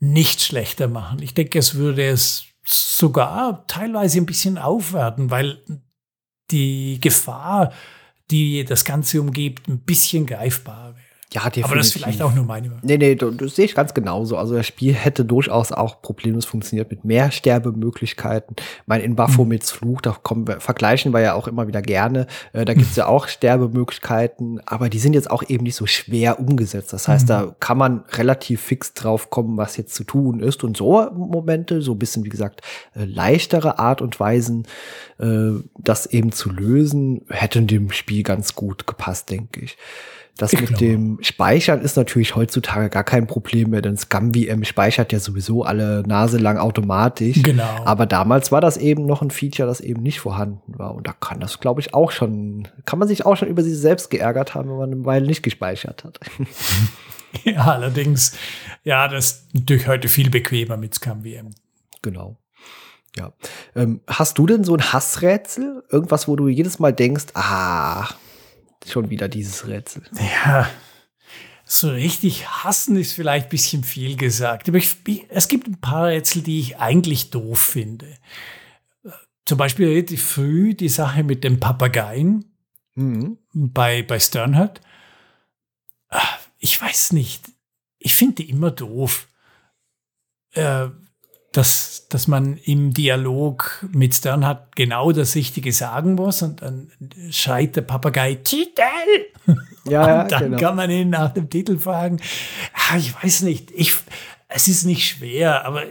nicht 0.00 0.40
schlechter 0.40 0.88
machen. 0.88 1.20
Ich 1.22 1.34
denke, 1.34 1.58
es 1.58 1.74
würde 1.74 2.04
es 2.04 2.44
sogar 2.66 3.66
teilweise 3.66 4.18
ein 4.18 4.26
bisschen 4.26 4.58
aufwerten, 4.58 5.30
weil 5.30 5.62
die 6.50 6.98
Gefahr, 7.00 7.72
die 8.30 8.64
das 8.64 8.84
Ganze 8.84 9.20
umgibt, 9.20 9.68
ein 9.68 9.80
bisschen 9.80 10.26
greifbar 10.26 10.94
wäre. 10.94 11.03
Ja, 11.34 11.42
definitiv. 11.42 11.64
Aber 11.64 11.76
das 11.76 11.86
ist 11.88 11.92
vielleicht 11.94 12.22
auch 12.22 12.32
nur 12.32 12.44
meine. 12.44 12.70
Nee, 12.82 12.96
nee, 12.96 13.16
das, 13.16 13.36
das 13.36 13.56
sehe 13.56 13.64
ich 13.64 13.74
ganz 13.74 13.92
genauso. 13.92 14.36
Also 14.36 14.54
das 14.54 14.68
Spiel 14.68 14.94
hätte 14.94 15.24
durchaus 15.24 15.72
auch 15.72 16.00
problemlos 16.00 16.44
funktioniert 16.44 16.90
mit 16.90 17.04
mehr 17.04 17.32
Sterbemöglichkeiten. 17.32 18.54
Mein 18.86 19.00
in 19.00 19.16
Baphomets 19.16 19.74
mhm. 19.74 19.78
Fluch, 19.78 20.00
da 20.00 20.12
kommen 20.12 20.46
wir, 20.46 20.60
vergleichen 20.60 21.12
wir 21.12 21.20
ja 21.20 21.34
auch 21.34 21.48
immer 21.48 21.66
wieder 21.66 21.82
gerne. 21.82 22.28
Äh, 22.52 22.64
da 22.64 22.74
gibt's 22.74 22.94
ja 22.96 23.08
auch 23.08 23.26
Sterbemöglichkeiten, 23.26 24.60
aber 24.64 24.88
die 24.88 25.00
sind 25.00 25.14
jetzt 25.14 25.28
auch 25.28 25.42
eben 25.48 25.64
nicht 25.64 25.74
so 25.74 25.86
schwer 25.86 26.38
umgesetzt. 26.38 26.92
Das 26.92 27.08
heißt, 27.08 27.24
mhm. 27.24 27.28
da 27.28 27.56
kann 27.58 27.78
man 27.78 28.04
relativ 28.12 28.60
fix 28.60 28.94
drauf 28.94 29.30
kommen, 29.30 29.56
was 29.56 29.76
jetzt 29.76 29.96
zu 29.96 30.04
tun 30.04 30.38
ist. 30.38 30.62
Und 30.62 30.76
so 30.76 31.10
Momente, 31.10 31.82
so 31.82 31.92
ein 31.92 31.98
bisschen, 31.98 32.24
wie 32.24 32.28
gesagt, 32.28 32.60
äh, 32.94 33.06
leichtere 33.06 33.80
Art 33.80 34.02
und 34.02 34.20
Weisen, 34.20 34.68
äh, 35.18 35.50
das 35.78 36.06
eben 36.06 36.30
zu 36.30 36.48
lösen, 36.48 37.22
hätten 37.28 37.66
dem 37.66 37.90
Spiel 37.90 38.22
ganz 38.22 38.54
gut 38.54 38.86
gepasst, 38.86 39.30
denke 39.30 39.60
ich. 39.60 39.76
Das 40.36 40.52
ich 40.52 40.60
mit 40.60 40.70
glaube. 40.70 40.84
dem 40.84 41.18
Speichern 41.22 41.80
ist 41.80 41.96
natürlich 41.96 42.34
heutzutage 42.34 42.90
gar 42.90 43.04
kein 43.04 43.28
Problem 43.28 43.70
mehr, 43.70 43.82
denn 43.82 43.96
ScumVM 43.96 44.64
speichert 44.64 45.12
ja 45.12 45.20
sowieso 45.20 45.62
alle 45.62 46.02
Nase 46.06 46.38
lang 46.38 46.58
automatisch. 46.58 47.40
Genau. 47.42 47.84
Aber 47.84 48.06
damals 48.06 48.50
war 48.50 48.60
das 48.60 48.76
eben 48.76 49.06
noch 49.06 49.22
ein 49.22 49.30
Feature, 49.30 49.68
das 49.68 49.80
eben 49.80 50.02
nicht 50.02 50.18
vorhanden 50.18 50.76
war. 50.76 50.94
Und 50.94 51.06
da 51.06 51.12
kann 51.12 51.38
das, 51.38 51.60
glaube 51.60 51.80
ich, 51.80 51.94
auch 51.94 52.10
schon, 52.10 52.66
kann 52.84 52.98
man 52.98 53.06
sich 53.06 53.24
auch 53.24 53.36
schon 53.36 53.48
über 53.48 53.62
sich 53.62 53.78
selbst 53.78 54.10
geärgert 54.10 54.56
haben, 54.56 54.70
wenn 54.70 54.76
man 54.76 54.92
eine 54.92 55.04
Weile 55.04 55.26
nicht 55.26 55.44
gespeichert 55.44 56.02
hat. 56.02 56.18
ja, 57.44 57.64
allerdings, 57.66 58.36
ja, 58.82 59.08
das 59.08 59.26
ist 59.26 59.54
natürlich 59.54 59.86
heute 59.86 60.08
viel 60.08 60.30
bequemer 60.30 60.76
mit 60.76 60.94
ScumVM. 60.94 61.50
Genau. 62.02 62.36
Ja. 63.16 63.32
Ähm, 63.76 64.00
hast 64.08 64.38
du 64.38 64.46
denn 64.46 64.64
so 64.64 64.74
ein 64.74 64.92
Hassrätsel? 64.92 65.84
Irgendwas, 65.90 66.26
wo 66.26 66.36
du 66.36 66.48
jedes 66.48 66.78
Mal 66.80 66.92
denkst, 66.92 67.26
ah, 67.34 68.08
schon 68.86 69.10
wieder 69.10 69.28
dieses 69.28 69.66
Rätsel. 69.66 70.02
Ja, 70.44 70.68
so 71.64 71.90
richtig 71.90 72.46
hassen 72.46 72.96
ist 72.96 73.12
vielleicht 73.12 73.46
ein 73.46 73.50
bisschen 73.50 73.84
viel 73.84 74.16
gesagt. 74.16 74.68
Aber 74.68 74.78
ich, 74.78 74.96
es 75.28 75.48
gibt 75.48 75.66
ein 75.66 75.80
paar 75.80 76.08
Rätsel, 76.08 76.42
die 76.42 76.60
ich 76.60 76.78
eigentlich 76.78 77.30
doof 77.30 77.58
finde. 77.58 78.18
Zum 79.46 79.58
Beispiel 79.58 79.88
relativ 79.88 80.24
früh 80.24 80.74
die 80.74 80.88
Sache 80.88 81.22
mit 81.22 81.44
dem 81.44 81.60
Papageien 81.60 82.56
mhm. 82.94 83.38
bei, 83.52 84.02
bei 84.02 84.20
Sternhardt. 84.20 84.80
Ich 86.58 86.80
weiß 86.80 87.12
nicht. 87.12 87.50
Ich 87.98 88.14
finde 88.14 88.36
die 88.36 88.50
immer 88.50 88.70
doof. 88.70 89.28
Äh, 90.52 90.88
dass, 91.54 92.08
dass 92.08 92.26
man 92.26 92.56
im 92.56 92.92
Dialog 92.92 93.86
mit 93.92 94.12
Sternhardt 94.12 94.74
genau 94.74 95.12
das 95.12 95.36
Richtige 95.36 95.72
sagen 95.72 96.14
muss 96.14 96.42
und 96.42 96.62
dann 96.62 96.90
schreit 97.30 97.76
der 97.76 97.82
Papagei 97.82 98.34
Titel. 98.34 98.82
Ja, 99.86 100.22
und 100.22 100.32
dann 100.32 100.44
genau. 100.44 100.58
kann 100.58 100.76
man 100.76 100.90
ihn 100.90 101.10
nach 101.10 101.34
dem 101.34 101.50
Titel 101.50 101.78
fragen. 101.78 102.18
Ah, 102.72 102.96
ich 102.96 103.22
weiß 103.22 103.42
nicht, 103.42 103.70
ich, 103.70 103.94
es 104.48 104.66
ist 104.66 104.84
nicht 104.84 105.06
schwer, 105.06 105.66
aber 105.66 105.82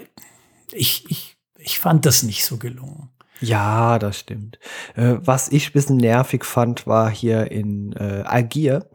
ich, 0.71 1.06
ich, 1.12 1.38
ich 1.60 1.78
fand 1.78 2.04
das 2.08 2.23
nicht 2.23 2.43
so 2.43 2.58
gelungen. 2.58 3.12
Ja, 3.39 3.99
das 3.99 4.17
stimmt. 4.17 4.58
Äh, 4.95 5.17
was 5.19 5.49
ich 5.49 5.69
ein 5.69 5.73
bisschen 5.73 5.97
nervig 5.97 6.43
fand, 6.43 6.88
war 6.88 7.12
hier 7.12 7.52
in 7.52 7.93
äh, 7.93 8.23
Algier. 8.26 8.89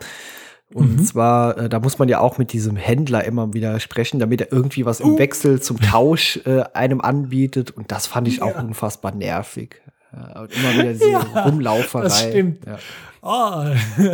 Und 0.74 0.98
mhm. 0.98 1.04
zwar, 1.04 1.56
äh, 1.56 1.68
da 1.68 1.80
muss 1.80 1.98
man 1.98 2.08
ja 2.08 2.20
auch 2.20 2.36
mit 2.36 2.52
diesem 2.52 2.76
Händler 2.76 3.24
immer 3.24 3.54
wieder 3.54 3.80
sprechen, 3.80 4.20
damit 4.20 4.42
er 4.42 4.52
irgendwie 4.52 4.84
was 4.84 5.00
im 5.00 5.12
uh. 5.12 5.18
Wechsel 5.18 5.62
zum 5.62 5.80
Tausch 5.80 6.40
äh, 6.44 6.64
einem 6.74 7.00
anbietet. 7.00 7.70
Und 7.70 7.90
das 7.90 8.06
fand 8.06 8.28
ich 8.28 8.38
ja. 8.38 8.44
auch 8.44 8.62
unfassbar 8.62 9.14
nervig. 9.14 9.80
Ja, 10.12 10.40
und 10.40 10.52
immer 10.54 10.74
wieder 10.74 10.92
diese 10.92 11.10
ja, 11.10 11.20
Rumlauferei. 11.20 12.04
Das 12.04 12.20
stimmt. 12.22 12.66
Ja. 12.66 12.78
Oh, 13.22 13.64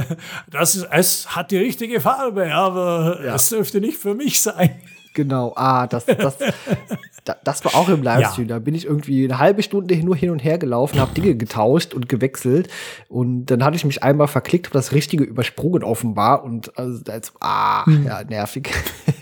das 0.50 0.76
ist, 0.76 0.88
es 0.90 1.36
hat 1.36 1.50
die 1.50 1.58
richtige 1.58 2.00
Farbe, 2.00 2.52
aber 2.52 3.20
es 3.20 3.48
dürfte 3.48 3.80
nicht 3.80 3.98
für 3.98 4.14
mich 4.14 4.40
sein. 4.40 4.80
Genau, 5.14 5.52
ah, 5.54 5.86
das, 5.86 6.06
das, 6.06 6.36
das 7.44 7.64
war 7.64 7.74
auch 7.76 7.88
im 7.88 8.02
Livestream. 8.02 8.48
Ja. 8.48 8.56
Da 8.56 8.58
bin 8.58 8.74
ich 8.74 8.84
irgendwie 8.84 9.24
eine 9.24 9.38
halbe 9.38 9.62
Stunde 9.62 9.96
nur 9.96 10.16
hin 10.16 10.30
und 10.30 10.40
her 10.40 10.58
gelaufen, 10.58 10.98
habe 10.98 11.14
Dinge 11.14 11.36
getauscht 11.36 11.94
und 11.94 12.08
gewechselt. 12.08 12.68
Und 13.08 13.46
dann 13.46 13.64
hatte 13.64 13.76
ich 13.76 13.84
mich 13.84 14.02
einmal 14.02 14.26
verklickt, 14.26 14.66
habe 14.66 14.74
das 14.74 14.92
Richtige 14.92 15.24
übersprungen 15.24 15.84
offenbar. 15.84 16.44
Und 16.44 16.76
also, 16.76 17.00
also 17.08 17.32
ah, 17.40 17.86
hm. 17.86 18.06
ja, 18.06 18.24
nervig. 18.24 18.70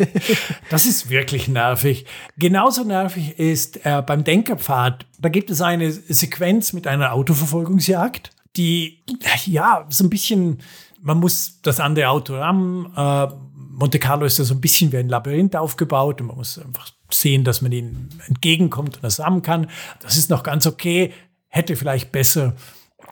das 0.71 0.87
ist 0.87 1.11
wirklich 1.11 1.49
nervig. 1.49 2.07
Genauso 2.39 2.85
nervig 2.85 3.39
ist 3.39 3.85
äh, 3.85 4.03
beim 4.05 4.25
Denkerpfad. 4.25 5.07
Da 5.21 5.29
gibt 5.29 5.51
es 5.51 5.61
eine 5.61 5.93
Sequenz 5.93 6.73
mit 6.73 6.87
einer 6.87 7.13
Autoverfolgungsjagd, 7.13 8.31
die, 8.57 9.03
ja, 9.45 9.87
so 9.89 10.05
ein 10.05 10.11
bisschen, 10.11 10.59
man 11.01 11.19
muss 11.19 11.61
das 11.63 11.81
andere 11.81 12.09
Auto 12.09 12.35
rammen, 12.35 12.93
äh, 12.97 13.29
Monte 13.73 13.99
Carlo 13.99 14.27
ist 14.27 14.39
ja 14.39 14.45
so 14.45 14.55
ein 14.55 14.61
bisschen 14.61 14.93
wie 14.93 14.99
ein 14.99 15.09
Labyrinth 15.09 15.57
aufgebaut 15.57 16.21
und 16.21 16.29
man 16.29 16.37
muss 16.37 16.59
einfach 16.59 16.91
sehen, 17.11 17.45
dass 17.45 17.63
man 17.63 17.73
ihnen 17.73 18.09
entgegenkommt 18.27 18.97
und 18.97 19.05
das 19.05 19.17
sammeln 19.17 19.43
kann. 19.43 19.69
Das 20.01 20.17
ist 20.17 20.31
noch 20.31 20.43
ganz 20.43 20.67
okay, 20.67 21.13
hätte 21.49 21.77
vielleicht 21.77 22.13
besser 22.13 22.55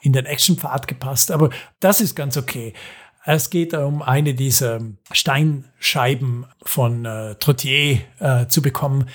in 0.02 0.12
den 0.12 0.26
Actionpfad 0.26 0.86
gepasst, 0.86 1.30
aber 1.30 1.50
das 1.80 2.00
ist 2.00 2.14
ganz 2.14 2.36
okay. 2.36 2.74
Es 3.24 3.50
geht 3.50 3.74
darum, 3.74 4.00
eine 4.02 4.34
dieser 4.34 4.80
Steinscheiben 5.12 6.46
von 6.62 7.04
äh, 7.04 7.34
Trottier 7.34 8.00
äh, 8.18 8.46
zu 8.46 8.62
bekommen. 8.62 9.08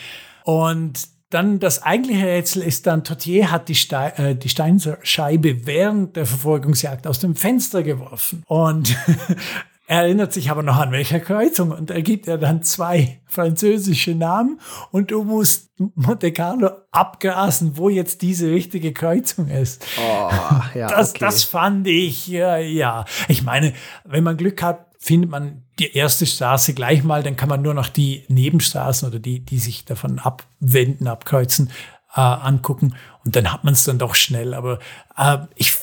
Und 0.43 1.07
dann 1.31 1.59
das 1.59 1.81
eigentliche 1.81 2.27
Rätsel 2.27 2.61
ist 2.61 2.85
dann, 2.85 3.03
Trottier 3.03 3.51
hat 3.51 3.67
die, 3.67 3.75
Ste 3.75 4.13
äh, 4.17 4.35
die 4.35 4.49
Steinscheibe 4.49 5.65
während 5.65 6.15
der 6.15 6.27
Verfolgungsjagd 6.27 7.07
aus 7.07 7.19
dem 7.19 7.35
Fenster 7.35 7.81
geworfen. 7.81 8.43
Und 8.45 8.95
er 9.87 10.01
erinnert 10.01 10.33
sich 10.33 10.49
aber 10.49 10.63
noch 10.63 10.77
an 10.77 10.91
welcher 10.91 11.19
Kreuzung 11.19 11.71
und 11.71 11.91
er 11.91 12.01
gibt 12.01 12.25
ja 12.25 12.37
dann 12.37 12.63
zwei 12.63 13.21
französische 13.27 14.15
Namen 14.15 14.59
und 14.91 15.11
du 15.11 15.23
musst 15.23 15.69
Monte 15.77 16.31
Carlo 16.31 16.69
abgrasen, 16.91 17.77
wo 17.77 17.89
jetzt 17.89 18.21
diese 18.21 18.49
richtige 18.49 18.93
Kreuzung 18.93 19.49
ist. 19.49 19.85
Oh, 19.97 20.31
ja, 20.73 20.87
das, 20.87 21.11
okay. 21.11 21.19
das 21.19 21.43
fand 21.43 21.87
ich, 21.87 22.27
ja, 22.27 22.57
ja. 22.57 23.05
Ich 23.27 23.43
meine, 23.43 23.73
wenn 24.05 24.23
man 24.23 24.37
Glück 24.37 24.63
hat, 24.63 24.87
findet 24.97 25.29
man 25.29 25.63
die 25.77 25.95
erste 25.95 26.25
Straße 26.25 26.73
gleich 26.73 27.03
mal, 27.03 27.21
dann 27.21 27.35
kann 27.35 27.49
man 27.49 27.61
nur 27.61 27.75
noch 27.75 27.89
die 27.89 28.23
Nebenstraßen 28.27 29.07
oder 29.07 29.19
die, 29.19 29.45
die 29.45 29.59
sich 29.59 29.85
davon 29.85 30.17
abwenden, 30.17 31.07
abkreuzen, 31.07 31.69
äh, 32.15 32.21
angucken 32.21 32.95
und 33.23 33.35
dann 33.35 33.51
hat 33.51 33.63
man 33.63 33.73
es 33.73 33.83
dann 33.83 33.99
doch 33.99 34.15
schnell. 34.15 34.55
Aber 34.55 34.79
äh, 35.15 35.37
ich 35.55 35.77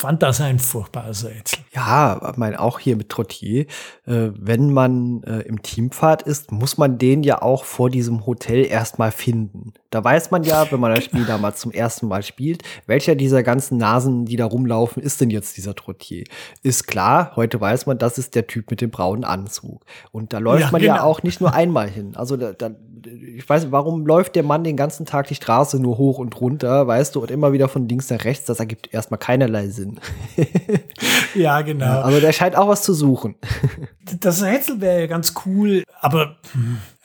fand 0.00 0.22
das 0.22 0.40
ein 0.40 0.58
furchtbares 0.58 1.24
Rätsel. 1.24 1.58
Ja, 1.74 2.30
ich 2.30 2.36
meine, 2.36 2.60
auch 2.60 2.78
hier 2.78 2.96
mit 2.96 3.08
Trottier, 3.08 3.66
äh, 4.06 4.30
wenn 4.34 4.72
man 4.72 5.22
äh, 5.24 5.40
im 5.40 5.62
Teamfahrt 5.62 6.22
ist, 6.22 6.52
muss 6.52 6.78
man 6.78 6.98
den 6.98 7.22
ja 7.22 7.42
auch 7.42 7.64
vor 7.64 7.90
diesem 7.90 8.24
Hotel 8.26 8.64
erstmal 8.64 9.10
finden. 9.10 9.72
Da 9.90 10.02
weiß 10.04 10.30
man 10.30 10.44
ja, 10.44 10.70
wenn 10.70 10.80
man 10.80 10.94
das 10.94 11.04
Spiel 11.04 11.24
da 11.26 11.38
mal 11.38 11.54
zum 11.54 11.72
ersten 11.72 12.06
Mal 12.08 12.22
spielt, 12.22 12.62
welcher 12.86 13.14
dieser 13.14 13.42
ganzen 13.42 13.76
Nasen, 13.78 14.24
die 14.24 14.36
da 14.36 14.46
rumlaufen, 14.46 15.02
ist 15.02 15.20
denn 15.20 15.30
jetzt 15.30 15.56
dieser 15.56 15.74
Trottier? 15.74 16.24
Ist 16.62 16.86
klar, 16.86 17.32
heute 17.36 17.60
weiß 17.60 17.86
man, 17.86 17.98
das 17.98 18.18
ist 18.18 18.34
der 18.34 18.46
Typ 18.46 18.70
mit 18.70 18.80
dem 18.80 18.90
braunen 18.90 19.24
Anzug. 19.24 19.84
Und 20.12 20.32
da 20.32 20.38
läuft 20.38 20.62
Ja, 20.62 20.70
man 20.70 20.82
ja 20.82 20.94
genau. 20.94 21.06
auch 21.06 21.22
nicht 21.22 21.40
nur 21.40 21.52
einmal 21.52 21.88
hin. 21.88 22.14
Also 22.14 22.36
da, 22.36 22.52
da, 22.52 22.70
ich 23.20 23.48
weiß, 23.48 23.64
nicht, 23.64 23.72
warum 23.72 24.06
läuft 24.06 24.36
der 24.36 24.42
Mann 24.42 24.64
den 24.64 24.76
ganzen 24.76 25.06
Tag 25.06 25.28
die 25.28 25.34
Straße 25.34 25.80
nur 25.80 25.98
hoch 25.98 26.18
und 26.18 26.40
runter, 26.40 26.86
weißt 26.86 27.14
du, 27.14 27.20
und 27.20 27.30
immer 27.30 27.52
wieder 27.52 27.68
von 27.68 27.88
links 27.88 28.10
nach 28.10 28.24
rechts, 28.24 28.46
das 28.46 28.60
ergibt 28.60 28.92
erstmal 28.92 29.18
keinerlei 29.18 29.68
Sinn. 29.68 30.00
Ja, 31.34 31.60
genau. 31.60 31.84
Ja, 31.84 32.00
also 32.02 32.20
der 32.20 32.32
scheint 32.32 32.56
auch 32.56 32.68
was 32.68 32.82
zu 32.82 32.94
suchen. 32.94 33.34
Das 34.20 34.42
Rätsel 34.42 34.80
wäre 34.80 35.00
ja 35.00 35.06
ganz 35.06 35.34
cool, 35.44 35.84
aber 36.00 36.36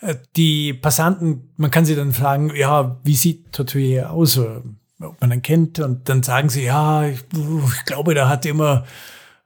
äh, 0.01 0.15
die 0.35 0.73
Passanten, 0.73 1.51
man 1.57 1.71
kann 1.71 1.85
sie 1.85 1.95
dann 1.95 2.13
fragen, 2.13 2.53
ja, 2.55 2.99
wie 3.03 3.15
sieht 3.15 3.51
Tortue 3.51 4.09
aus, 4.09 4.37
oder 4.37 4.63
ob 5.01 5.19
man 5.21 5.31
ihn 5.31 5.41
kennt, 5.41 5.79
und 5.79 6.07
dann 6.09 6.23
sagen 6.23 6.49
sie, 6.49 6.63
ja, 6.63 7.05
ich, 7.05 7.19
ich 7.19 7.85
glaube, 7.85 8.13
der 8.13 8.29
hat 8.29 8.45
immer 8.45 8.85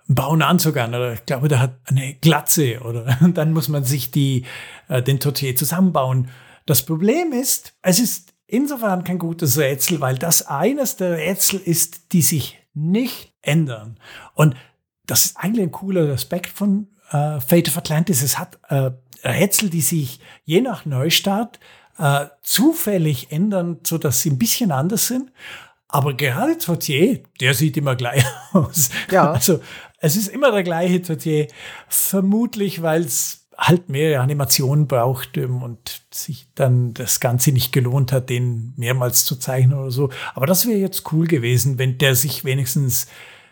einen 0.08 0.16
braunen 0.16 0.44
Anzug 0.44 0.78
an, 0.78 0.90
oder 0.94 1.14
ich 1.14 1.26
glaube, 1.26 1.48
der 1.48 1.60
hat 1.60 1.76
eine 1.86 2.16
Glatze, 2.16 2.80
oder 2.82 3.18
und 3.22 3.38
dann 3.38 3.54
muss 3.54 3.68
man 3.68 3.84
sich 3.84 4.12
die, 4.12 4.46
äh, 4.88 5.02
den 5.02 5.20
Tortue 5.20 5.56
zusammenbauen. 5.56 6.30
Das 6.68 6.86
Problem 6.86 7.32
ist, 7.32 7.74
es 7.82 7.98
ist 7.98 8.34
insofern 8.46 9.04
kein 9.04 9.18
gutes 9.18 9.58
Rätsel, 9.58 10.02
weil 10.02 10.18
das 10.18 10.46
eines 10.46 10.98
der 10.98 11.18
Rätsel 11.18 11.60
ist, 11.60 12.12
die 12.12 12.22
sich 12.22 12.60
nicht 12.74 13.34
ändern. 13.42 13.98
Und 14.36 14.56
das 15.06 15.26
ist 15.26 15.38
eigentlich 15.38 15.64
ein 15.64 15.72
cooler 15.72 16.12
Aspekt 16.12 16.50
von 16.50 16.90
äh, 17.12 17.40
Fate 17.40 17.70
of 17.70 17.78
Atlantis. 17.78 18.22
Es 18.22 18.38
hat 18.38 18.60
äh, 18.68 18.92
Rätsel, 19.24 19.70
die 19.70 19.82
sich 19.82 20.20
je 20.44 20.60
nach 20.60 20.86
Neustart 20.86 21.60
äh, 21.98 22.26
zufällig 22.44 23.32
ändern, 23.32 23.80
so 23.84 23.98
dass 23.98 24.22
sie 24.22 24.32
ein 24.32 24.38
bisschen 24.38 24.72
anders 24.74 25.08
sind. 25.08 25.32
Aber 25.88 26.16
gerade 26.16 26.58
Tortier, 26.58 27.24
der 27.40 27.54
sieht 27.54 27.78
immer 27.78 27.96
gleich 27.96 28.26
aus. 28.52 28.90
Ja. 29.10 29.32
Also 29.32 29.62
es 30.00 30.18
ist 30.18 30.28
immer 30.28 30.52
der 30.52 30.64
gleiche 30.64 31.02
Tortier. 31.02 31.48
Vermutlich, 31.88 32.82
weil 32.82 33.04
es 33.04 33.47
halt 33.58 33.90
mehrere 33.90 34.22
Animationen 34.22 34.88
braucht 34.88 35.38
ähm, 35.38 35.64
und 35.64 36.04
sich 36.12 36.48
dann 36.56 36.94
das 36.94 37.20
Ganze 37.20 37.52
nicht 37.52 37.74
gelohnt 37.74 38.12
hat, 38.12 38.30
den 38.30 38.74
mehrmals 38.78 39.26
zu 39.26 39.36
zeichnen 39.38 39.78
oder 39.78 39.92
so. 39.92 40.10
Aber 40.36 40.46
das 40.46 40.68
wäre 40.68 40.78
jetzt 40.78 41.12
cool 41.12 41.28
gewesen, 41.28 41.78
wenn 41.78 41.98
der 41.98 42.16
sich 42.16 42.46
wenigstens 42.46 43.08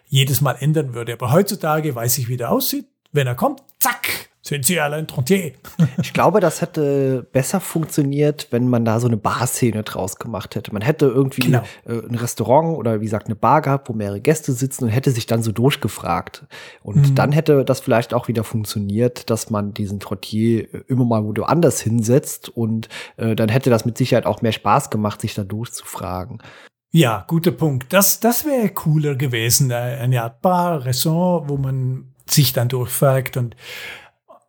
jedes 0.08 0.42
Mal 0.42 0.54
ändern 0.60 0.94
würde. 0.94 1.14
Aber 1.14 1.32
heutzutage 1.32 1.96
weiß 1.96 2.20
ich, 2.20 2.28
wie 2.28 2.38
der 2.38 2.52
aussieht. 2.52 2.86
Wenn 3.12 3.28
er 3.28 3.36
kommt, 3.36 3.64
zack, 3.80 4.30
sind 4.48 4.64
sie 4.66 4.80
alle 4.80 4.98
ein 4.98 5.08
Trontier. 5.08 5.54
Ich 6.02 6.14
glaube, 6.14 6.40
das 6.40 6.62
hätte 6.62 7.26
besser 7.32 7.60
funktioniert, 7.60 8.48
wenn 8.52 8.68
man 8.70 8.86
da 8.86 9.00
so 9.00 9.08
eine 9.08 9.18
Barszene 9.18 9.82
draus 9.84 10.18
gemacht 10.18 10.56
hätte. 10.56 10.72
Man 10.72 10.82
hätte 10.84 11.08
irgendwie 11.08 11.42
Genau. 11.42 11.64
äh, 11.86 11.94
ein 12.08 12.16
Restaurant 12.16 12.78
oder 12.78 13.02
wie 13.02 13.06
gesagt 13.06 13.26
eine 13.28 13.36
Bar 13.36 13.62
gehabt, 13.62 13.90
wo 13.90 13.94
mehrere 13.94 14.22
Gäste 14.22 14.52
sitzen 14.52 14.84
und 14.86 14.90
hätte 14.92 15.10
sich 15.12 15.26
dann 15.26 15.42
so 15.42 15.52
durchgefragt. 15.52 16.46
Und 16.84 16.98
Mhm. 17.12 17.16
dann 17.16 17.32
hätte 17.32 17.66
das 17.66 17.80
vielleicht 17.80 18.14
auch 18.14 18.28
wieder 18.28 18.44
funktioniert, 18.44 19.30
dass 19.30 19.50
man 19.50 19.74
diesen 19.74 20.00
Trottier 20.00 20.74
äh, 20.74 20.84
immer 20.88 21.06
mal 21.06 21.24
woanders 21.24 21.82
hinsetzt 21.82 22.50
und 22.50 22.88
äh, 23.18 23.36
dann 23.36 23.50
hätte 23.50 23.70
das 23.72 23.86
mit 23.86 23.98
Sicherheit 23.98 24.26
auch 24.28 24.42
mehr 24.44 24.52
Spaß 24.52 24.90
gemacht, 24.92 25.22
sich 25.22 25.34
da 25.34 25.44
durchzufragen. 25.44 26.42
Ja, 26.92 27.26
guter 27.28 27.52
Punkt. 27.52 27.92
Das, 27.92 28.20
das 28.20 28.46
wäre 28.46 28.70
cooler 28.70 29.16
gewesen. 29.16 29.72
Äh, 29.72 29.74
Eine 30.00 30.22
Art 30.24 30.42
Bar, 30.42 30.86
Restaurant, 30.86 31.50
wo 31.50 31.58
man 31.58 32.14
sich 32.28 32.54
dann 32.54 32.70
durchfragt 32.70 33.38
und, 33.38 33.56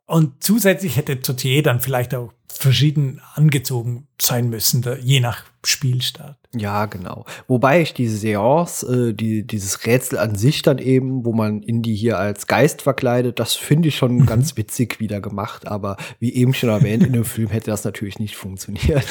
und 0.07 0.43
zusätzlich 0.43 0.97
hätte 0.97 1.21
Totier 1.21 1.63
dann 1.63 1.81
vielleicht 1.81 2.15
auch 2.15 2.33
verschieden 2.49 3.21
angezogen 3.35 4.07
sein 4.21 4.49
müssen, 4.49 4.81
da, 4.81 4.97
je 4.97 5.21
nach 5.21 5.45
Spielstart. 5.65 6.39
Ja, 6.55 6.87
genau. 6.87 7.27
Wobei 7.49 7.83
ich 7.83 7.93
diese 7.93 8.17
Seance, 8.17 9.11
äh, 9.11 9.13
die, 9.13 9.47
dieses 9.47 9.85
Rätsel 9.85 10.19
an 10.19 10.37
sich 10.37 10.63
dann 10.63 10.79
eben, 10.79 11.25
wo 11.25 11.33
man 11.33 11.63
Indy 11.63 11.95
hier 11.97 12.19
als 12.19 12.47
Geist 12.47 12.83
verkleidet, 12.83 13.39
das 13.39 13.55
finde 13.55 13.89
ich 13.89 13.97
schon 13.97 14.25
ganz 14.27 14.57
witzig 14.57 15.01
wieder 15.01 15.21
gemacht. 15.21 15.67
Aber 15.67 15.97
wie 16.19 16.33
eben 16.33 16.55
schon 16.55 16.71
erwähnt, 16.71 17.05
in 17.05 17.13
dem 17.13 17.25
Film 17.27 17.49
hätte 17.49 17.71
das 17.71 17.85
natürlich 17.85 18.19
nicht 18.19 18.37
funktioniert. 18.37 19.07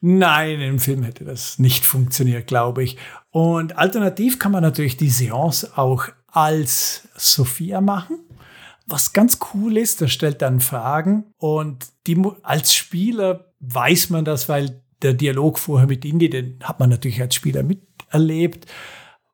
Nein, 0.00 0.60
im 0.60 0.80
Film 0.80 1.04
hätte 1.04 1.24
das 1.24 1.60
nicht 1.60 1.84
funktioniert, 1.84 2.48
glaube 2.48 2.82
ich. 2.82 2.96
Und 3.30 3.78
alternativ 3.78 4.38
kann 4.38 4.52
man 4.52 4.62
natürlich 4.62 4.96
die 4.96 5.08
Seance 5.08 5.78
auch 5.78 6.08
als 6.26 7.08
Sophia 7.14 7.80
machen. 7.80 8.18
Was 8.86 9.12
ganz 9.12 9.38
cool 9.54 9.76
ist, 9.76 10.00
der 10.00 10.08
stellt 10.08 10.42
dann 10.42 10.60
Fragen 10.60 11.24
und 11.38 11.86
die, 12.06 12.20
als 12.42 12.74
Spieler 12.74 13.52
weiß 13.60 14.10
man 14.10 14.24
das, 14.24 14.48
weil 14.48 14.82
der 15.02 15.14
Dialog 15.14 15.58
vorher 15.58 15.88
mit 15.88 16.04
Indy, 16.04 16.30
den 16.30 16.58
hat 16.62 16.80
man 16.80 16.90
natürlich 16.90 17.20
als 17.20 17.34
Spieler 17.34 17.62
miterlebt. 17.62 18.66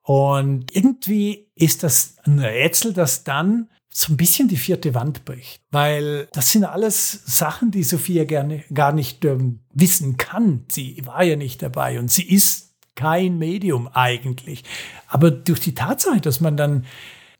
Und 0.02 0.74
irgendwie 0.74 1.50
ist 1.54 1.82
das 1.82 2.16
ein 2.24 2.38
Rätsel, 2.38 2.94
das 2.94 3.24
dann 3.24 3.68
so 3.90 4.12
ein 4.12 4.16
bisschen 4.16 4.48
die 4.48 4.56
vierte 4.56 4.94
Wand 4.94 5.24
bricht. 5.24 5.60
Weil 5.70 6.28
das 6.32 6.52
sind 6.52 6.64
alles 6.64 7.22
Sachen, 7.26 7.70
die 7.70 7.82
Sophia 7.82 8.24
gerne 8.24 8.64
gar 8.72 8.92
nicht 8.92 9.24
ähm, 9.24 9.60
wissen 9.74 10.16
kann. 10.16 10.64
Sie 10.68 11.02
war 11.04 11.24
ja 11.24 11.36
nicht 11.36 11.62
dabei 11.62 11.98
und 11.98 12.10
sie 12.10 12.28
ist 12.28 12.74
kein 12.94 13.38
Medium 13.38 13.88
eigentlich. 13.88 14.64
Aber 15.08 15.30
durch 15.30 15.60
die 15.60 15.74
Tatsache, 15.74 16.20
dass 16.20 16.40
man 16.40 16.56
dann 16.56 16.86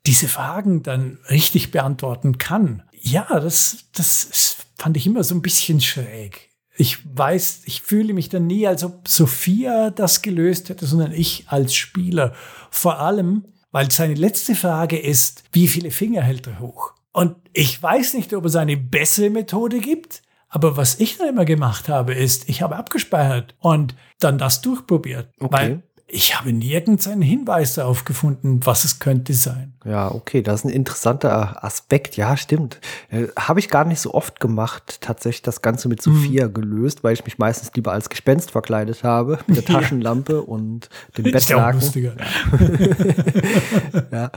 diese 0.05 0.27
Fragen 0.27 0.83
dann 0.83 1.19
richtig 1.29 1.71
beantworten 1.71 2.37
kann, 2.37 2.83
ja, 3.01 3.25
das, 3.39 3.85
das 3.93 4.57
fand 4.77 4.97
ich 4.97 5.05
immer 5.05 5.23
so 5.23 5.35
ein 5.35 5.41
bisschen 5.41 5.81
schräg. 5.81 6.49
Ich 6.75 6.99
weiß, 7.15 7.63
ich 7.65 7.81
fühle 7.81 8.13
mich 8.13 8.29
dann 8.29 8.47
nie, 8.47 8.65
als 8.65 8.83
ob 8.83 9.07
Sophia 9.07 9.89
das 9.89 10.21
gelöst 10.21 10.69
hätte, 10.69 10.85
sondern 10.85 11.11
ich 11.11 11.45
als 11.47 11.75
Spieler. 11.75 12.33
Vor 12.71 12.99
allem, 12.99 13.45
weil 13.71 13.91
seine 13.91 14.13
letzte 14.13 14.55
Frage 14.55 14.97
ist, 14.97 15.43
wie 15.51 15.67
viele 15.67 15.91
Finger 15.91 16.21
hält 16.21 16.47
er 16.47 16.59
hoch? 16.59 16.93
Und 17.11 17.35
ich 17.53 17.81
weiß 17.81 18.13
nicht, 18.13 18.33
ob 18.33 18.45
es 18.45 18.55
eine 18.55 18.77
bessere 18.77 19.29
Methode 19.29 19.79
gibt, 19.79 20.21
aber 20.47 20.77
was 20.77 20.99
ich 20.99 21.17
dann 21.17 21.29
immer 21.29 21.45
gemacht 21.45 21.89
habe, 21.89 22.13
ist, 22.13 22.49
ich 22.49 22.61
habe 22.61 22.75
abgespeichert 22.75 23.55
und 23.59 23.95
dann 24.19 24.37
das 24.37 24.61
durchprobiert. 24.61 25.31
Okay. 25.39 25.53
Weil 25.53 25.83
ich 26.11 26.37
habe 26.37 26.51
nirgends 26.51 27.07
einen 27.07 27.21
Hinweis 27.21 27.75
darauf 27.75 28.03
gefunden, 28.05 28.59
was 28.65 28.83
es 28.83 28.99
könnte 28.99 29.33
sein. 29.33 29.73
Ja, 29.85 30.11
okay, 30.11 30.41
das 30.41 30.61
ist 30.61 30.65
ein 30.65 30.69
interessanter 30.71 31.63
Aspekt. 31.63 32.17
Ja, 32.17 32.35
stimmt. 32.35 32.79
Äh, 33.09 33.27
Habe 33.37 33.59
ich 33.59 33.69
gar 33.69 33.85
nicht 33.85 34.01
so 34.01 34.13
oft 34.13 34.39
gemacht, 34.39 34.99
tatsächlich 35.01 35.41
das 35.43 35.61
Ganze 35.61 35.87
mit 35.87 36.01
Sophia 36.01 36.47
gelöst, 36.47 37.03
weil 37.03 37.13
ich 37.13 37.23
mich 37.23 37.37
meistens 37.37 37.71
lieber 37.75 37.91
als 37.93 38.09
Gespenst 38.09 38.51
verkleidet 38.51 39.03
habe, 39.03 39.39
mit 39.47 39.57
der 39.57 39.63
Ja. 39.73 39.79
Taschenlampe 39.79 40.41
und 40.41 40.89
dem 41.17 41.25
Ist 41.33 41.49
ja 41.49 41.71
Bettlaken. 41.71 42.17
Ja. 44.11 44.31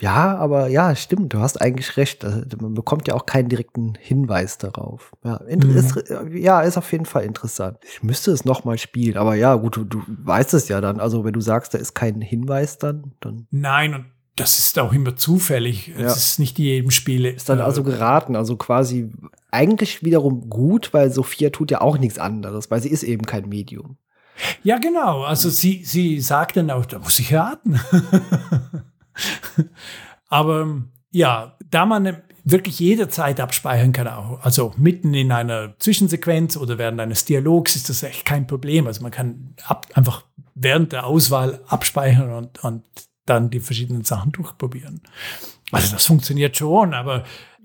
ja, 0.00 0.36
aber 0.36 0.68
ja, 0.68 0.94
stimmt, 0.94 1.32
du 1.32 1.38
hast 1.40 1.60
eigentlich 1.60 1.96
recht. 1.96 2.24
Also, 2.24 2.42
Man 2.60 2.74
bekommt 2.74 3.08
ja 3.08 3.14
auch 3.14 3.26
keinen 3.26 3.48
direkten 3.48 3.94
Hinweis 4.00 4.58
darauf. 4.58 5.12
Ja, 5.24 5.40
Mhm. 5.48 5.76
ist, 5.76 5.94
ja, 6.34 6.60
ist 6.62 6.76
auf 6.76 6.90
jeden 6.92 7.06
Fall 7.06 7.24
interessant. 7.24 7.78
Ich 7.82 8.02
müsste 8.02 8.30
es 8.30 8.44
noch 8.44 8.64
mal 8.64 8.78
spielen, 8.78 9.16
aber 9.16 9.34
ja, 9.34 9.54
gut, 9.54 9.76
du, 9.76 9.84
du 9.84 10.02
weißt 10.06 10.54
es 10.54 10.68
ja 10.68 10.80
dann. 10.80 11.00
Also 11.06 11.24
wenn 11.24 11.34
du 11.34 11.40
sagst, 11.40 11.72
da 11.72 11.78
ist 11.78 11.94
kein 11.94 12.20
Hinweis 12.20 12.78
dann, 12.78 13.12
dann 13.20 13.46
Nein, 13.52 13.94
und 13.94 14.06
das 14.34 14.58
ist 14.58 14.76
auch 14.80 14.92
immer 14.92 15.14
zufällig. 15.14 15.92
Ja. 15.96 16.06
Es 16.06 16.16
ist 16.16 16.38
nicht 16.40 16.58
jedem 16.58 16.90
Spiel. 16.90 17.26
ist 17.26 17.48
dann 17.48 17.60
äh, 17.60 17.62
also 17.62 17.84
geraten. 17.84 18.34
Also 18.34 18.56
quasi 18.56 19.12
eigentlich 19.52 20.02
wiederum 20.02 20.50
gut, 20.50 20.92
weil 20.92 21.12
Sophia 21.12 21.50
tut 21.50 21.70
ja 21.70 21.80
auch 21.80 21.96
nichts 21.96 22.18
anderes, 22.18 22.68
weil 22.72 22.82
sie 22.82 22.90
ist 22.90 23.04
eben 23.04 23.24
kein 23.24 23.48
Medium. 23.48 23.98
Ja, 24.64 24.78
genau. 24.78 25.22
Also 25.22 25.48
sie, 25.48 25.84
sie 25.84 26.20
sagt 26.20 26.56
dann 26.56 26.72
auch, 26.72 26.86
da 26.86 26.98
muss 26.98 27.20
ich 27.20 27.32
raten. 27.32 27.78
Aber 30.28 30.82
ja, 31.12 31.56
da 31.70 31.86
man 31.86 32.22
wirklich 32.44 32.78
jederzeit 32.78 33.40
abspeichern 33.40 33.92
kann, 33.92 34.06
auch, 34.06 34.40
also 34.42 34.72
mitten 34.76 35.14
in 35.14 35.32
einer 35.32 35.76
Zwischensequenz 35.78 36.56
oder 36.56 36.78
während 36.78 37.00
eines 37.00 37.24
Dialogs 37.24 37.74
ist 37.74 37.88
das 37.88 38.02
echt 38.02 38.24
kein 38.24 38.46
Problem. 38.46 38.86
Also 38.86 39.02
man 39.02 39.10
kann 39.10 39.54
ab, 39.64 39.86
einfach 39.94 40.24
während 40.56 40.92
der 40.92 41.06
Auswahl 41.06 41.60
abspeichern 41.68 42.32
und, 42.32 42.64
und 42.64 42.82
dann 43.26 43.50
die 43.50 43.60
verschiedenen 43.60 44.04
Sachen 44.04 44.32
durchprobieren. 44.32 45.02
Also 45.70 45.92
das 45.94 46.06
funktioniert 46.06 46.56
schon, 46.56 46.94
aber 46.94 47.24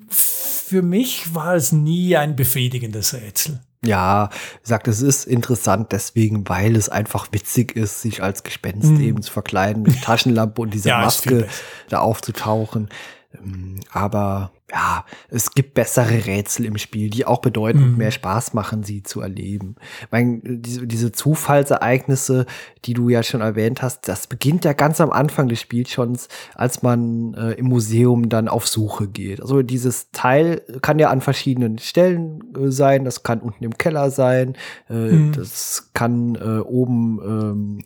für 0.10 0.82
mich 0.82 1.34
war 1.34 1.56
es 1.56 1.72
nie 1.72 2.16
ein 2.18 2.36
befriedigendes 2.36 3.14
Rätsel. 3.14 3.62
Ja, 3.84 4.30
sagt, 4.62 4.88
es 4.88 5.02
ist 5.02 5.26
interessant 5.26 5.92
deswegen, 5.92 6.48
weil 6.48 6.76
es 6.76 6.90
einfach 6.90 7.32
witzig 7.32 7.76
ist, 7.76 8.02
sich 8.02 8.22
als 8.22 8.44
Gespenst 8.44 8.92
mm. 8.92 9.02
eben 9.02 9.22
zu 9.24 9.32
verkleiden, 9.32 9.82
mit 9.82 10.04
Taschenlampe 10.04 10.62
und 10.62 10.74
dieser 10.74 10.90
ja, 10.92 11.02
Maske 11.02 11.48
da 11.90 12.00
aufzutauchen. 12.00 12.90
Ähm, 13.34 13.80
aber 13.92 14.52
ja, 14.72 15.06
es 15.30 15.52
gibt 15.52 15.74
bessere 15.74 16.26
Rätsel 16.26 16.66
im 16.66 16.78
Spiel, 16.78 17.10
die 17.10 17.26
auch 17.26 17.42
bedeutend 17.42 17.92
mhm. 17.92 17.98
mehr 17.98 18.12
Spaß 18.12 18.54
machen, 18.54 18.84
sie 18.84 19.04
zu 19.04 19.22
erleben. 19.22 19.76
Ich 20.02 20.12
meine, 20.12 20.40
diese, 20.44 20.88
diese 20.88 21.12
Zufallsereignisse, 21.12 22.46
die 22.86 22.94
du 22.94 23.10
ja 23.10 23.22
schon 23.24 23.42
erwähnt 23.42 23.82
hast, 23.82 24.08
das 24.08 24.28
beginnt 24.28 24.64
ja 24.64 24.74
ganz 24.74 25.02
am 25.02 25.12
Anfang 25.12 25.50
des 25.50 25.60
Spiels 25.60 25.90
schon, 25.90 26.18
als 26.56 26.84
man 26.84 27.34
äh, 27.34 27.52
im 27.54 27.66
Museum 27.66 28.30
dann 28.30 28.48
auf 28.48 28.68
Suche 28.68 29.08
geht. 29.08 29.42
Also 29.42 29.62
dieses 29.62 30.12
Teil 30.12 30.62
kann 30.82 31.00
ja 31.00 31.10
an 31.10 31.22
verschiedenen 31.22 31.78
Stellen 31.78 32.42
äh, 32.56 32.72
sein, 32.72 33.04
das 33.04 33.24
kann 33.24 33.42
unten 33.42 33.64
im 33.64 33.78
Keller 33.78 34.10
sein, 34.10 34.56
äh, 34.90 34.94
mhm. 34.94 35.34
das 35.34 35.92
kann 35.94 36.36
äh, 36.36 36.60
oben, 36.60 37.20
ähm, 37.24 37.84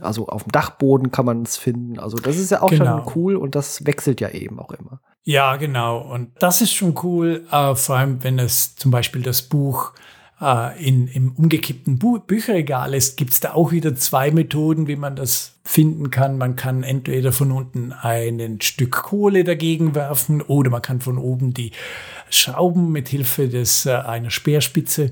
also 0.00 0.26
auf 0.26 0.44
dem 0.44 0.52
Dachboden 0.52 1.10
kann 1.10 1.24
man 1.24 1.42
es 1.42 1.56
finden. 1.56 1.98
Also 1.98 2.18
das 2.18 2.36
ist 2.36 2.50
ja 2.50 2.62
auch 2.62 2.70
genau. 2.70 3.04
schon 3.04 3.12
cool 3.16 3.36
und 3.36 3.54
das 3.54 3.86
wechselt 3.86 4.20
ja 4.20 4.28
eben 4.30 4.60
auch 4.60 4.72
immer. 4.72 5.00
Ja, 5.28 5.56
genau. 5.56 5.98
Und 5.98 6.30
das 6.38 6.60
ist 6.60 6.72
schon 6.72 6.94
cool, 7.02 7.44
äh, 7.50 7.74
vor 7.74 7.96
allem 7.96 8.22
wenn 8.22 8.38
es 8.38 8.76
zum 8.76 8.92
Beispiel 8.92 9.22
das 9.22 9.42
Buch 9.42 9.92
äh, 10.40 10.80
in, 10.80 11.08
im 11.08 11.32
umgekippten 11.32 11.98
Bu 11.98 12.20
Bücherregal 12.20 12.94
ist, 12.94 13.16
gibt 13.16 13.32
es 13.32 13.40
da 13.40 13.54
auch 13.54 13.72
wieder 13.72 13.96
zwei 13.96 14.30
Methoden, 14.30 14.86
wie 14.86 14.94
man 14.94 15.16
das 15.16 15.54
finden 15.64 16.10
kann. 16.10 16.38
Man 16.38 16.54
kann 16.54 16.84
entweder 16.84 17.32
von 17.32 17.50
unten 17.50 17.92
ein 17.92 18.60
Stück 18.60 18.92
Kohle 18.92 19.42
dagegen 19.42 19.96
werfen 19.96 20.42
oder 20.42 20.70
man 20.70 20.82
kann 20.82 21.00
von 21.00 21.18
oben 21.18 21.52
die 21.52 21.72
Schrauben 22.30 22.92
mit 22.92 23.08
Hilfe 23.08 23.44
äh, 23.44 23.90
einer 23.90 24.30
Speerspitze 24.30 25.10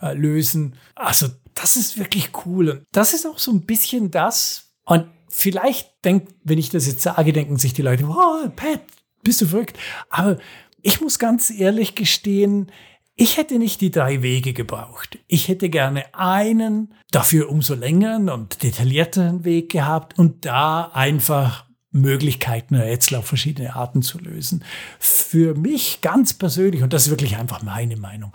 äh, 0.00 0.12
lösen. 0.12 0.74
Also 0.96 1.28
das 1.54 1.76
ist 1.76 2.00
wirklich 2.00 2.30
cool. 2.46 2.68
Und 2.70 2.82
das 2.90 3.14
ist 3.14 3.28
auch 3.28 3.38
so 3.38 3.52
ein 3.52 3.60
bisschen 3.60 4.10
das. 4.10 4.72
Und 4.86 5.06
vielleicht 5.28 6.04
denkt, 6.04 6.34
wenn 6.42 6.58
ich 6.58 6.70
das 6.70 6.88
jetzt 6.88 7.02
sage, 7.02 7.32
denken 7.32 7.58
sich 7.58 7.74
die 7.74 7.82
Leute, 7.82 8.08
wow, 8.08 8.50
Pat, 8.56 8.80
bist 9.22 9.40
du 9.40 9.46
verrückt? 9.46 9.78
Aber 10.10 10.38
ich 10.82 11.00
muss 11.00 11.18
ganz 11.18 11.50
ehrlich 11.50 11.94
gestehen, 11.94 12.70
ich 13.14 13.36
hätte 13.36 13.58
nicht 13.58 13.80
die 13.80 13.90
drei 13.90 14.22
Wege 14.22 14.52
gebraucht. 14.52 15.18
Ich 15.28 15.48
hätte 15.48 15.68
gerne 15.68 16.14
einen, 16.14 16.94
dafür 17.10 17.50
umso 17.50 17.74
längeren 17.74 18.28
und 18.30 18.62
detaillierteren 18.62 19.44
Weg 19.44 19.70
gehabt 19.70 20.18
und 20.18 20.44
da 20.46 20.90
einfach 20.94 21.66
Möglichkeiten, 21.92 22.74
Rätsel 22.74 23.18
auf 23.18 23.26
verschiedene 23.26 23.76
Arten 23.76 24.00
zu 24.00 24.18
lösen. 24.18 24.64
Für 24.98 25.54
mich 25.54 26.00
ganz 26.00 26.32
persönlich, 26.32 26.82
und 26.82 26.94
das 26.94 27.04
ist 27.04 27.10
wirklich 27.10 27.36
einfach 27.36 27.62
meine 27.62 27.96
Meinung, 27.96 28.34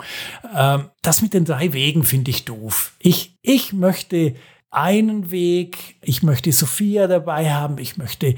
ähm, 0.56 0.90
das 1.02 1.22
mit 1.22 1.34
den 1.34 1.44
drei 1.44 1.72
Wegen 1.72 2.04
finde 2.04 2.30
ich 2.30 2.44
doof. 2.44 2.94
Ich, 3.00 3.36
ich 3.42 3.72
möchte 3.72 4.36
einen 4.70 5.32
Weg, 5.32 5.96
ich 6.02 6.22
möchte 6.22 6.52
Sophia 6.52 7.08
dabei 7.08 7.52
haben, 7.52 7.78
ich 7.78 7.96
möchte 7.96 8.36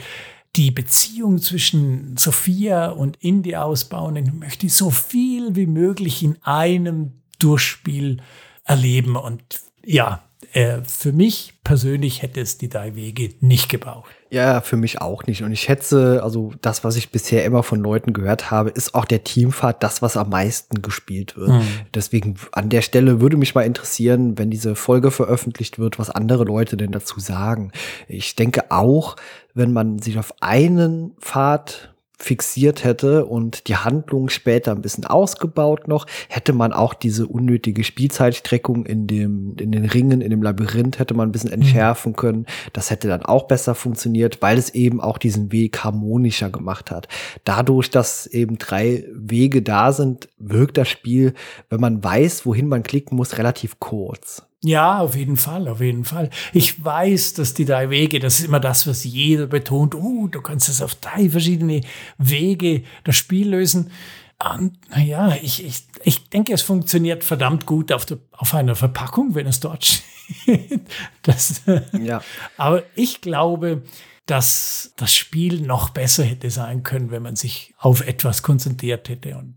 die 0.56 0.70
Beziehung 0.70 1.38
zwischen 1.38 2.16
Sophia 2.16 2.88
und 2.90 3.16
Indy 3.20 3.54
ausbauen. 3.56 4.16
Ich 4.16 4.32
möchte 4.32 4.68
so 4.68 4.90
viel 4.90 5.54
wie 5.54 5.66
möglich 5.66 6.22
in 6.22 6.38
einem 6.42 7.12
Durchspiel 7.38 8.18
erleben. 8.64 9.16
Und 9.16 9.42
ja, 9.84 10.24
äh, 10.52 10.82
für 10.82 11.12
mich 11.12 11.54
persönlich 11.62 12.22
hätte 12.22 12.40
es 12.40 12.58
die 12.58 12.68
drei 12.68 12.94
Wege 12.96 13.34
nicht 13.40 13.68
gebraucht. 13.68 14.10
Ja, 14.32 14.60
für 14.60 14.76
mich 14.76 15.00
auch 15.00 15.26
nicht. 15.26 15.42
Und 15.42 15.50
ich 15.50 15.60
schätze, 15.60 16.22
also 16.22 16.52
das, 16.62 16.84
was 16.84 16.94
ich 16.94 17.10
bisher 17.10 17.44
immer 17.44 17.64
von 17.64 17.80
Leuten 17.80 18.12
gehört 18.12 18.52
habe, 18.52 18.70
ist 18.70 18.94
auch 18.94 19.04
der 19.04 19.24
Teamfahrt 19.24 19.82
das, 19.82 20.02
was 20.02 20.16
am 20.16 20.30
meisten 20.30 20.82
gespielt 20.82 21.36
wird. 21.36 21.50
Mhm. 21.50 21.62
Deswegen 21.92 22.36
an 22.52 22.68
der 22.68 22.82
Stelle 22.82 23.20
würde 23.20 23.36
mich 23.36 23.56
mal 23.56 23.62
interessieren, 23.62 24.38
wenn 24.38 24.48
diese 24.48 24.76
Folge 24.76 25.10
veröffentlicht 25.10 25.80
wird, 25.80 25.98
was 25.98 26.10
andere 26.10 26.44
Leute 26.44 26.76
denn 26.76 26.92
dazu 26.92 27.18
sagen. 27.18 27.72
Ich 28.06 28.36
denke 28.36 28.70
auch, 28.70 29.16
wenn 29.54 29.72
man 29.72 29.98
sich 29.98 30.16
auf 30.16 30.32
einen 30.40 31.16
Pfad 31.20 31.89
fixiert 32.22 32.84
hätte 32.84 33.24
und 33.24 33.66
die 33.68 33.76
Handlung 33.76 34.28
später 34.28 34.72
ein 34.72 34.82
bisschen 34.82 35.06
ausgebaut 35.06 35.88
noch, 35.88 36.06
hätte 36.28 36.52
man 36.52 36.72
auch 36.72 36.94
diese 36.94 37.26
unnötige 37.26 37.82
Spielzeitstreckung 37.82 38.84
in 38.84 39.06
dem, 39.06 39.56
in 39.58 39.72
den 39.72 39.86
Ringen, 39.86 40.20
in 40.20 40.30
dem 40.30 40.42
Labyrinth 40.42 40.98
hätte 40.98 41.14
man 41.14 41.28
ein 41.28 41.32
bisschen 41.32 41.50
mhm. 41.50 41.62
entschärfen 41.62 42.14
können. 42.14 42.46
Das 42.72 42.90
hätte 42.90 43.08
dann 43.08 43.22
auch 43.22 43.44
besser 43.44 43.74
funktioniert, 43.74 44.42
weil 44.42 44.58
es 44.58 44.70
eben 44.74 45.00
auch 45.00 45.18
diesen 45.18 45.50
Weg 45.50 45.82
harmonischer 45.82 46.50
gemacht 46.50 46.90
hat. 46.90 47.08
Dadurch, 47.44 47.90
dass 47.90 48.26
eben 48.26 48.58
drei 48.58 49.04
Wege 49.12 49.62
da 49.62 49.92
sind, 49.92 50.28
wirkt 50.38 50.76
das 50.76 50.88
Spiel, 50.88 51.34
wenn 51.70 51.80
man 51.80 52.04
weiß, 52.04 52.44
wohin 52.44 52.68
man 52.68 52.82
klicken 52.82 53.16
muss, 53.16 53.38
relativ 53.38 53.80
kurz. 53.80 54.42
Ja, 54.62 54.98
auf 54.98 55.14
jeden 55.14 55.38
Fall, 55.38 55.68
auf 55.68 55.80
jeden 55.80 56.04
Fall. 56.04 56.28
Ich 56.52 56.84
weiß, 56.84 57.32
dass 57.32 57.54
die 57.54 57.64
drei 57.64 57.88
Wege, 57.88 58.18
das 58.18 58.40
ist 58.40 58.46
immer 58.46 58.60
das, 58.60 58.86
was 58.86 59.04
jeder 59.04 59.46
betont. 59.46 59.94
Oh, 59.94 60.26
du 60.26 60.42
kannst 60.42 60.68
es 60.68 60.82
auf 60.82 60.94
drei 60.96 61.30
verschiedene 61.30 61.80
Wege 62.18 62.82
das 63.04 63.16
Spiel 63.16 63.48
lösen. 63.48 63.90
Und 64.38 64.76
naja, 64.90 65.34
ich, 65.40 65.64
ich, 65.64 65.84
ich 66.02 66.28
denke, 66.28 66.52
es 66.52 66.60
funktioniert 66.60 67.24
verdammt 67.24 67.64
gut 67.64 67.90
auf, 67.90 68.04
der, 68.04 68.18
auf 68.32 68.54
einer 68.54 68.74
Verpackung, 68.74 69.34
wenn 69.34 69.46
es 69.46 69.60
dort 69.60 69.84
steht. 69.84 70.04
Das, 71.22 71.62
ja. 71.92 72.22
Aber 72.56 72.84
ich 72.94 73.20
glaube, 73.20 73.82
dass 74.26 74.92
das 74.96 75.12
Spiel 75.12 75.60
noch 75.60 75.90
besser 75.90 76.22
hätte 76.22 76.50
sein 76.50 76.84
können, 76.84 77.10
wenn 77.10 77.22
man 77.22 77.34
sich 77.34 77.74
auf 77.78 78.06
etwas 78.06 78.42
konzentriert 78.42 79.08
hätte 79.08 79.36
und 79.36 79.56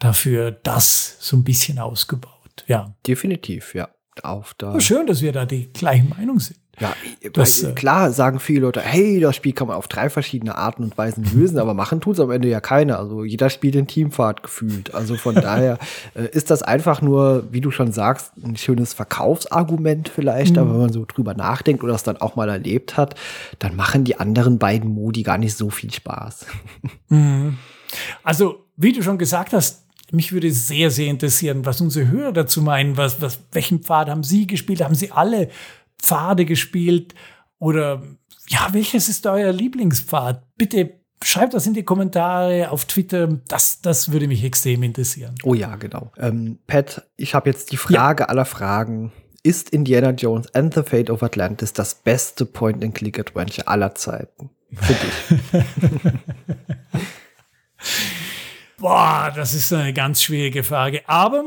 dafür 0.00 0.50
das 0.50 1.16
so 1.20 1.36
ein 1.36 1.44
bisschen 1.44 1.78
ausgebaut. 1.78 2.64
Ja. 2.66 2.92
Definitiv, 3.06 3.74
ja 3.74 3.88
auf 4.24 4.54
da. 4.58 4.74
Oh, 4.74 4.80
schön, 4.80 5.06
dass 5.06 5.22
wir 5.22 5.32
da 5.32 5.46
die 5.46 5.72
gleiche 5.72 6.04
Meinung 6.04 6.40
sind. 6.40 6.58
Ja, 6.80 6.94
das, 7.34 7.62
weil, 7.62 7.70
äh, 7.70 7.74
klar 7.74 8.10
sagen 8.10 8.40
viele 8.40 8.60
Leute, 8.60 8.80
hey, 8.80 9.20
das 9.20 9.36
Spiel 9.36 9.52
kann 9.52 9.68
man 9.68 9.76
auf 9.76 9.86
drei 9.86 10.08
verschiedene 10.08 10.56
Arten 10.56 10.82
und 10.82 10.96
Weisen 10.96 11.24
lösen, 11.34 11.58
aber 11.58 11.74
machen 11.74 12.00
tut 12.00 12.14
es 12.14 12.20
am 12.20 12.30
Ende 12.30 12.48
ja 12.48 12.60
keiner. 12.60 12.98
Also 12.98 13.22
jeder 13.22 13.50
spielt 13.50 13.74
in 13.76 13.86
Teamfahrt 13.86 14.42
gefühlt. 14.42 14.94
Also 14.94 15.16
von 15.16 15.34
daher 15.40 15.78
äh, 16.14 16.26
ist 16.32 16.50
das 16.50 16.62
einfach 16.62 17.02
nur, 17.02 17.44
wie 17.50 17.60
du 17.60 17.70
schon 17.70 17.92
sagst, 17.92 18.32
ein 18.42 18.56
schönes 18.56 18.94
Verkaufsargument 18.94 20.08
vielleicht, 20.08 20.54
mhm. 20.54 20.58
aber 20.58 20.72
wenn 20.72 20.80
man 20.80 20.92
so 20.92 21.04
drüber 21.06 21.34
nachdenkt 21.34 21.84
oder 21.84 21.94
es 21.94 22.02
dann 22.02 22.16
auch 22.16 22.34
mal 22.36 22.48
erlebt 22.48 22.96
hat, 22.96 23.14
dann 23.58 23.76
machen 23.76 24.04
die 24.04 24.18
anderen 24.18 24.58
beiden 24.58 24.90
Modi 24.90 25.22
gar 25.22 25.38
nicht 25.38 25.56
so 25.56 25.68
viel 25.68 25.92
Spaß. 25.92 26.46
Mhm. 27.08 27.58
Also, 28.22 28.64
wie 28.76 28.92
du 28.92 29.02
schon 29.02 29.18
gesagt 29.18 29.52
hast, 29.52 29.84
mich 30.12 30.32
würde 30.32 30.50
sehr, 30.52 30.90
sehr 30.90 31.08
interessieren, 31.08 31.64
was 31.64 31.80
unsere 31.80 32.08
Hörer 32.08 32.32
dazu 32.32 32.62
meinen. 32.62 32.96
Was, 32.96 33.20
was, 33.20 33.40
welchen 33.52 33.80
Pfad 33.80 34.08
haben 34.08 34.22
Sie 34.22 34.46
gespielt? 34.46 34.82
Haben 34.82 34.94
Sie 34.94 35.12
alle 35.12 35.50
Pfade 35.98 36.44
gespielt? 36.44 37.14
Oder 37.58 38.02
ja, 38.48 38.68
welches 38.72 39.08
ist 39.08 39.26
euer 39.26 39.52
Lieblingspfad? 39.52 40.42
Bitte 40.56 41.00
schreibt 41.22 41.54
das 41.54 41.66
in 41.66 41.74
die 41.74 41.84
Kommentare 41.84 42.70
auf 42.70 42.86
Twitter. 42.86 43.28
Das, 43.48 43.80
das 43.80 44.10
würde 44.12 44.26
mich 44.26 44.42
extrem 44.44 44.82
interessieren. 44.82 45.34
Oh 45.42 45.54
ja, 45.54 45.76
genau. 45.76 46.10
Ähm, 46.16 46.58
Pat, 46.66 47.08
ich 47.16 47.34
habe 47.34 47.50
jetzt 47.50 47.72
die 47.72 47.76
Frage 47.76 48.24
ja. 48.24 48.28
aller 48.28 48.44
Fragen. 48.44 49.12
Ist 49.42 49.70
Indiana 49.70 50.10
Jones 50.10 50.54
and 50.54 50.74
the 50.74 50.82
Fate 50.82 51.08
of 51.08 51.22
Atlantis 51.22 51.72
das 51.72 51.94
beste 51.94 52.44
Point-and-Click-Adventure 52.44 53.68
aller 53.68 53.94
Zeiten? 53.94 54.50
Für 54.72 54.94
dich. 54.94 56.12
Boah, 58.80 59.30
das 59.36 59.52
ist 59.52 59.74
eine 59.74 59.92
ganz 59.92 60.22
schwierige 60.22 60.64
Frage. 60.64 61.06
Aber 61.06 61.44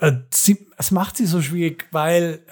äh, 0.00 0.12
sie, 0.30 0.68
es 0.76 0.90
macht 0.90 1.16
sie 1.16 1.24
so 1.24 1.40
schwierig, 1.40 1.88
weil 1.90 2.44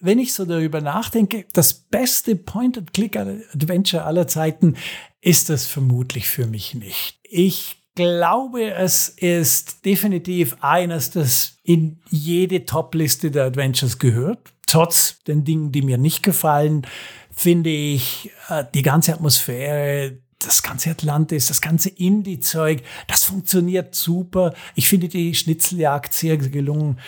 wenn 0.00 0.18
ich 0.18 0.34
so 0.34 0.44
darüber 0.44 0.80
nachdenke, 0.80 1.46
das 1.52 1.72
beste 1.72 2.34
Point-and-Click-Adventure 2.34 4.02
aller 4.02 4.26
Zeiten 4.26 4.74
ist 5.20 5.48
das 5.48 5.66
vermutlich 5.66 6.28
für 6.28 6.46
mich 6.46 6.74
nicht. 6.74 7.20
Ich 7.22 7.76
glaube, 7.94 8.72
es 8.74 9.08
ist 9.08 9.84
definitiv 9.84 10.56
eines, 10.60 11.12
das 11.12 11.58
in 11.62 12.00
jede 12.10 12.64
Top-Liste 12.64 13.30
der 13.30 13.44
Adventures 13.44 14.00
gehört. 14.00 14.40
Trotz 14.66 15.22
den 15.22 15.44
Dingen, 15.44 15.70
die 15.70 15.82
mir 15.82 15.98
nicht 15.98 16.24
gefallen, 16.24 16.84
finde 17.30 17.70
ich 17.70 18.32
äh, 18.48 18.64
die 18.74 18.82
ganze 18.82 19.14
Atmosphäre, 19.14 20.18
das 20.46 20.62
ganze 20.62 20.90
Atlantis, 20.90 21.46
das 21.46 21.60
ganze 21.60 21.88
Indie-Zeug, 21.90 22.82
das 23.08 23.24
funktioniert 23.24 23.94
super. 23.94 24.54
Ich 24.74 24.88
finde 24.88 25.08
die 25.08 25.34
Schnitzeljagd 25.34 26.12
sehr 26.12 26.36
gelungen. 26.36 26.98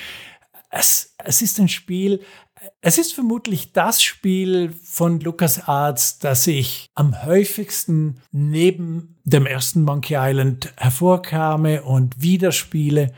Es, 0.70 1.14
es 1.24 1.40
ist 1.40 1.58
ein 1.60 1.68
Spiel, 1.68 2.20
es 2.80 2.98
ist 2.98 3.14
vermutlich 3.14 3.72
das 3.72 4.02
Spiel 4.02 4.72
von 4.82 5.20
LucasArts, 5.20 6.18
das 6.18 6.46
ich 6.46 6.88
am 6.94 7.24
häufigsten 7.24 8.20
neben 8.32 9.16
dem 9.24 9.46
ersten 9.46 9.82
Monkey 9.82 10.16
Island 10.18 10.72
hervorkame 10.76 11.82
und 11.82 12.20
wieder 12.20 12.52
spiele. 12.52 13.12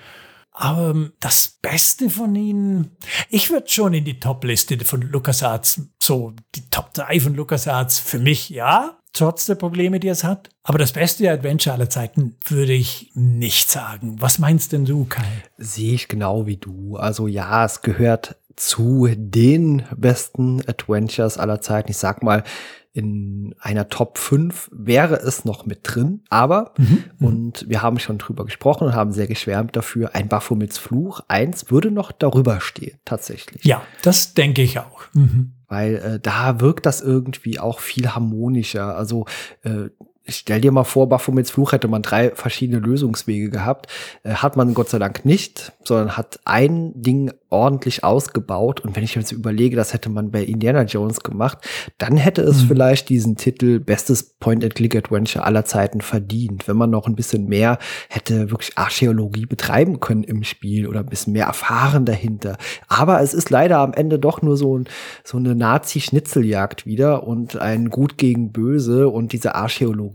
Aber 0.52 0.90
ähm, 0.90 1.12
das 1.20 1.58
Beste 1.62 2.10
von 2.10 2.34
ihnen, 2.34 2.96
ich 3.30 3.50
würde 3.50 3.68
schon 3.68 3.94
in 3.94 4.04
die 4.04 4.20
Top-Liste 4.20 4.78
von 4.84 5.00
LucasArts, 5.00 5.82
so 5.98 6.34
die 6.54 6.68
Top 6.68 6.92
3 6.92 7.20
von 7.20 7.34
LucasArts 7.34 7.98
für 7.98 8.18
mich, 8.18 8.50
ja, 8.50 8.99
trotz 9.12 9.46
der 9.46 9.54
Probleme, 9.54 10.00
die 10.00 10.08
es 10.08 10.24
hat. 10.24 10.50
Aber 10.62 10.78
das 10.78 10.92
beste 10.92 11.30
Adventure 11.30 11.74
aller 11.74 11.90
Zeiten 11.90 12.36
würde 12.46 12.72
ich 12.72 13.10
nicht 13.14 13.70
sagen. 13.70 14.16
Was 14.20 14.38
meinst 14.38 14.72
denn 14.72 14.84
du, 14.84 15.04
Kai? 15.04 15.26
Sehe 15.58 15.94
ich 15.94 16.08
genau 16.08 16.46
wie 16.46 16.56
du. 16.56 16.96
Also 16.96 17.26
ja, 17.26 17.64
es 17.64 17.82
gehört 17.82 18.36
zu 18.60 19.08
den 19.16 19.84
besten 19.96 20.60
Adventures 20.66 21.38
aller 21.38 21.62
Zeiten. 21.62 21.90
Ich 21.90 21.96
sag 21.96 22.22
mal, 22.22 22.44
in 22.92 23.54
einer 23.60 23.88
Top 23.88 24.18
5 24.18 24.68
wäre 24.72 25.14
es 25.14 25.44
noch 25.44 25.64
mit 25.64 25.80
drin, 25.84 26.24
aber, 26.28 26.74
mhm, 26.76 27.04
mhm. 27.18 27.26
und 27.26 27.68
wir 27.68 27.82
haben 27.82 27.98
schon 28.00 28.18
drüber 28.18 28.44
gesprochen 28.44 28.88
und 28.88 28.94
haben 28.94 29.12
sehr 29.12 29.28
geschwärmt 29.28 29.76
dafür, 29.76 30.14
ein 30.14 30.28
Baphomets 30.28 30.76
Fluch 30.76 31.20
1 31.28 31.70
würde 31.70 31.90
noch 31.90 32.12
darüber 32.12 32.60
stehen, 32.60 32.98
tatsächlich. 33.04 33.64
Ja, 33.64 33.82
das 34.02 34.34
denke 34.34 34.62
ich 34.62 34.78
auch. 34.78 35.04
Mhm. 35.14 35.52
Weil 35.68 35.94
äh, 35.96 36.20
da 36.20 36.60
wirkt 36.60 36.84
das 36.84 37.00
irgendwie 37.00 37.60
auch 37.60 37.78
viel 37.78 38.08
harmonischer. 38.10 38.96
Also 38.96 39.26
äh, 39.62 39.90
stell 40.30 40.60
dir 40.60 40.72
mal 40.72 40.84
vor, 40.84 41.08
Baphomets 41.08 41.50
Fluch 41.50 41.72
hätte 41.72 41.88
man 41.88 42.02
drei 42.02 42.30
verschiedene 42.30 42.80
Lösungswege 42.80 43.50
gehabt. 43.50 43.86
Äh, 44.22 44.34
hat 44.34 44.56
man 44.56 44.74
Gott 44.74 44.88
sei 44.88 44.98
Dank 44.98 45.24
nicht, 45.24 45.72
sondern 45.84 46.16
hat 46.16 46.40
ein 46.44 46.92
Ding 46.94 47.32
ordentlich 47.50 48.04
ausgebaut. 48.04 48.80
Und 48.80 48.96
wenn 48.96 49.04
ich 49.04 49.14
jetzt 49.14 49.32
überlege, 49.32 49.76
das 49.76 49.92
hätte 49.92 50.08
man 50.08 50.30
bei 50.30 50.42
Indiana 50.42 50.82
Jones 50.82 51.20
gemacht, 51.20 51.58
dann 51.98 52.16
hätte 52.16 52.42
es 52.42 52.62
mhm. 52.62 52.68
vielleicht 52.68 53.08
diesen 53.08 53.36
Titel 53.36 53.80
Bestes 53.80 54.22
Point-and-Click-Adventure 54.38 55.44
aller 55.44 55.64
Zeiten 55.64 56.00
verdient. 56.00 56.68
Wenn 56.68 56.76
man 56.76 56.90
noch 56.90 57.06
ein 57.06 57.16
bisschen 57.16 57.46
mehr 57.46 57.78
hätte 58.08 58.50
wirklich 58.50 58.78
Archäologie 58.78 59.46
betreiben 59.46 60.00
können 60.00 60.24
im 60.24 60.44
Spiel 60.44 60.86
oder 60.86 61.00
ein 61.00 61.06
bisschen 61.06 61.32
mehr 61.32 61.46
erfahren 61.46 62.04
dahinter. 62.04 62.56
Aber 62.88 63.20
es 63.20 63.34
ist 63.34 63.50
leider 63.50 63.78
am 63.78 63.92
Ende 63.92 64.18
doch 64.18 64.42
nur 64.42 64.56
so, 64.56 64.78
ein, 64.78 64.88
so 65.24 65.36
eine 65.36 65.54
Nazi-Schnitzeljagd 65.54 66.86
wieder 66.86 67.26
und 67.26 67.56
ein 67.56 67.90
Gut 67.90 68.16
gegen 68.16 68.52
Böse 68.52 69.08
und 69.08 69.32
dieser 69.32 69.56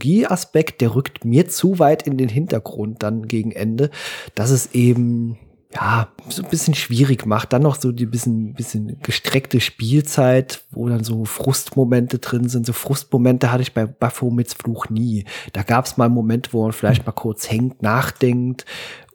Archäologie-Aspekt, 0.06 0.82
der 0.82 0.95
rückt 0.95 1.26
mir 1.26 1.47
zu 1.47 1.80
weit 1.80 2.03
in 2.03 2.18
den 2.18 2.30
Hintergrund 2.30 3.03
dann 3.03 3.28
gegen 3.28 3.51
Ende, 3.51 3.89
dass 4.36 4.51
es 4.51 4.74
eben 4.74 5.38
ja, 5.74 6.08
so 6.30 6.41
ein 6.41 6.49
bisschen 6.49 6.74
schwierig 6.74 7.26
macht. 7.26 7.51
Dann 7.51 7.64
noch 7.64 7.76
so 7.76 7.91
die 7.91 8.06
bisschen, 8.06 8.53
bisschen 8.53 8.97
gestreckte 9.01 9.60
Spielzeit, 9.60 10.64
wo 10.72 10.88
dann 10.88 11.03
so 11.03 11.26
Frustmomente 11.26 12.20
drin 12.20 12.47
sind. 12.47 12.66
So 12.66 12.72
Frustmomente 12.72 13.51
hatte 13.51 13.64
ich 13.64 13.74
bei 13.74 13.86
Baphomets 13.86 14.53
Fluch 14.53 14.89
nie. 14.89 15.26
Da 15.51 15.64
gab 15.64 15.86
es 15.86 15.97
mal 15.97 16.08
Momente, 16.08 16.53
wo 16.53 16.64
man 16.64 16.72
vielleicht 16.72 17.06
mal 17.06 17.12
kurz 17.12 17.49
hängt, 17.51 17.82
nachdenkt. 17.82 18.66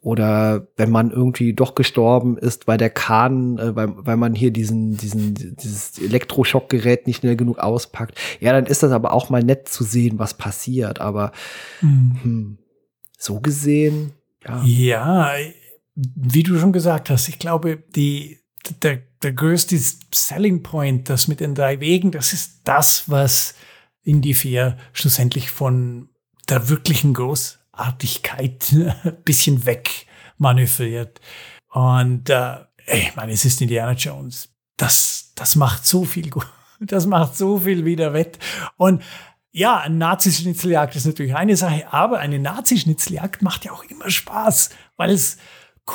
Oder 0.03 0.69
wenn 0.77 0.91
man 0.91 1.11
irgendwie 1.11 1.53
doch 1.53 1.75
gestorben 1.75 2.39
ist, 2.39 2.67
weil 2.67 2.79
der 2.79 2.89
Kahn, 2.89 3.59
äh, 3.59 3.77
weil, 3.77 3.93
weil 3.97 4.17
man 4.17 4.35
hier 4.35 4.51
diesen, 4.51 4.97
diesen, 4.97 5.35
dieses 5.35 5.99
Elektroschockgerät 5.99 7.07
nicht 7.07 7.19
schnell 7.19 7.37
genug 7.37 7.59
auspackt. 7.59 8.19
Ja, 8.41 8.53
dann 8.53 8.65
ist 8.65 8.83
das 8.83 8.93
aber 8.93 9.13
auch 9.13 9.29
mal 9.29 9.43
nett 9.43 9.69
zu 9.69 9.85
sehen, 9.85 10.19
was 10.19 10.35
passiert. 10.35 11.03
Aber 11.03 11.33
mhm. 11.83 12.19
hm, 12.23 12.59
so 13.19 13.41
gesehen, 13.41 14.15
ja. 14.47 14.63
Ja, 14.65 15.33
wie 15.95 16.43
du 16.43 16.59
schon 16.59 16.73
gesagt 16.73 17.11
hast, 17.11 17.29
ich 17.29 17.39
glaube, 17.39 17.83
die, 17.95 18.39
der, 18.83 19.03
der 19.23 19.33
größte 19.33 19.79
Selling 20.13 20.63
Point, 20.63 21.11
das 21.11 21.29
mit 21.29 21.41
den 21.41 21.55
drei 21.55 21.81
Wegen, 21.81 22.11
das 22.11 22.33
ist 22.33 22.63
das, 22.65 23.11
was 23.11 23.55
Indie 24.03 24.35
4 24.35 24.79
schlussendlich 24.93 25.51
von 25.51 26.09
der 26.49 26.71
wirklichen 26.71 27.13
Großartigkeit 27.81 28.73
ein 28.73 29.23
bisschen 29.25 29.65
weg 29.67 30.07
manövriert. 30.39 31.21
Und 31.69 32.31
äh, 32.31 32.57
ich 32.87 33.15
meine, 33.17 33.33
es 33.33 33.45
ist 33.45 33.61
Indiana 33.61 33.93
Jones. 33.93 34.49
Das, 34.77 35.33
das 35.35 35.57
macht 35.57 35.87
so 35.87 36.05
viel 36.05 36.31
gut. 36.31 36.47
Das 36.83 37.05
macht 37.05 37.37
so 37.37 37.59
viel 37.59 37.85
wieder 37.85 38.15
wett. 38.15 38.39
Und 38.79 39.03
ja, 39.53 39.81
eine 39.81 39.97
Nazi-Schnitzeljagd 39.97 40.97
ist 40.97 41.05
natürlich 41.05 41.35
eine 41.35 41.55
Sache, 41.55 41.93
aber 41.93 42.21
eine 42.21 42.39
Nazi-Schnitzeljagd 42.39 43.43
macht 43.43 43.67
ja 43.67 43.73
auch 43.73 43.85
immer 43.85 44.09
Spaß, 44.09 44.71
weil 44.97 45.11
es 45.11 45.37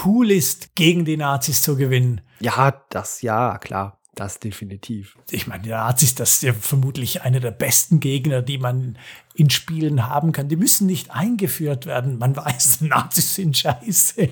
cool 0.06 0.30
ist, 0.30 0.76
gegen 0.76 1.04
die 1.04 1.18
Nazis 1.18 1.64
zu 1.64 1.76
gewinnen. 1.76 2.22
Ja, 2.40 2.84
das 2.92 3.24
ja, 3.24 3.58
klar. 3.58 4.00
Das 4.14 4.40
definitiv. 4.40 5.18
Ich 5.32 5.48
meine, 5.48 5.64
die 5.64 5.70
Nazis, 5.70 6.14
das 6.14 6.36
ist 6.36 6.44
ja 6.44 6.54
vermutlich 6.54 7.24
einer 7.24 7.40
der 7.40 7.50
besten 7.50 8.00
Gegner, 8.00 8.44
die 8.44 8.60
man 8.60 9.00
in 9.36 9.50
Spielen 9.50 10.08
haben 10.08 10.32
kann. 10.32 10.48
Die 10.48 10.56
müssen 10.56 10.88
nicht 10.88 11.12
eingeführt 11.12 11.86
werden. 11.86 12.18
Man 12.18 12.36
weiß, 12.36 12.82
Nazis 12.82 13.36
sind 13.36 13.58
scheiße. 13.58 14.30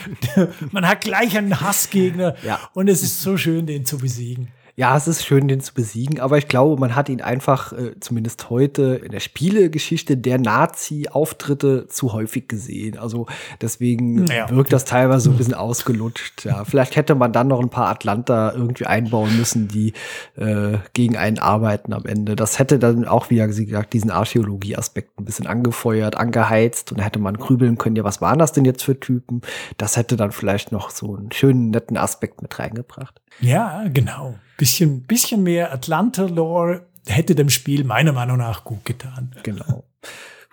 man 0.72 0.86
hat 0.86 1.02
gleich 1.02 1.36
einen 1.36 1.60
Hassgegner 1.60 2.36
ja. 2.42 2.58
und 2.74 2.88
es 2.88 3.02
ist 3.02 3.22
so 3.22 3.36
schön, 3.36 3.66
den 3.66 3.86
zu 3.86 3.98
besiegen 3.98 4.48
ja, 4.76 4.96
es 4.96 5.06
ist 5.06 5.24
schön, 5.24 5.46
den 5.46 5.60
zu 5.60 5.72
besiegen, 5.72 6.18
aber 6.18 6.36
ich 6.36 6.48
glaube, 6.48 6.80
man 6.80 6.96
hat 6.96 7.08
ihn 7.08 7.20
einfach, 7.20 7.72
äh, 7.72 7.92
zumindest 8.00 8.50
heute 8.50 9.00
in 9.04 9.12
der 9.12 9.20
Spielegeschichte 9.20 10.16
der 10.16 10.38
Nazi-Auftritte 10.38 11.86
zu 11.86 12.12
häufig 12.12 12.48
gesehen. 12.48 12.98
Also 12.98 13.26
deswegen 13.60 14.26
ja. 14.26 14.50
wirkt 14.50 14.72
das 14.72 14.84
teilweise 14.84 15.26
so 15.26 15.30
ein 15.30 15.36
bisschen 15.36 15.54
ausgelutscht. 15.54 16.44
Ja, 16.44 16.64
vielleicht 16.64 16.96
hätte 16.96 17.14
man 17.14 17.32
dann 17.32 17.46
noch 17.46 17.60
ein 17.60 17.68
paar 17.68 17.88
Atlanta 17.88 18.52
irgendwie 18.52 18.86
einbauen 18.86 19.36
müssen, 19.36 19.68
die 19.68 19.92
äh, 20.36 20.78
gegen 20.92 21.16
einen 21.16 21.38
arbeiten 21.38 21.92
am 21.92 22.04
Ende. 22.04 22.34
Das 22.34 22.58
hätte 22.58 22.80
dann 22.80 23.06
auch, 23.06 23.30
wie 23.30 23.36
gesagt, 23.36 23.92
diesen 23.92 24.10
Archäologie-Aspekt 24.10 25.20
ein 25.20 25.24
bisschen 25.24 25.46
angefeuert, 25.46 26.16
angeheizt 26.16 26.90
und 26.90 26.98
da 26.98 27.04
hätte 27.04 27.20
man 27.20 27.36
grübeln 27.36 27.78
können, 27.78 27.94
ja, 27.94 28.02
was 28.02 28.20
waren 28.20 28.40
das 28.40 28.50
denn 28.50 28.64
jetzt 28.64 28.82
für 28.82 28.98
Typen? 28.98 29.42
Das 29.76 29.96
hätte 29.96 30.16
dann 30.16 30.32
vielleicht 30.32 30.72
noch 30.72 30.90
so 30.90 31.14
einen 31.14 31.30
schönen, 31.30 31.70
netten 31.70 31.96
Aspekt 31.96 32.42
mit 32.42 32.58
reingebracht. 32.58 33.20
Ja, 33.40 33.84
genau. 33.92 34.34
Bisschen, 34.56 35.02
bisschen 35.02 35.42
mehr 35.42 35.72
Atlanta-Lore 35.72 36.86
hätte 37.06 37.34
dem 37.34 37.50
Spiel 37.50 37.84
meiner 37.84 38.12
Meinung 38.12 38.38
nach 38.38 38.64
gut 38.64 38.84
getan. 38.84 39.34
Genau. 39.42 39.84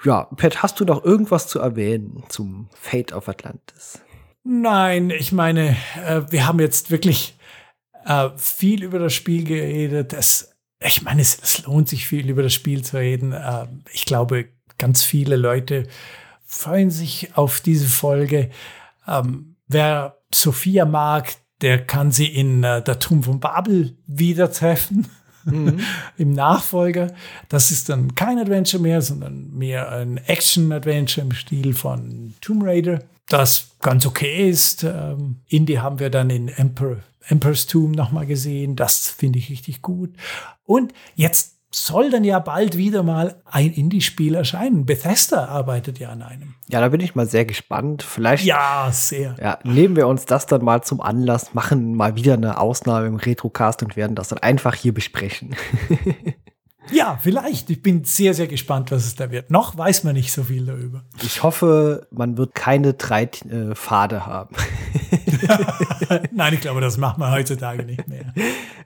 Ja, 0.04 0.24
Pat, 0.36 0.64
hast 0.64 0.80
du 0.80 0.86
noch 0.86 1.04
irgendwas 1.04 1.48
zu 1.48 1.60
erwähnen 1.60 2.24
zum 2.30 2.68
Fate 2.74 3.14
of 3.14 3.30
Atlantis? 3.30 4.00
Nein, 4.44 5.12
ich 5.12 5.32
meine, 5.32 5.78
äh, 6.04 6.22
wir 6.30 6.48
haben 6.48 6.60
jetzt 6.60 6.90
wirklich 6.90 7.38
äh, 8.06 8.30
viel 8.36 8.84
über 8.84 8.98
das 8.98 9.14
Spiel 9.14 9.44
geredet. 9.44 10.14
Es, 10.14 10.56
ich 10.80 11.04
meine, 11.04 11.22
es, 11.22 11.38
es, 11.42 11.66
lohnt 11.66 11.88
sich 11.88 12.08
viel 12.08 12.30
über 12.30 12.42
das 12.42 12.54
Spiel 12.54 12.84
zu 12.84 12.98
reden. 12.98 13.34
Äh, 13.34 13.68
ich 13.92 14.06
glaube, 14.06 14.50
ganz 14.80 15.04
viele 15.04 15.36
Leute 15.36 15.88
freuen 16.44 16.90
sich 16.90 17.38
auf 17.38 17.62
diese 17.62 17.88
Folge. 17.88 18.50
Ähm, 19.08 19.56
wer 19.68 20.18
Sophia 20.34 20.86
mag, 20.86 21.36
der 21.62 21.86
kann 21.86 22.12
sie 22.12 22.28
in 22.28 22.64
äh, 22.64 22.82
der 22.82 23.00
Turm 23.00 23.24
von 23.24 23.40
Babel 23.40 23.96
wieder 24.08 24.52
treffen. 24.52 25.08
Mhm. 25.46 25.80
Im 26.18 26.34
Nachfolger. 26.34 27.14
Das 27.50 27.72
ist 27.72 27.90
dann 27.90 28.16
kein 28.16 28.38
Adventure 28.38 28.82
mehr, 28.82 29.02
sondern 29.02 29.52
mehr 29.58 29.92
ein 29.92 30.18
Action-Adventure 30.18 31.26
im 31.26 31.34
Stil 31.34 31.74
von 31.74 32.34
Tomb 32.42 32.64
Raider, 32.64 33.00
das 33.28 33.72
ganz 33.82 34.06
okay 34.06 34.50
ist. 34.50 34.84
Ähm, 34.84 35.38
Indie 35.48 35.80
haben 35.80 36.00
wir 36.00 36.10
dann 36.10 36.30
in 36.30 36.50
Emperor, 36.50 36.98
Emperor's 37.28 37.66
Tomb 37.66 37.96
nochmal 37.96 38.26
gesehen. 38.26 38.76
Das 38.76 39.10
finde 39.10 39.40
ich 39.40 39.50
richtig 39.50 39.82
gut. 39.82 40.12
Und 40.66 40.94
jetzt 41.16 41.56
soll 41.74 42.10
dann 42.10 42.24
ja 42.24 42.40
bald 42.40 42.78
wieder 42.78 43.02
mal 43.02 43.42
ein 43.46 43.72
Indie-Spiel 43.72 44.36
erscheinen. 44.36 44.86
Bethesda 44.86 45.46
arbeitet 45.46 46.00
ja 46.00 46.10
an 46.10 46.22
einem. 46.22 46.56
Ja, 46.70 46.82
da 46.82 46.90
bin 46.90 47.00
ich 47.00 47.16
mal 47.16 47.28
sehr 47.28 47.46
gespannt. 47.46 48.04
Vielleicht 48.04 48.46
ja, 48.46 48.90
sehr. 48.92 49.36
Ja, 49.42 49.60
nehmen 49.64 49.96
wir 49.96 50.08
uns 50.08 50.26
das 50.26 50.46
dann 50.46 50.64
mal 50.64 50.82
zum 50.84 51.00
Anlass, 51.00 51.54
machen 51.54 51.96
mal 51.96 52.16
wieder 52.16 52.34
eine 52.34 52.60
Ausnahme 52.60 53.08
im 53.08 53.16
Retrocast 53.16 53.84
und 53.84 53.96
werden 53.96 54.16
das 54.16 54.30
dann 54.30 54.40
einfach 54.40 54.76
hier 54.76 54.94
besprechen. 54.94 55.56
Ja, 56.90 57.20
vielleicht. 57.22 57.70
Ich 57.70 57.82
bin 57.82 58.04
sehr, 58.04 58.34
sehr 58.34 58.48
gespannt, 58.48 58.92
was 58.92 59.06
es 59.06 59.16
da 59.16 59.30
wird. 59.30 59.52
Noch 59.52 59.78
weiß 59.78 60.04
man 60.04 60.16
nicht 60.16 60.32
so 60.32 60.44
viel 60.44 60.66
darüber. 60.66 61.04
Ich 61.22 61.44
hoffe, 61.44 62.08
man 62.12 62.38
wird 62.38 62.56
keine 62.56 62.96
drei 62.96 63.24
äh, 63.24 63.76
Pfade 63.76 64.26
haben. 64.26 64.56
Nein, 66.32 66.56
ich 66.56 66.62
glaube, 66.62 66.82
das 66.82 66.98
macht 66.98 67.18
man 67.18 67.32
heutzutage 67.32 67.84
nicht 67.84 68.08
mehr. 68.08 68.34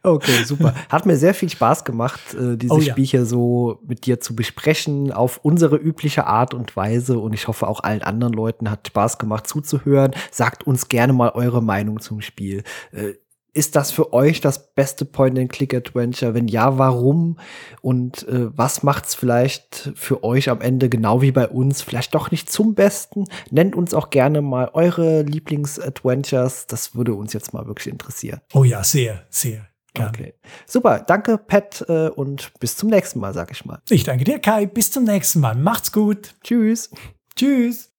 Okay, 0.03 0.43
super. 0.43 0.75
Hat 0.89 1.05
mir 1.05 1.15
sehr 1.15 1.33
viel 1.33 1.49
Spaß 1.49 1.85
gemacht, 1.85 2.19
äh, 2.33 2.57
diese 2.57 2.73
oh, 2.73 2.79
ja. 2.79 2.91
Spielchen 2.91 3.25
so 3.25 3.79
mit 3.87 4.05
dir 4.05 4.19
zu 4.19 4.35
besprechen, 4.35 5.11
auf 5.11 5.39
unsere 5.43 5.77
übliche 5.77 6.27
Art 6.27 6.53
und 6.53 6.75
Weise. 6.75 7.17
Und 7.17 7.33
ich 7.33 7.47
hoffe, 7.47 7.67
auch 7.67 7.81
allen 7.81 8.03
anderen 8.03 8.33
Leuten 8.33 8.69
hat 8.69 8.87
Spaß 8.87 9.17
gemacht 9.17 9.47
zuzuhören. 9.47 10.11
Sagt 10.31 10.67
uns 10.67 10.89
gerne 10.89 11.13
mal 11.13 11.29
eure 11.29 11.63
Meinung 11.63 12.01
zum 12.01 12.21
Spiel. 12.21 12.63
Äh, 12.91 13.13
ist 13.55 13.75
das 13.75 13.91
für 13.91 14.13
euch 14.13 14.41
das 14.41 14.73
beste 14.73 15.05
Point-and-Click-Adventure? 15.05 16.33
Wenn 16.33 16.47
ja, 16.47 16.77
warum? 16.77 17.39
Und 17.81 18.27
äh, 18.27 18.55
was 18.55 18.83
macht's 18.83 19.15
vielleicht 19.15 19.93
für 19.95 20.23
euch 20.23 20.49
am 20.49 20.61
Ende 20.61 20.89
genau 20.89 21.21
wie 21.21 21.31
bei 21.31 21.47
uns 21.47 21.81
vielleicht 21.81 22.13
doch 22.13 22.31
nicht 22.31 22.51
zum 22.51 22.75
Besten? 22.75 23.25
Nennt 23.49 23.75
uns 23.75 23.93
auch 23.93 24.09
gerne 24.09 24.41
mal 24.41 24.69
eure 24.73 25.21
Lieblings-Adventures. 25.21 26.67
Das 26.67 26.95
würde 26.95 27.13
uns 27.13 27.31
jetzt 27.31 27.53
mal 27.53 27.65
wirklich 27.65 27.87
interessieren. 27.87 28.41
Oh 28.53 28.65
ja, 28.65 28.83
sehr, 28.83 29.23
sehr. 29.29 29.67
Gerne. 29.93 30.09
Okay. 30.09 30.33
Super, 30.67 30.99
danke 30.99 31.37
Pat 31.37 31.85
äh, 31.87 32.09
und 32.09 32.51
bis 32.59 32.75
zum 32.75 32.89
nächsten 32.89 33.19
Mal, 33.19 33.33
sag 33.33 33.51
ich 33.51 33.63
mal. 33.63 33.79
Ich 33.89 34.03
danke 34.03 34.25
dir, 34.25 34.39
Kai. 34.39 34.65
Bis 34.65 34.91
zum 34.91 35.05
nächsten 35.05 35.39
Mal. 35.39 35.55
Macht's 35.55 35.93
gut. 35.93 36.35
Tschüss. 36.43 36.89
Tschüss. 37.37 37.93